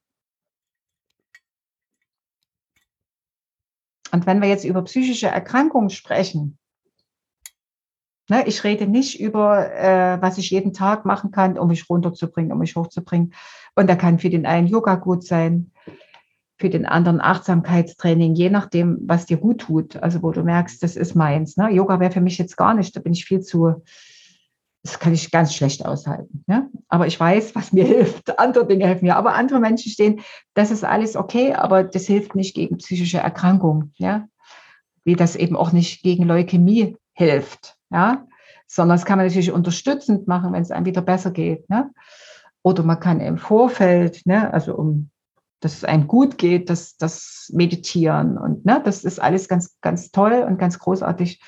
[4.12, 6.58] Und wenn wir jetzt über psychische Erkrankungen sprechen,
[8.30, 12.52] ne, ich rede nicht über, äh, was ich jeden Tag machen kann, um mich runterzubringen,
[12.52, 13.34] um mich hochzubringen.
[13.76, 15.72] Und da kann für den einen Yoga gut sein,
[16.60, 19.96] für den anderen Achtsamkeitstraining, je nachdem, was dir gut tut.
[19.96, 21.56] Also wo du merkst, das ist meins.
[21.56, 21.72] Ne?
[21.72, 23.82] Yoga wäre für mich jetzt gar nicht, da bin ich viel zu,
[24.84, 26.44] das kann ich ganz schlecht aushalten.
[26.48, 26.70] Ne?
[26.90, 28.38] Aber ich weiß, was mir hilft.
[28.38, 29.16] Andere Dinge helfen mir.
[29.16, 30.20] Aber andere Menschen stehen,
[30.54, 33.94] das ist alles okay, aber das hilft nicht gegen psychische Erkrankungen.
[33.98, 34.28] Ja?
[35.06, 37.78] Wie das eben auch nicht gegen Leukämie hilft.
[37.90, 38.28] Ja?
[38.68, 41.70] Sondern das kann man natürlich unterstützend machen, wenn es einem wieder besser geht.
[41.70, 41.90] Ne?
[42.64, 45.10] Oder man kann im Vorfeld, ne, also um
[45.60, 50.12] dass es einem gut geht, das, das Meditieren und ne, das ist alles ganz, ganz
[50.12, 51.42] toll und ganz großartig.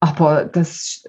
[0.00, 1.04] Aber das,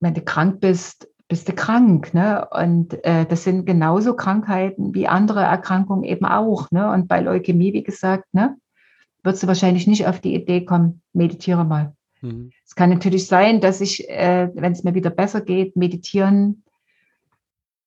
[0.00, 2.46] wenn du krank bist, bist du krank, ne?
[2.50, 6.90] Und äh, das sind genauso Krankheiten wie andere Erkrankungen eben auch, ne?
[6.90, 8.56] Und bei Leukämie, wie gesagt, ne,
[9.22, 11.94] würdest du wahrscheinlich nicht auf die Idee kommen, meditiere mal.
[12.20, 12.50] Mhm.
[12.66, 16.64] Es kann natürlich sein, dass ich, äh, wenn es mir wieder besser geht, meditieren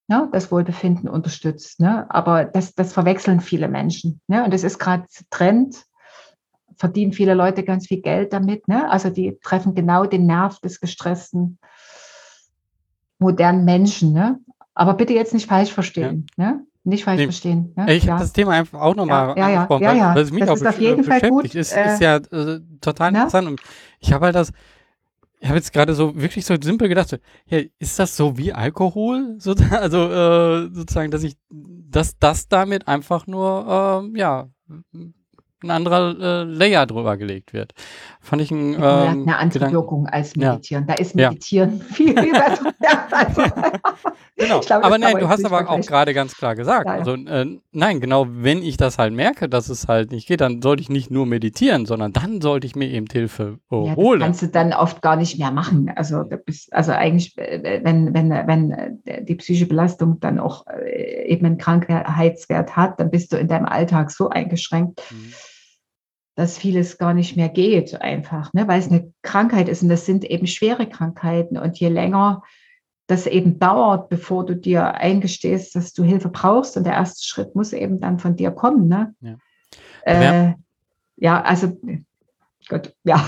[0.07, 1.79] ne, das Wohlbefinden unterstützt.
[1.79, 2.05] Ne?
[2.09, 4.21] Aber das, das verwechseln viele Menschen.
[4.27, 4.43] Ne?
[4.43, 5.85] Und das ist gerade Trend,
[6.75, 8.67] verdienen viele Leute ganz viel Geld damit.
[8.67, 8.89] Ne?
[8.89, 11.59] Also die treffen genau den Nerv des gestressten,
[13.19, 14.13] modernen Menschen.
[14.13, 14.39] Ne?
[14.73, 16.25] Aber bitte jetzt nicht falsch verstehen.
[16.37, 16.51] Ja.
[16.51, 16.65] Ne?
[16.85, 17.73] Nicht falsch nee, verstehen.
[17.77, 17.93] Ne?
[17.93, 18.13] Ich ja.
[18.13, 20.49] habe das Thema einfach auch nochmal ja, ja, angesprochen, ja, ja, weil, es mich das
[20.49, 21.45] auch ist auf jeden Fall gut.
[21.55, 23.19] Ist, ist ja äh, total ne?
[23.19, 23.47] interessant.
[23.47, 23.61] Und
[23.99, 24.51] ich habe halt das,
[25.43, 27.17] ich habe jetzt gerade so wirklich so simpel gedacht, so,
[27.47, 29.35] ja, ist das so wie Alkohol?
[29.39, 34.47] So, also äh, sozusagen, dass ich, dass das damit einfach nur, äh, ja,
[35.63, 37.73] ein anderer äh, Layer drüber gelegt wird.
[38.19, 40.85] Fand ich ein, ähm, eine andere Wirkung als Meditieren.
[40.87, 40.95] Ja.
[40.95, 41.85] Da ist Meditieren ja.
[41.93, 42.73] viel, viel besser.
[43.11, 43.41] also,
[44.37, 44.59] genau.
[44.59, 47.99] Glaub, aber nein, du hast aber auch gerade ganz klar gesagt, ja, also äh, nein,
[47.99, 51.11] genau, wenn ich das halt merke, dass es halt nicht geht, dann sollte ich nicht
[51.11, 54.19] nur meditieren, sondern dann sollte ich mir eben Hilfe äh, ja, holen.
[54.19, 55.91] Das kannst du dann oft gar nicht mehr machen.
[55.95, 56.23] Also,
[56.71, 58.71] also eigentlich, äh, wenn, wenn, wenn
[59.05, 63.65] äh, die psychische Belastung dann auch eben einen Krankheitswert hat, dann bist du in deinem
[63.65, 65.01] Alltag so eingeschränkt.
[65.11, 65.33] Mhm
[66.35, 68.67] dass vieles gar nicht mehr geht, einfach, ne?
[68.67, 71.57] weil es eine Krankheit ist und das sind eben schwere Krankheiten.
[71.57, 72.41] Und je länger
[73.07, 77.53] das eben dauert, bevor du dir eingestehst, dass du Hilfe brauchst, und der erste Schritt
[77.53, 78.87] muss eben dann von dir kommen.
[78.87, 79.13] Ne?
[79.21, 79.37] Ja.
[80.05, 80.53] Äh,
[81.17, 81.77] ja, also
[82.69, 83.15] Gott, ja.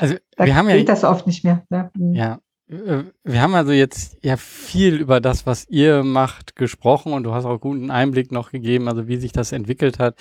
[0.00, 1.64] also da wir haben geht ja, das oft nicht mehr.
[1.70, 1.90] Ne?
[1.96, 2.38] Ja,
[2.68, 7.44] wir haben also jetzt ja viel über das, was ihr macht, gesprochen und du hast
[7.44, 10.16] auch guten Einblick noch gegeben, also wie sich das entwickelt hat.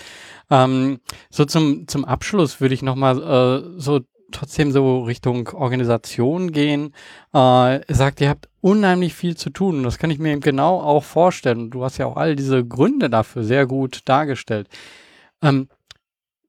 [0.51, 0.99] Ähm,
[1.31, 4.01] so zum, zum Abschluss würde ich nochmal äh, so
[4.31, 6.93] trotzdem so Richtung Organisation gehen.
[7.33, 10.79] Äh, sagt, ihr habt unheimlich viel zu tun und das kann ich mir eben genau
[10.79, 11.71] auch vorstellen.
[11.71, 14.67] Du hast ja auch all diese Gründe dafür sehr gut dargestellt.
[15.41, 15.67] Ähm,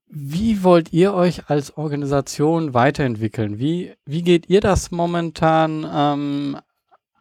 [0.09, 3.59] wie wollt ihr euch als Organisation weiterentwickeln?
[3.59, 6.57] Wie, wie geht ihr das momentan ähm,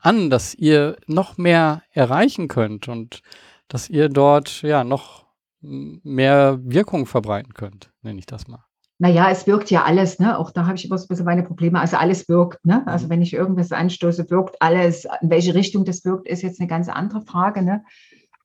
[0.00, 3.22] an, dass ihr noch mehr erreichen könnt und
[3.68, 5.26] dass ihr dort ja noch
[5.60, 8.64] mehr Wirkung verbreiten könnt, nenne ich das mal?
[8.98, 10.38] Naja, es wirkt ja alles, ne?
[10.38, 11.78] Auch da habe ich immer so ein bisschen meine Probleme.
[11.78, 12.86] Also alles wirkt, ne?
[12.86, 13.10] Also mhm.
[13.10, 15.06] wenn ich irgendwas anstoße, wirkt alles.
[15.20, 17.84] In welche Richtung das wirkt, ist jetzt eine ganz andere Frage, ne?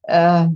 [0.03, 0.47] Äh,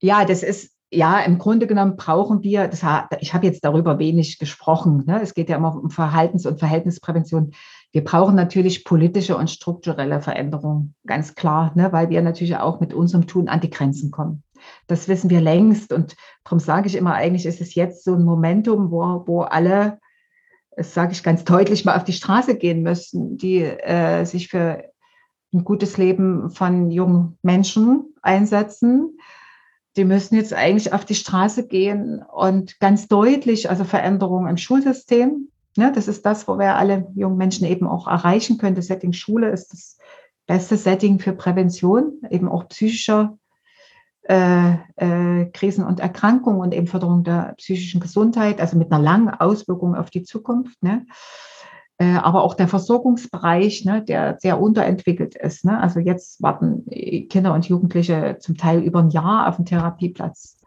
[0.00, 2.82] ja, das ist, ja, im Grunde genommen brauchen wir, das,
[3.20, 5.20] ich habe jetzt darüber wenig gesprochen, ne?
[5.20, 7.52] es geht ja immer um Verhaltens- und Verhältnisprävention.
[7.92, 11.92] Wir brauchen natürlich politische und strukturelle Veränderungen, ganz klar, ne?
[11.92, 14.42] weil wir natürlich auch mit unserem Tun an die Grenzen kommen.
[14.86, 18.24] Das wissen wir längst und darum sage ich immer, eigentlich ist es jetzt so ein
[18.24, 19.98] Momentum, wo, wo alle,
[20.76, 24.84] das sage ich ganz deutlich, mal auf die Straße gehen müssen, die äh, sich für
[25.52, 29.18] ein gutes Leben von jungen Menschen einsetzen
[29.96, 35.48] die müssen jetzt eigentlich auf die Straße gehen und ganz deutlich, also Veränderungen im Schulsystem.
[35.76, 38.76] Ne, das ist das, wo wir alle jungen Menschen eben auch erreichen können.
[38.76, 39.98] Das Setting Schule ist das
[40.46, 43.38] beste Setting für Prävention, eben auch psychischer
[44.22, 49.28] äh, äh, Krisen und Erkrankungen und eben Förderung der psychischen Gesundheit, also mit einer langen
[49.28, 50.82] Auswirkung auf die Zukunft.
[50.82, 51.06] Ne?
[51.98, 55.64] Äh, aber auch der Versorgungsbereich, ne, der sehr unterentwickelt ist.
[55.64, 55.78] Ne?
[55.78, 56.84] Also jetzt warten
[57.28, 60.58] Kinder und Jugendliche zum Teil über ein Jahr auf einen Therapieplatz.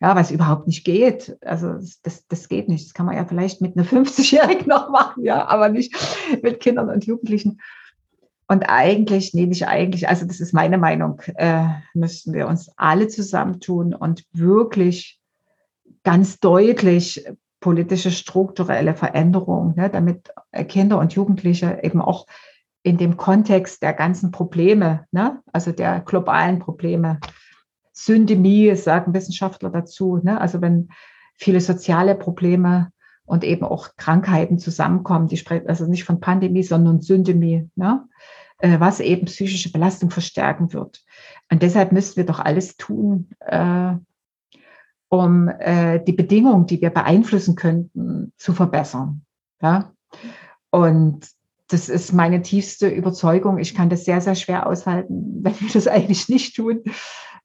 [0.00, 1.36] Ja, weil es überhaupt nicht geht.
[1.42, 2.86] Also das, das geht nicht.
[2.86, 5.94] Das kann man ja vielleicht mit einer 50-Jährigen noch machen, ja, aber nicht
[6.42, 7.60] mit Kindern und Jugendlichen.
[8.48, 13.06] Und eigentlich, nee, nicht eigentlich, also das ist meine Meinung, äh, müssten wir uns alle
[13.06, 15.20] zusammentun und wirklich
[16.02, 17.24] ganz deutlich
[17.62, 20.30] politische strukturelle Veränderung, ne, damit
[20.68, 22.26] Kinder und Jugendliche eben auch
[22.82, 27.20] in dem Kontext der ganzen Probleme, ne, also der globalen Probleme,
[27.92, 30.90] Syndemie, sagen Wissenschaftler dazu, ne, also wenn
[31.36, 32.90] viele soziale Probleme
[33.24, 38.04] und eben auch Krankheiten zusammenkommen, die sprechen also nicht von Pandemie, sondern Syndemie, ne,
[38.58, 41.02] äh, was eben psychische Belastung verstärken wird.
[41.50, 43.94] Und deshalb müssen wir doch alles tun, äh,
[45.12, 49.26] um äh, die Bedingungen, die wir beeinflussen könnten, zu verbessern.
[49.60, 49.92] Ja?
[50.70, 51.28] Und
[51.68, 53.58] das ist meine tiefste Überzeugung.
[53.58, 56.82] Ich kann das sehr, sehr schwer aushalten, wenn wir das eigentlich nicht tun.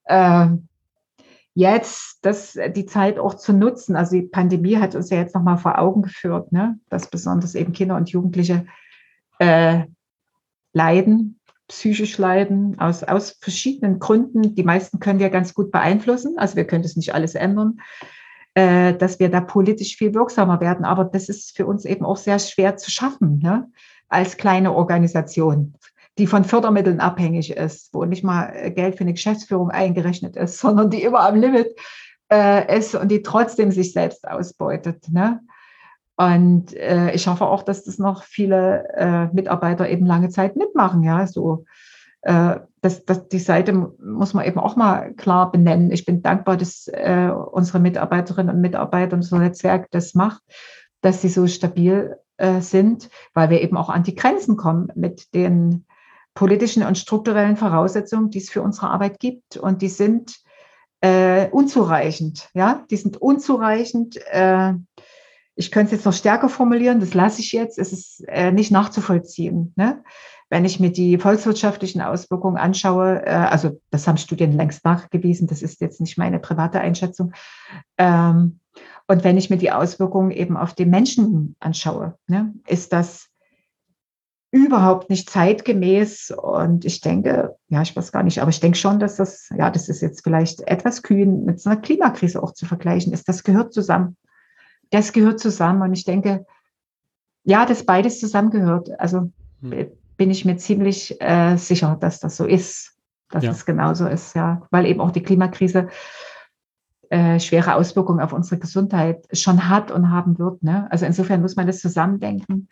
[0.05, 0.47] Äh,
[1.55, 3.97] jetzt das, die Zeit auch zu nutzen.
[3.97, 6.79] Also die Pandemie hat uns ja jetzt nochmal vor Augen geführt, ne?
[6.89, 8.65] dass besonders eben Kinder und Jugendliche
[9.39, 9.81] äh,
[10.71, 11.36] leiden
[11.67, 14.55] psychisch leiden, aus, aus verschiedenen Gründen.
[14.55, 17.79] Die meisten können wir ganz gut beeinflussen, also wir können das nicht alles ändern,
[18.53, 20.85] äh, dass wir da politisch viel wirksamer werden.
[20.85, 23.69] Aber das ist für uns eben auch sehr schwer zu schaffen, ne?
[24.09, 25.75] als kleine Organisation,
[26.17, 30.89] die von Fördermitteln abhängig ist, wo nicht mal Geld für eine Geschäftsführung eingerechnet ist, sondern
[30.89, 31.75] die immer am Limit
[32.31, 35.09] äh, ist und die trotzdem sich selbst ausbeutet.
[35.09, 35.41] Ne?
[36.17, 41.03] Und äh, ich hoffe auch, dass das noch viele äh, Mitarbeiter eben lange Zeit mitmachen.
[41.03, 41.65] Ja, so
[42.21, 45.91] äh, das, das, die Seite muss man eben auch mal klar benennen.
[45.91, 50.41] Ich bin dankbar, dass äh, unsere Mitarbeiterinnen und Mitarbeiter, unser Netzwerk das macht,
[51.01, 55.33] dass sie so stabil äh, sind, weil wir eben auch an die Grenzen kommen mit
[55.35, 55.85] den
[56.33, 59.57] politischen und strukturellen Voraussetzungen, die es für unsere Arbeit gibt.
[59.57, 60.37] Und die sind
[61.01, 62.49] äh, unzureichend.
[62.53, 64.17] Ja, die sind unzureichend.
[64.31, 64.73] Äh,
[65.57, 68.71] ich könnte es jetzt noch stärker formulieren, das lasse ich jetzt, es ist äh, nicht
[68.71, 69.73] nachzuvollziehen.
[69.75, 70.03] Ne?
[70.49, 75.63] Wenn ich mir die volkswirtschaftlichen Auswirkungen anschaue, äh, also das haben Studien längst nachgewiesen, das
[75.63, 77.33] ist jetzt nicht meine private Einschätzung.
[77.97, 78.59] Ähm,
[79.07, 83.29] und wenn ich mir die Auswirkungen eben auf den Menschen anschaue, ne, ist das
[84.51, 86.31] überhaupt nicht zeitgemäß.
[86.31, 89.71] Und ich denke, ja, ich weiß gar nicht, aber ich denke schon, dass das, ja,
[89.71, 93.27] das ist jetzt vielleicht etwas kühn mit so einer Klimakrise auch zu vergleichen ist.
[93.27, 94.17] Das gehört zusammen.
[94.89, 95.81] Das gehört zusammen.
[95.81, 96.45] Und ich denke,
[97.43, 98.89] ja, dass beides zusammengehört.
[98.99, 99.31] Also
[99.61, 99.87] hm.
[100.17, 102.97] bin ich mir ziemlich äh, sicher, dass das so ist,
[103.29, 103.51] dass ja.
[103.51, 105.87] es genauso ist, ja, weil eben auch die Klimakrise
[107.09, 110.61] äh, schwere Auswirkungen auf unsere Gesundheit schon hat und haben wird.
[110.63, 110.87] Ne?
[110.91, 112.67] Also insofern muss man das zusammendenken.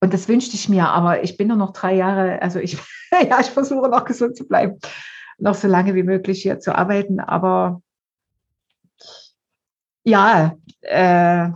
[0.00, 2.76] Und das wünschte ich mir, aber ich bin nur noch drei Jahre, also ich,
[3.10, 4.78] ja, ich versuche noch gesund zu bleiben,
[5.38, 7.20] noch so lange wie möglich hier zu arbeiten.
[7.20, 7.80] Aber
[10.04, 11.50] ja, äh,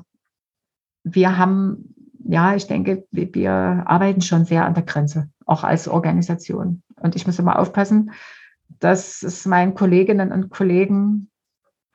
[1.04, 1.94] wir haben,
[2.24, 3.52] ja, ich denke, wir, wir
[3.86, 6.82] arbeiten schon sehr an der Grenze, auch als Organisation.
[7.00, 8.12] Und ich muss immer aufpassen,
[8.80, 11.30] dass es meinen Kolleginnen und Kollegen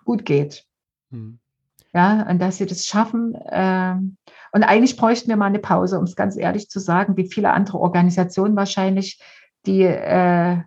[0.05, 0.65] gut geht.
[1.09, 1.39] Mhm.
[1.93, 3.35] Ja, und dass sie das schaffen.
[3.35, 3.95] Äh,
[4.51, 7.51] und eigentlich bräuchten wir mal eine Pause, um es ganz ehrlich zu sagen, wie viele
[7.51, 9.21] andere Organisationen wahrscheinlich,
[9.65, 10.61] die äh,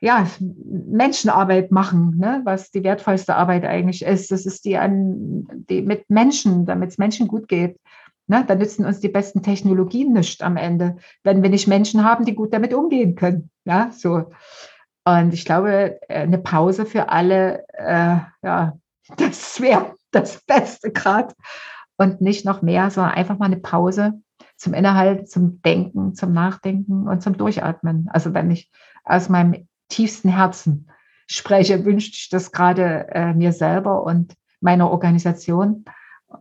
[0.00, 2.40] ja, Menschenarbeit machen, ne?
[2.44, 4.30] was die wertvollste Arbeit eigentlich ist.
[4.30, 7.78] Das ist die, an, die mit Menschen, damit es Menschen gut geht.
[8.26, 8.44] Ne?
[8.46, 12.34] Da nützen uns die besten Technologien nicht am Ende, wenn wir nicht Menschen haben, die
[12.34, 13.50] gut damit umgehen können.
[13.64, 14.30] Ja, so.
[15.04, 18.78] Und ich glaube, äh, eine Pause für alle, äh, ja,
[19.16, 21.34] das wäre das Beste gerade.
[22.00, 24.20] Und nicht noch mehr, sondern einfach mal eine Pause
[24.56, 28.08] zum Inhalt, zum Denken, zum Nachdenken und zum Durchatmen.
[28.12, 28.70] Also wenn ich
[29.04, 30.90] aus meinem tiefsten Herzen
[31.26, 35.84] spreche, wünsche ich das gerade äh, mir selber und meiner Organisation.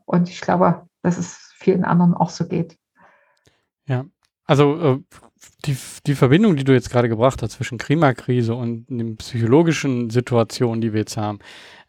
[0.05, 2.77] Und ich glaube, dass es vielen anderen auch so geht.
[3.87, 4.05] Ja,
[4.45, 4.99] also äh,
[5.65, 10.81] die, die Verbindung, die du jetzt gerade gebracht hast zwischen Klimakrise und den psychologischen Situationen,
[10.81, 11.39] die wir jetzt haben,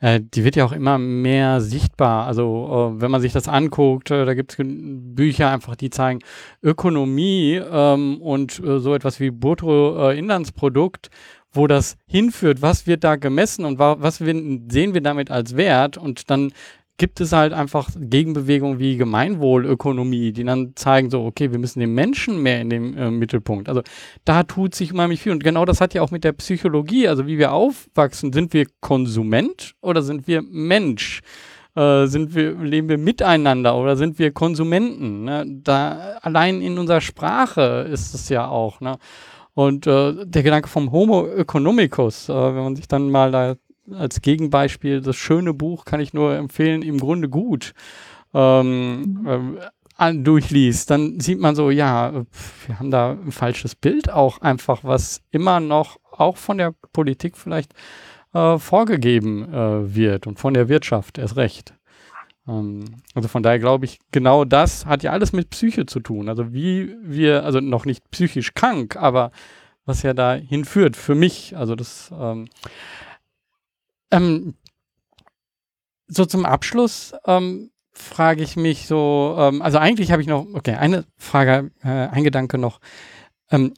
[0.01, 2.26] äh, die wird ja auch immer mehr sichtbar.
[2.26, 6.20] Also äh, wenn man sich das anguckt, da gibt es Bücher einfach, die zeigen
[6.62, 11.10] Ökonomie ähm, und äh, so etwas wie Bruttoinlandsprodukt,
[11.52, 15.96] wo das hinführt, was wird da gemessen und wa was sehen wir damit als Wert
[15.96, 16.52] und dann
[16.98, 21.94] gibt es halt einfach Gegenbewegungen wie Gemeinwohlökonomie, die dann zeigen so, okay, wir müssen den
[21.94, 23.68] Menschen mehr in den äh, Mittelpunkt.
[23.68, 23.82] Also
[24.24, 25.32] da tut sich unheimlich viel.
[25.32, 28.66] Und genau das hat ja auch mit der Psychologie, also wie wir aufwachsen, sind wir
[28.80, 31.20] Konsument oder sind wir Mensch?
[31.76, 35.22] Äh, sind wir, leben wir miteinander oder sind wir Konsumenten?
[35.22, 35.44] Ne?
[35.62, 38.80] Da allein in unserer Sprache ist es ja auch.
[38.80, 38.98] Ne?
[39.59, 43.56] Und äh, der Gedanke vom Homo economicus, äh, wenn man sich dann mal da
[43.93, 47.74] als Gegenbeispiel, das schöne Buch kann ich nur empfehlen, im Grunde gut
[48.32, 49.59] ähm,
[49.98, 52.24] äh, durchliest, dann sieht man so, ja,
[52.68, 57.36] wir haben da ein falsches Bild auch einfach, was immer noch auch von der Politik
[57.36, 57.74] vielleicht
[58.35, 61.74] äh, vorgegeben äh, wird und von der Wirtschaft erst recht.
[62.48, 62.84] Ähm,
[63.14, 66.28] also von daher glaube ich, genau das hat ja alles mit Psyche zu tun.
[66.28, 69.30] Also wie wir, also noch nicht psychisch krank, aber
[69.84, 71.56] was ja da hinführt für mich.
[71.56, 72.48] Also das ähm,
[74.10, 74.54] ähm,
[76.08, 80.74] so zum Abschluss ähm, frage ich mich so, ähm, also eigentlich habe ich noch, okay,
[80.74, 82.80] eine Frage, äh, ein Gedanke noch.
[83.50, 83.74] Ähm,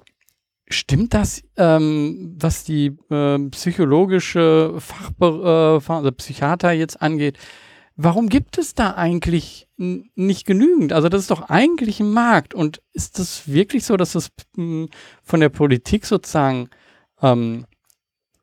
[0.68, 7.38] stimmt das, ähm, was die äh, psychologische Fachbe äh, also Psychiater jetzt angeht?
[8.02, 10.94] Warum gibt es da eigentlich nicht genügend?
[10.94, 12.54] Also das ist doch eigentlich ein Markt.
[12.54, 16.70] Und ist das wirklich so, dass das von der Politik sozusagen
[17.20, 17.66] ähm,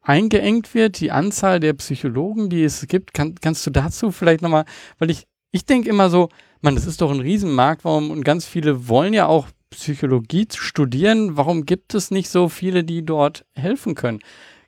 [0.03, 3.15] eingeengt wird, die Anzahl der Psychologen, die es gibt.
[3.15, 4.65] Kann, kannst du dazu vielleicht nochmal,
[4.99, 6.29] weil ich, ich denke immer so,
[6.61, 11.35] man, das ist doch ein Riesenmarkt, warum, und ganz viele wollen ja auch Psychologie studieren.
[11.35, 14.19] Warum gibt es nicht so viele, die dort helfen können?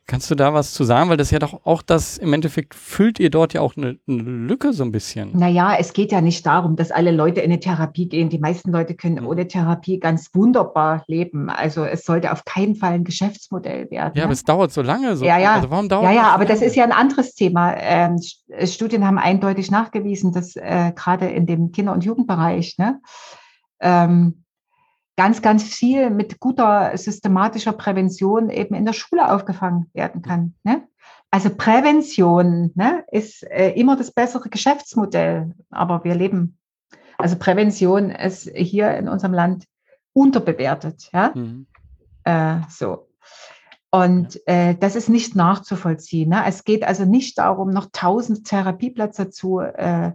[0.09, 1.07] Kannst du da was zu sagen?
[1.11, 4.23] Weil das ja doch auch das, im Endeffekt füllt ihr dort ja auch eine, eine,
[4.23, 5.37] Lücke so ein bisschen.
[5.37, 8.29] Naja, es geht ja nicht darum, dass alle Leute in eine Therapie gehen.
[8.29, 9.27] Die meisten Leute können mhm.
[9.27, 11.51] ohne Therapie ganz wunderbar leben.
[11.51, 14.13] Also es sollte auf keinen Fall ein Geschäftsmodell werden.
[14.15, 14.23] Ja, ne?
[14.23, 15.15] aber es dauert so lange.
[15.15, 15.25] So.
[15.25, 15.53] Ja, ja.
[15.53, 16.55] Also warum dauert ja, ja, aber lange?
[16.55, 17.75] das ist ja ein anderes Thema.
[17.77, 18.15] Ähm,
[18.65, 22.99] Studien haben eindeutig nachgewiesen, dass äh, gerade in dem Kinder- und Jugendbereich, ne,
[23.79, 24.43] ähm,
[25.19, 30.55] ganz, ganz viel mit guter systematischer Prävention eben in der Schule aufgefangen werden kann.
[30.63, 30.87] Ne?
[31.29, 36.57] Also Prävention ne, ist äh, immer das bessere Geschäftsmodell, aber wir leben,
[37.17, 39.65] also Prävention ist hier in unserem Land
[40.13, 41.09] unterbewertet.
[41.11, 41.33] Ja?
[41.35, 41.67] Mhm.
[42.23, 43.09] Äh, so.
[43.91, 46.29] Und äh, das ist nicht nachzuvollziehen.
[46.29, 46.43] Ne?
[46.47, 50.13] Es geht also nicht darum, noch tausend Therapieplätze zu äh,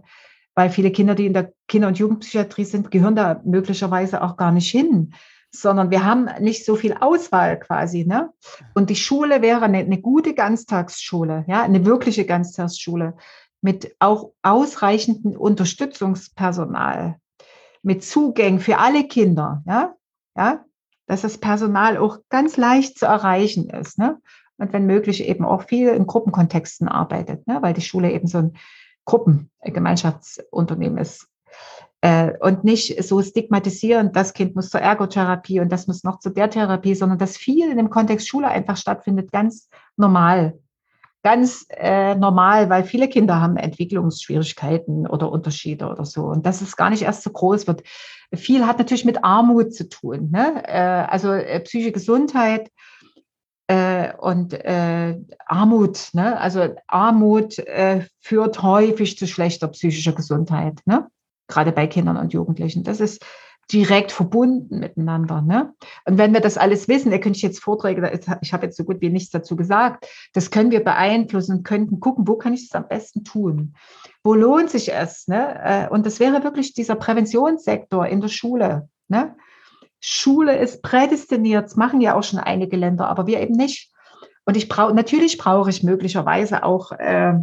[0.55, 4.51] weil viele Kinder, die in der Kinder- und Jugendpsychiatrie sind, gehören da möglicherweise auch gar
[4.51, 5.13] nicht hin,
[5.51, 8.05] sondern wir haben nicht so viel Auswahl quasi.
[8.05, 8.31] Ne?
[8.73, 13.15] Und die Schule wäre eine, eine gute Ganztagsschule, ja, eine wirkliche Ganztagsschule
[13.61, 17.17] mit auch ausreichendem Unterstützungspersonal,
[17.83, 19.95] mit Zugängen für alle Kinder, ja,
[20.37, 20.65] ja,
[21.07, 24.19] dass das Personal auch ganz leicht zu erreichen ist, ne?
[24.57, 27.57] Und wenn möglich eben auch viel in Gruppenkontexten arbeitet, ne?
[27.61, 28.53] weil die Schule eben so ein
[29.05, 31.27] Gruppengemeinschaftsunternehmen ist.
[32.01, 36.29] Äh, und nicht so stigmatisieren, das Kind muss zur Ergotherapie und das muss noch zu
[36.29, 40.59] der Therapie, sondern dass viel in dem Kontext Schule einfach stattfindet, ganz normal
[41.25, 46.25] ganz äh, normal, weil viele Kinder haben Entwicklungsschwierigkeiten oder Unterschiede oder so.
[46.25, 47.81] Und dass es gar nicht erst so groß wird.
[48.31, 50.29] Viel hat natürlich mit Armut zu tun.
[50.31, 50.61] Ne?
[50.67, 52.69] Äh, also äh, psychische Gesundheit
[53.67, 56.09] äh, und äh, Armut.
[56.13, 56.39] Ne?
[56.39, 60.81] Also Armut äh, führt häufig zu schlechter psychischer Gesundheit.
[60.85, 61.07] Ne?
[61.47, 62.83] Gerade bei Kindern und Jugendlichen.
[62.83, 63.25] Das ist
[63.71, 65.41] direkt verbunden miteinander.
[65.41, 65.73] Ne?
[66.05, 68.83] Und wenn wir das alles wissen, da könnte ich jetzt Vorträge, ich habe jetzt so
[68.83, 72.75] gut wie nichts dazu gesagt, das können wir beeinflussen, könnten gucken, wo kann ich es
[72.75, 73.75] am besten tun?
[74.23, 75.27] Wo lohnt sich es?
[75.27, 75.59] Ne?
[75.63, 78.89] Äh, und das wäre wirklich dieser Präventionssektor in der Schule.
[79.07, 79.35] Ne?
[79.99, 83.91] Schule ist prädestiniert, das machen ja auch schon einige Länder, aber wir eben nicht.
[84.45, 87.33] Und ich brauche, natürlich brauche ich möglicherweise auch äh,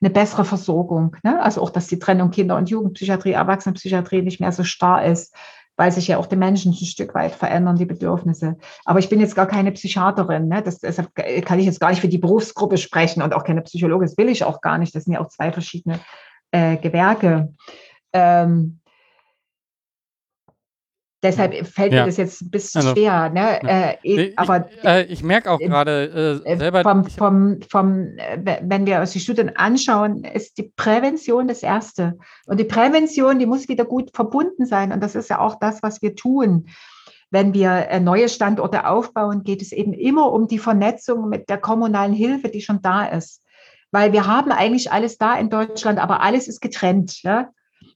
[0.00, 1.16] eine bessere Versorgung.
[1.24, 1.42] Ne?
[1.42, 5.34] Also auch, dass die Trennung Kinder- und Jugendpsychiatrie, Erwachsenenpsychiatrie nicht mehr so starr ist
[5.76, 8.56] weil sich ja auch die Menschen ein Stück weit verändern, die Bedürfnisse.
[8.84, 10.48] Aber ich bin jetzt gar keine Psychiaterin.
[10.48, 10.62] Ne?
[10.62, 14.06] Das, deshalb kann ich jetzt gar nicht für die Berufsgruppe sprechen und auch keine Psychologin.
[14.06, 14.94] Das will ich auch gar nicht.
[14.94, 15.98] Das sind ja auch zwei verschiedene
[16.50, 17.54] äh, Gewerke.
[18.12, 18.80] Ähm,
[21.22, 22.00] Deshalb fällt ja.
[22.00, 23.30] mir das jetzt ein bisschen also, schwer.
[23.30, 23.62] Ne?
[23.62, 26.82] Äh, ich, aber äh, ich merke auch gerade äh, selber.
[26.82, 32.18] Vom, vom, vom, äh, wenn wir uns die Studien anschauen, ist die Prävention das Erste.
[32.46, 34.90] Und die Prävention, die muss wieder gut verbunden sein.
[34.90, 36.66] Und das ist ja auch das, was wir tun.
[37.30, 41.58] Wenn wir äh, neue Standorte aufbauen, geht es eben immer um die Vernetzung mit der
[41.58, 43.44] kommunalen Hilfe, die schon da ist.
[43.92, 47.22] Weil wir haben eigentlich alles da in Deutschland, aber alles ist getrennt.
[47.22, 47.50] Ja?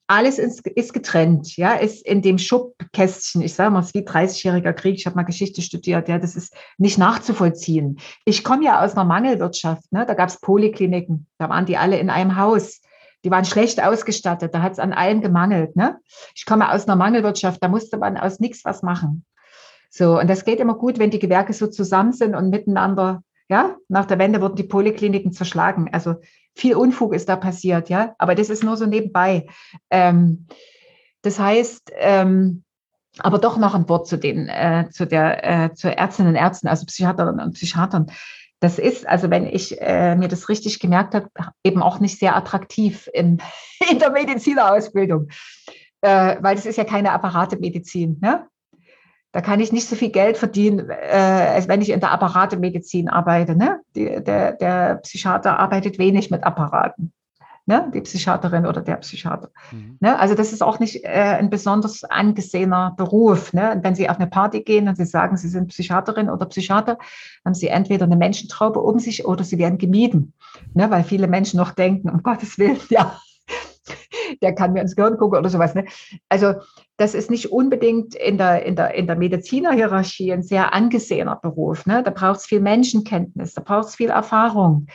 [0.08, 0.62] Alles ist,
[0.92, 3.42] getrennt, ja, ist in dem Schubkästchen.
[3.42, 4.94] Ich sage mal, es ist wie 30-jähriger Krieg.
[4.96, 7.98] Ich habe mal Geschichte studiert, ja, das ist nicht nachzuvollziehen.
[8.24, 10.06] Ich komme ja aus einer Mangelwirtschaft, ne?
[10.06, 12.80] da gab es Polikliniken, da waren die alle in einem Haus.
[13.24, 15.74] Die waren schlecht ausgestattet, da hat es an allem gemangelt.
[15.74, 15.98] Ne?
[16.34, 19.24] Ich komme aus einer Mangelwirtschaft, da musste man aus nichts was machen.
[19.90, 23.76] So, und das geht immer gut, wenn die Gewerke so zusammen sind und miteinander ja,
[23.88, 25.88] nach der Wende wurden die Polikliniken zerschlagen.
[25.92, 26.16] Also
[26.56, 28.14] viel Unfug ist da passiert, ja.
[28.18, 29.46] Aber das ist nur so nebenbei.
[29.90, 30.46] Ähm,
[31.22, 32.64] das heißt, ähm,
[33.18, 36.68] aber doch noch ein Wort zu den, äh, zu der, äh, zu Ärztinnen und Ärzten,
[36.68, 38.06] also Psychiaterinnen und Psychiatern.
[38.60, 41.28] Das ist, also wenn ich äh, mir das richtig gemerkt habe,
[41.62, 43.42] eben auch nicht sehr attraktiv in,
[43.90, 45.28] in der Medizinerausbildung,
[46.00, 48.18] äh, weil das ist ja keine Apparatemedizin.
[48.20, 48.46] Ne?
[49.36, 53.10] Da kann ich nicht so viel Geld verdienen, äh, als wenn ich in der Apparatemedizin
[53.10, 53.54] arbeite.
[53.54, 53.80] Ne?
[53.94, 57.12] Die, der, der Psychiater arbeitet wenig mit Apparaten.
[57.66, 57.90] Ne?
[57.92, 59.50] Die Psychiaterin oder der Psychiater.
[59.72, 59.98] Mhm.
[60.00, 60.18] Ne?
[60.18, 63.52] Also das ist auch nicht äh, ein besonders angesehener Beruf.
[63.52, 63.72] Ne?
[63.72, 66.96] Und wenn Sie auf eine Party gehen und Sie sagen, Sie sind Psychiaterin oder Psychiater,
[67.44, 70.32] haben Sie entweder eine Menschentraube um sich oder Sie werden gemieden.
[70.72, 70.90] Ne?
[70.90, 73.20] Weil viele Menschen noch denken, um Gottes Willen, ja,
[74.40, 75.74] der kann mir ins Gehirn gucken oder sowas.
[75.74, 75.84] Ne?
[76.30, 76.54] Also
[76.96, 81.86] das ist nicht unbedingt in der, in der, in der Medizinerhierarchie ein sehr angesehener Beruf.
[81.86, 82.02] Ne?
[82.02, 84.86] Da braucht es viel Menschenkenntnis, da braucht es viel Erfahrung.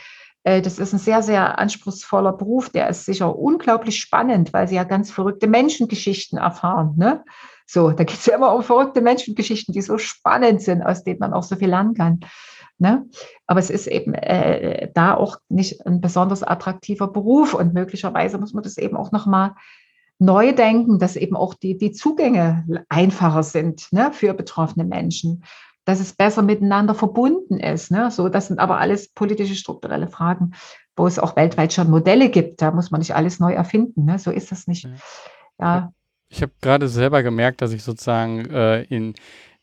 [0.44, 2.70] Äh, das ist ein sehr, sehr anspruchsvoller Beruf.
[2.70, 6.94] Der ist sicher unglaublich spannend, weil sie ja ganz verrückte Menschengeschichten erfahren.
[6.96, 7.24] Ne?
[7.66, 11.20] So, da geht es ja immer um verrückte Menschengeschichten, die so spannend sind, aus denen
[11.20, 12.20] man auch so viel lernen kann.
[12.78, 13.06] Ne?
[13.46, 18.54] Aber es ist eben äh, da auch nicht ein besonders attraktiver Beruf und möglicherweise muss
[18.54, 19.54] man das eben auch nochmal
[20.22, 25.44] neu denken, dass eben auch die, die Zugänge einfacher sind ne, für betroffene Menschen,
[25.84, 27.90] dass es besser miteinander verbunden ist.
[27.90, 28.10] Ne?
[28.10, 30.52] So, das sind aber alles politische, strukturelle Fragen,
[30.96, 32.62] wo es auch weltweit schon Modelle gibt.
[32.62, 34.04] Da muss man nicht alles neu erfinden.
[34.04, 34.18] Ne?
[34.18, 34.88] So ist das nicht.
[35.58, 35.92] Ja.
[36.28, 39.14] Ich habe gerade selber gemerkt, dass ich sozusagen äh, in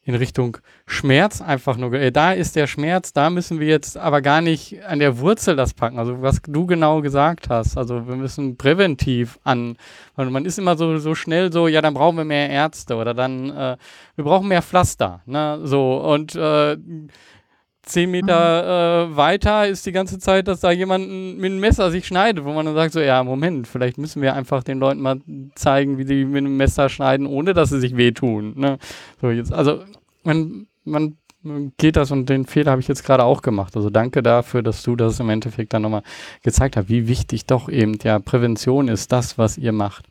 [0.09, 0.57] in Richtung
[0.87, 4.83] Schmerz einfach nur, äh, da ist der Schmerz, da müssen wir jetzt aber gar nicht
[4.83, 5.99] an der Wurzel das packen.
[5.99, 9.77] Also was du genau gesagt hast, also wir müssen präventiv an,
[10.15, 13.13] weil man ist immer so, so schnell so, ja, dann brauchen wir mehr Ärzte oder
[13.13, 13.77] dann, äh,
[14.15, 16.75] wir brauchen mehr Pflaster, ne, so und äh,
[17.83, 19.13] zehn Meter mhm.
[19.13, 22.53] äh, weiter ist die ganze Zeit, dass da jemand mit einem Messer sich schneidet, wo
[22.53, 25.19] man dann sagt so, ja, Moment, vielleicht müssen wir einfach den Leuten mal
[25.55, 28.53] zeigen, wie sie mit einem Messer schneiden, ohne dass sie sich wehtun.
[28.55, 28.77] Ne?
[29.21, 29.83] So jetzt, also
[30.23, 31.17] man, man
[31.77, 33.75] geht das und den Fehler habe ich jetzt gerade auch gemacht.
[33.75, 36.03] Also danke dafür, dass du das im Endeffekt dann nochmal
[36.43, 40.05] gezeigt hast, wie wichtig doch eben ja Prävention ist, das, was ihr macht.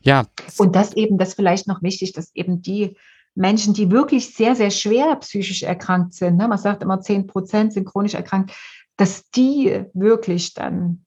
[0.00, 0.26] Ja.
[0.58, 2.96] Und das eben, das vielleicht noch wichtig, dass eben die
[3.34, 7.72] Menschen, die wirklich sehr, sehr schwer psychisch erkrankt sind, ne, man sagt immer 10 Prozent
[7.72, 8.52] sind chronisch erkrankt,
[8.96, 11.04] dass die wirklich dann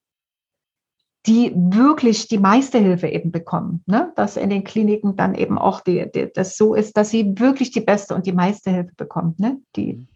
[1.27, 3.83] die wirklich die meiste Hilfe eben bekommen.
[3.87, 4.11] Ne?
[4.15, 7.71] Dass in den Kliniken dann eben auch die, die, das so ist, dass sie wirklich
[7.71, 9.57] die beste und die meiste Hilfe bekommen, ne?
[9.75, 10.07] die,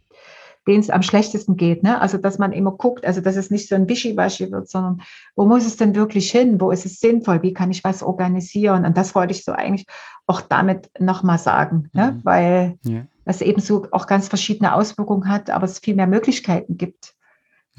[0.68, 1.82] denen es am schlechtesten geht.
[1.82, 2.00] Ne?
[2.00, 5.02] Also dass man immer guckt, also dass es nicht so ein Wischiwaschi wird, sondern
[5.36, 6.62] wo muss es denn wirklich hin?
[6.62, 7.42] Wo ist es sinnvoll?
[7.42, 8.86] Wie kann ich was organisieren?
[8.86, 9.88] Und das wollte ich so eigentlich
[10.28, 12.12] auch damit nochmal sagen, ne?
[12.12, 12.20] Mhm.
[12.24, 13.02] weil ja.
[13.26, 17.16] das eben so auch ganz verschiedene Auswirkungen hat, aber es viel mehr Möglichkeiten gibt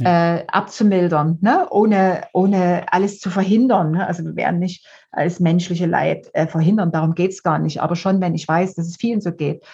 [0.04, 1.66] äh, abzumildern, ne?
[1.70, 3.92] ohne, ohne alles zu verhindern.
[3.92, 4.06] Ne?
[4.06, 7.80] Also wir werden nicht alles menschliche Leid äh, verhindern, darum geht es gar nicht.
[7.80, 9.64] Aber schon, wenn ich weiß, dass es vielen so geht,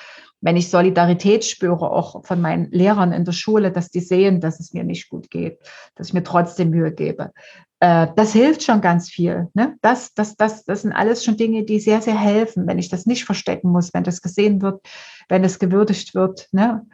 [0.41, 4.61] wenn ich Solidarität spüre, auch von meinen Lehrern in der Schule, dass die sehen, dass
[4.61, 5.59] es mir nicht gut geht,
[5.95, 7.33] dass ich mir trotzdem Mühe gebe.
[7.81, 9.49] Äh, das hilft schon ganz viel.
[9.55, 9.77] Ne?
[9.83, 13.07] Das, das, das, das sind alles schon Dinge, die sehr, sehr helfen, wenn ich das
[13.07, 14.87] nicht verstecken muss, wenn das gesehen wird,
[15.29, 16.49] wenn es gewürdigt wird.
[16.53, 16.87] Ne?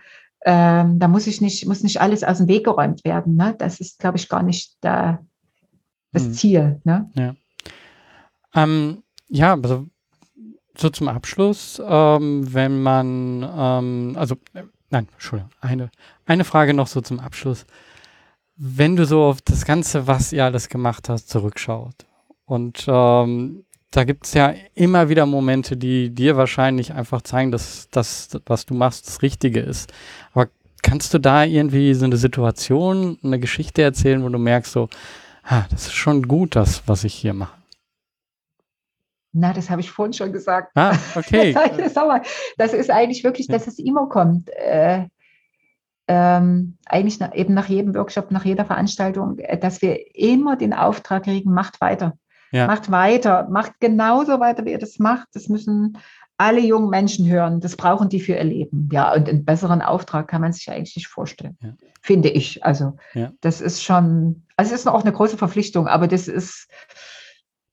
[0.44, 3.36] Ähm, da muss ich nicht, muss nicht alles aus dem Weg geräumt werden.
[3.36, 3.54] Ne?
[3.58, 5.24] Das ist, glaube ich, gar nicht der,
[6.12, 6.32] das hm.
[6.32, 6.80] Ziel.
[6.84, 7.10] Ne?
[7.14, 7.34] Ja.
[8.54, 9.86] Ähm, ja, also
[10.76, 15.90] so zum Abschluss, ähm, wenn man, ähm, also, äh, nein, Entschuldigung, eine,
[16.26, 17.66] eine Frage noch so zum Abschluss.
[18.56, 22.06] Wenn du so auf das Ganze, was ihr alles gemacht hast, zurückschaut
[22.44, 27.88] und ähm, da gibt es ja immer wieder Momente, die dir wahrscheinlich einfach zeigen, dass
[27.90, 29.92] das, was du machst, das Richtige ist.
[30.32, 30.48] Aber
[30.82, 34.88] kannst du da irgendwie so eine Situation, eine Geschichte erzählen, wo du merkst, so,
[35.44, 37.56] ah, das ist schon gut, das, was ich hier mache?
[39.34, 40.72] Na, das habe ich vorhin schon gesagt.
[40.74, 41.54] Ah, okay.
[42.56, 44.50] das ist eigentlich wirklich, dass es immer kommt.
[44.50, 45.06] Äh,
[46.08, 51.24] ähm, eigentlich eben nach jedem Workshop, nach jeder Veranstaltung, äh, dass wir immer den Auftrag
[51.24, 52.14] kriegen, macht weiter.
[52.52, 52.66] Ja.
[52.66, 55.28] Macht weiter, macht genauso weiter, wie ihr das macht.
[55.32, 55.98] Das müssen
[56.36, 57.60] alle jungen Menschen hören.
[57.60, 58.88] Das brauchen die für ihr Leben.
[58.92, 61.74] Ja, und einen besseren Auftrag kann man sich eigentlich nicht vorstellen, ja.
[62.02, 62.64] finde ich.
[62.64, 63.32] Also, ja.
[63.40, 66.68] das ist schon, also es ist auch eine große Verpflichtung, aber das ist,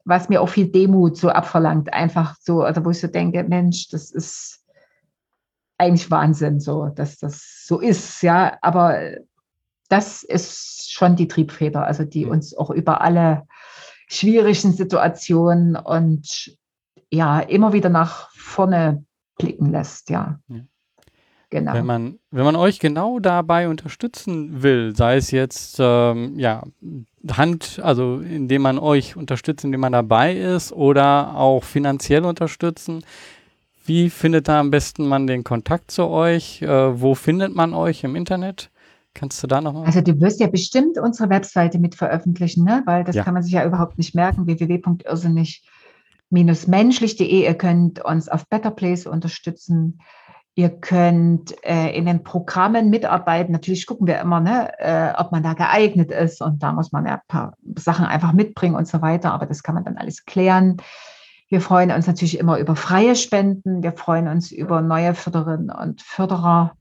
[0.05, 1.93] was mir auch viel Demut so abverlangt.
[1.93, 4.63] Einfach so, also wo ich so denke, Mensch, das ist
[5.77, 8.21] eigentlich Wahnsinn, so, dass das so ist.
[8.21, 8.99] Ja, aber
[9.89, 13.47] das ist schon die Triebfeder, also die uns auch über alle
[14.09, 16.57] schwierigen Situationen und
[17.11, 19.05] ja, immer wieder nach vorne
[19.37, 20.39] blicken lässt, ja.
[20.47, 20.59] ja.
[21.51, 21.73] Genau.
[21.73, 26.61] Wenn man, wenn man euch genau dabei unterstützen will, sei es jetzt ähm, ja,
[27.31, 33.03] Hand, also indem man euch unterstützt, indem man dabei ist oder auch finanziell unterstützen,
[33.83, 36.61] wie findet da am besten man den Kontakt zu euch?
[36.61, 38.69] Äh, wo findet man euch im Internet?
[39.13, 39.85] Kannst du da nochmal?
[39.85, 42.83] Also du wirst ja bestimmt unsere Webseite mit veröffentlichen, ne?
[42.85, 43.23] weil das ja.
[43.23, 47.43] kann man sich ja überhaupt nicht merken, www.irrsinnig-menschlich.de.
[47.43, 49.99] Ihr könnt uns auf Better Place unterstützen.
[50.55, 53.51] Ihr könnt äh, in den Programmen mitarbeiten.
[53.53, 56.41] Natürlich gucken wir immer, ne, äh, ob man da geeignet ist.
[56.41, 59.33] Und da muss man ja ein paar Sachen einfach mitbringen und so weiter.
[59.33, 60.77] Aber das kann man dann alles klären.
[61.47, 63.81] Wir freuen uns natürlich immer über freie Spenden.
[63.81, 66.73] Wir freuen uns über neue Förderinnen und Förderer.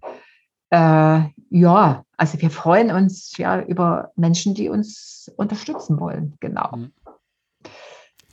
[0.70, 6.36] Äh, ja, also wir freuen uns ja über Menschen, die uns unterstützen wollen.
[6.40, 6.76] Genau.
[6.76, 6.92] Mhm.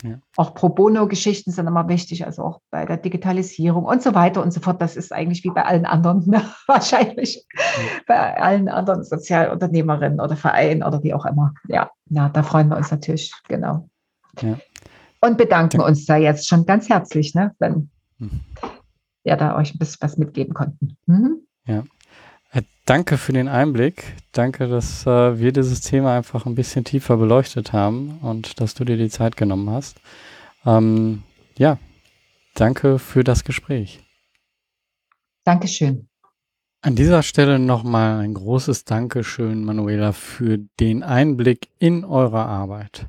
[0.02, 0.18] Ja.
[0.36, 4.52] Auch Pro Bono-Geschichten sind immer wichtig, also auch bei der Digitalisierung und so weiter und
[4.52, 4.82] so fort.
[4.82, 6.42] Das ist eigentlich wie bei allen anderen, ne?
[6.66, 7.62] wahrscheinlich ja.
[8.06, 11.54] bei allen anderen Sozialunternehmerinnen oder Vereinen oder wie auch immer.
[11.68, 13.88] Ja, ja da freuen wir uns natürlich, genau.
[14.42, 14.58] Ja.
[15.22, 18.40] Und bedanken uns da jetzt schon ganz herzlich, ne, wenn mhm.
[19.24, 20.98] wir da euch ein bisschen was mitgeben konnten.
[21.06, 21.40] Mhm.
[21.66, 21.84] Ja.
[22.86, 24.14] Danke für den Einblick.
[24.30, 28.84] Danke, dass äh, wir dieses Thema einfach ein bisschen tiefer beleuchtet haben und dass du
[28.84, 30.00] dir die Zeit genommen hast.
[30.64, 31.24] Ähm,
[31.58, 31.78] ja,
[32.54, 34.00] danke für das Gespräch.
[35.42, 36.08] Dankeschön.
[36.80, 43.08] An dieser Stelle nochmal ein großes Dankeschön, Manuela, für den Einblick in eure Arbeit.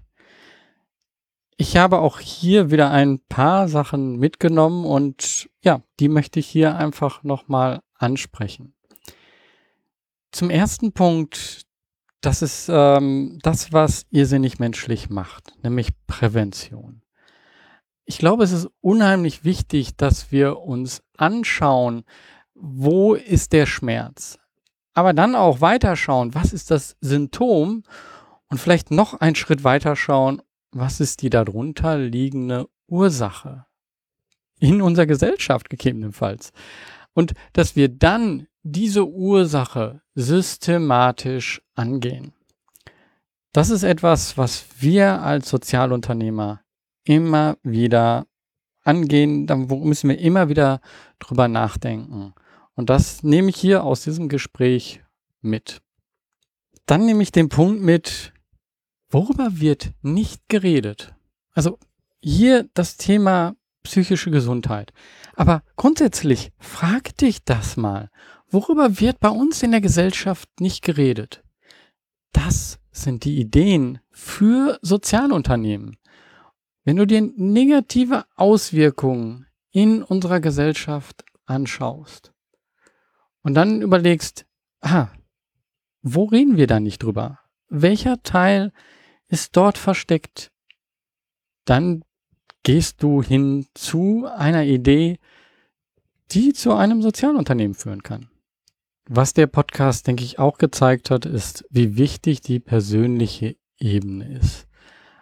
[1.57, 6.75] Ich habe auch hier wieder ein paar Sachen mitgenommen und ja, die möchte ich hier
[6.75, 8.73] einfach nochmal ansprechen.
[10.31, 11.65] Zum ersten Punkt,
[12.21, 17.01] das ist ähm, das, was irrsinnig menschlich macht, nämlich Prävention.
[18.05, 22.03] Ich glaube, es ist unheimlich wichtig, dass wir uns anschauen,
[22.53, 24.39] wo ist der Schmerz,
[24.93, 27.83] aber dann auch weiterschauen, was ist das Symptom
[28.49, 30.41] und vielleicht noch einen Schritt weiter schauen,
[30.71, 33.65] was ist die darunter liegende Ursache
[34.59, 36.51] in unserer Gesellschaft gegebenenfalls.
[37.13, 42.33] Und dass wir dann diese Ursache systematisch angehen.
[43.53, 46.61] Das ist etwas, was wir als Sozialunternehmer
[47.03, 48.27] immer wieder
[48.83, 50.81] angehen, da müssen wir immer wieder
[51.19, 52.33] drüber nachdenken.
[52.75, 55.01] Und das nehme ich hier aus diesem Gespräch
[55.41, 55.81] mit.
[56.85, 58.33] Dann nehme ich den Punkt mit,
[59.09, 61.13] worüber wird nicht geredet?
[61.51, 61.79] Also
[62.21, 64.93] hier das Thema psychische Gesundheit.
[65.35, 68.09] Aber grundsätzlich frag dich das mal.
[68.49, 71.43] Worüber wird bei uns in der Gesellschaft nicht geredet?
[72.31, 75.97] Das sind die Ideen für Sozialunternehmen.
[76.85, 82.31] Wenn du dir negative Auswirkungen in unserer Gesellschaft anschaust
[83.41, 84.45] und dann überlegst,
[84.79, 85.09] ah,
[86.01, 87.39] wo reden wir da nicht drüber?
[87.67, 88.71] Welcher Teil
[89.27, 90.53] ist dort versteckt?
[91.65, 92.05] Dann
[92.63, 95.19] gehst du hin zu einer Idee,
[96.31, 98.29] die zu einem Sozialunternehmen führen kann.
[99.09, 104.67] Was der Podcast, denke ich, auch gezeigt hat, ist, wie wichtig die persönliche Ebene ist.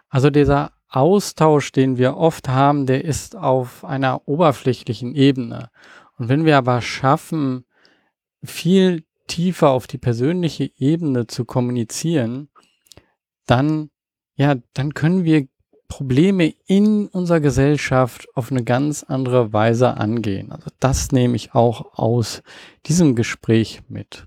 [0.08, 5.70] Also dieser Austausch, den wir oft haben, der ist auf einer oberflächlichen Ebene.
[6.18, 7.64] Und wenn wir aber schaffen,
[8.42, 12.48] viel tiefer auf die persönliche Ebene zu kommunizieren,
[13.46, 13.90] dann,
[14.34, 15.46] ja, dann können wir
[15.88, 20.52] Probleme in unserer Gesellschaft auf eine ganz andere Weise angehen.
[20.52, 22.42] Also das nehme ich auch aus
[22.86, 24.26] diesem Gespräch mit.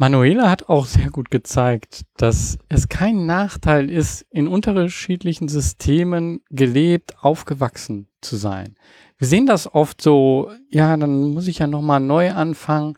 [0.00, 7.22] Manuela hat auch sehr gut gezeigt, dass es kein Nachteil ist, in unterschiedlichen Systemen gelebt,
[7.22, 8.76] aufgewachsen zu sein.
[9.18, 12.94] Wir sehen das oft so, ja, dann muss ich ja nochmal neu anfangen.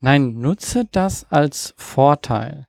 [0.00, 2.66] Nein, nutze das als Vorteil.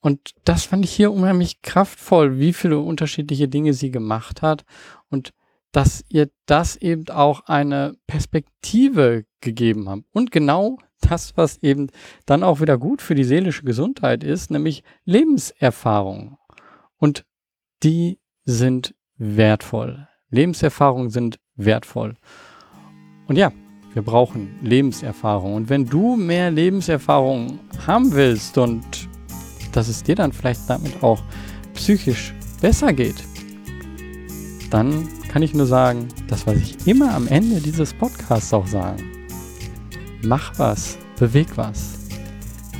[0.00, 4.64] Und das fand ich hier unheimlich kraftvoll, wie viele unterschiedliche Dinge sie gemacht hat
[5.10, 5.32] und
[5.72, 10.04] dass ihr das eben auch eine Perspektive gegeben habt.
[10.12, 11.88] Und genau das, was eben
[12.26, 16.38] dann auch wieder gut für die seelische Gesundheit ist, nämlich Lebenserfahrung.
[16.96, 17.24] Und
[17.82, 20.08] die sind wertvoll.
[20.30, 22.16] Lebenserfahrungen sind wertvoll.
[23.26, 23.52] Und ja,
[23.92, 25.54] wir brauchen Lebenserfahrung.
[25.54, 29.09] Und wenn du mehr Lebenserfahrung haben willst und
[29.72, 31.22] dass es dir dann vielleicht damit auch
[31.74, 33.22] psychisch besser geht,
[34.70, 39.02] dann kann ich nur sagen, das, was ich immer am Ende dieses Podcasts auch sage.
[40.22, 41.98] Mach was, beweg was.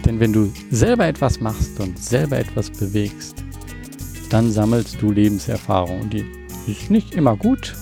[0.05, 3.45] Denn wenn du selber etwas machst und selber etwas bewegst,
[4.31, 6.01] dann sammelst du Lebenserfahrung.
[6.01, 6.27] Und die
[6.67, 7.75] ist nicht immer gut.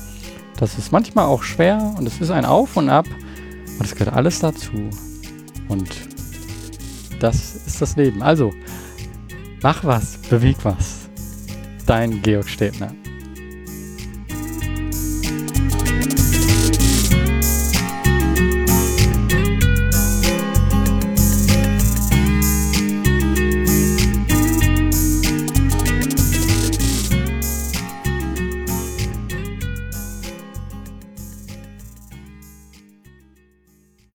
[0.59, 3.07] Das ist manchmal auch schwer und es ist ein Auf und Ab.
[3.79, 4.91] Und es gehört alles dazu.
[5.69, 5.89] Und
[7.21, 8.23] das ist das Leben.
[8.23, 8.53] Also,
[9.63, 11.09] mach was, beweg was.
[11.87, 12.93] Dein Georg Stebner.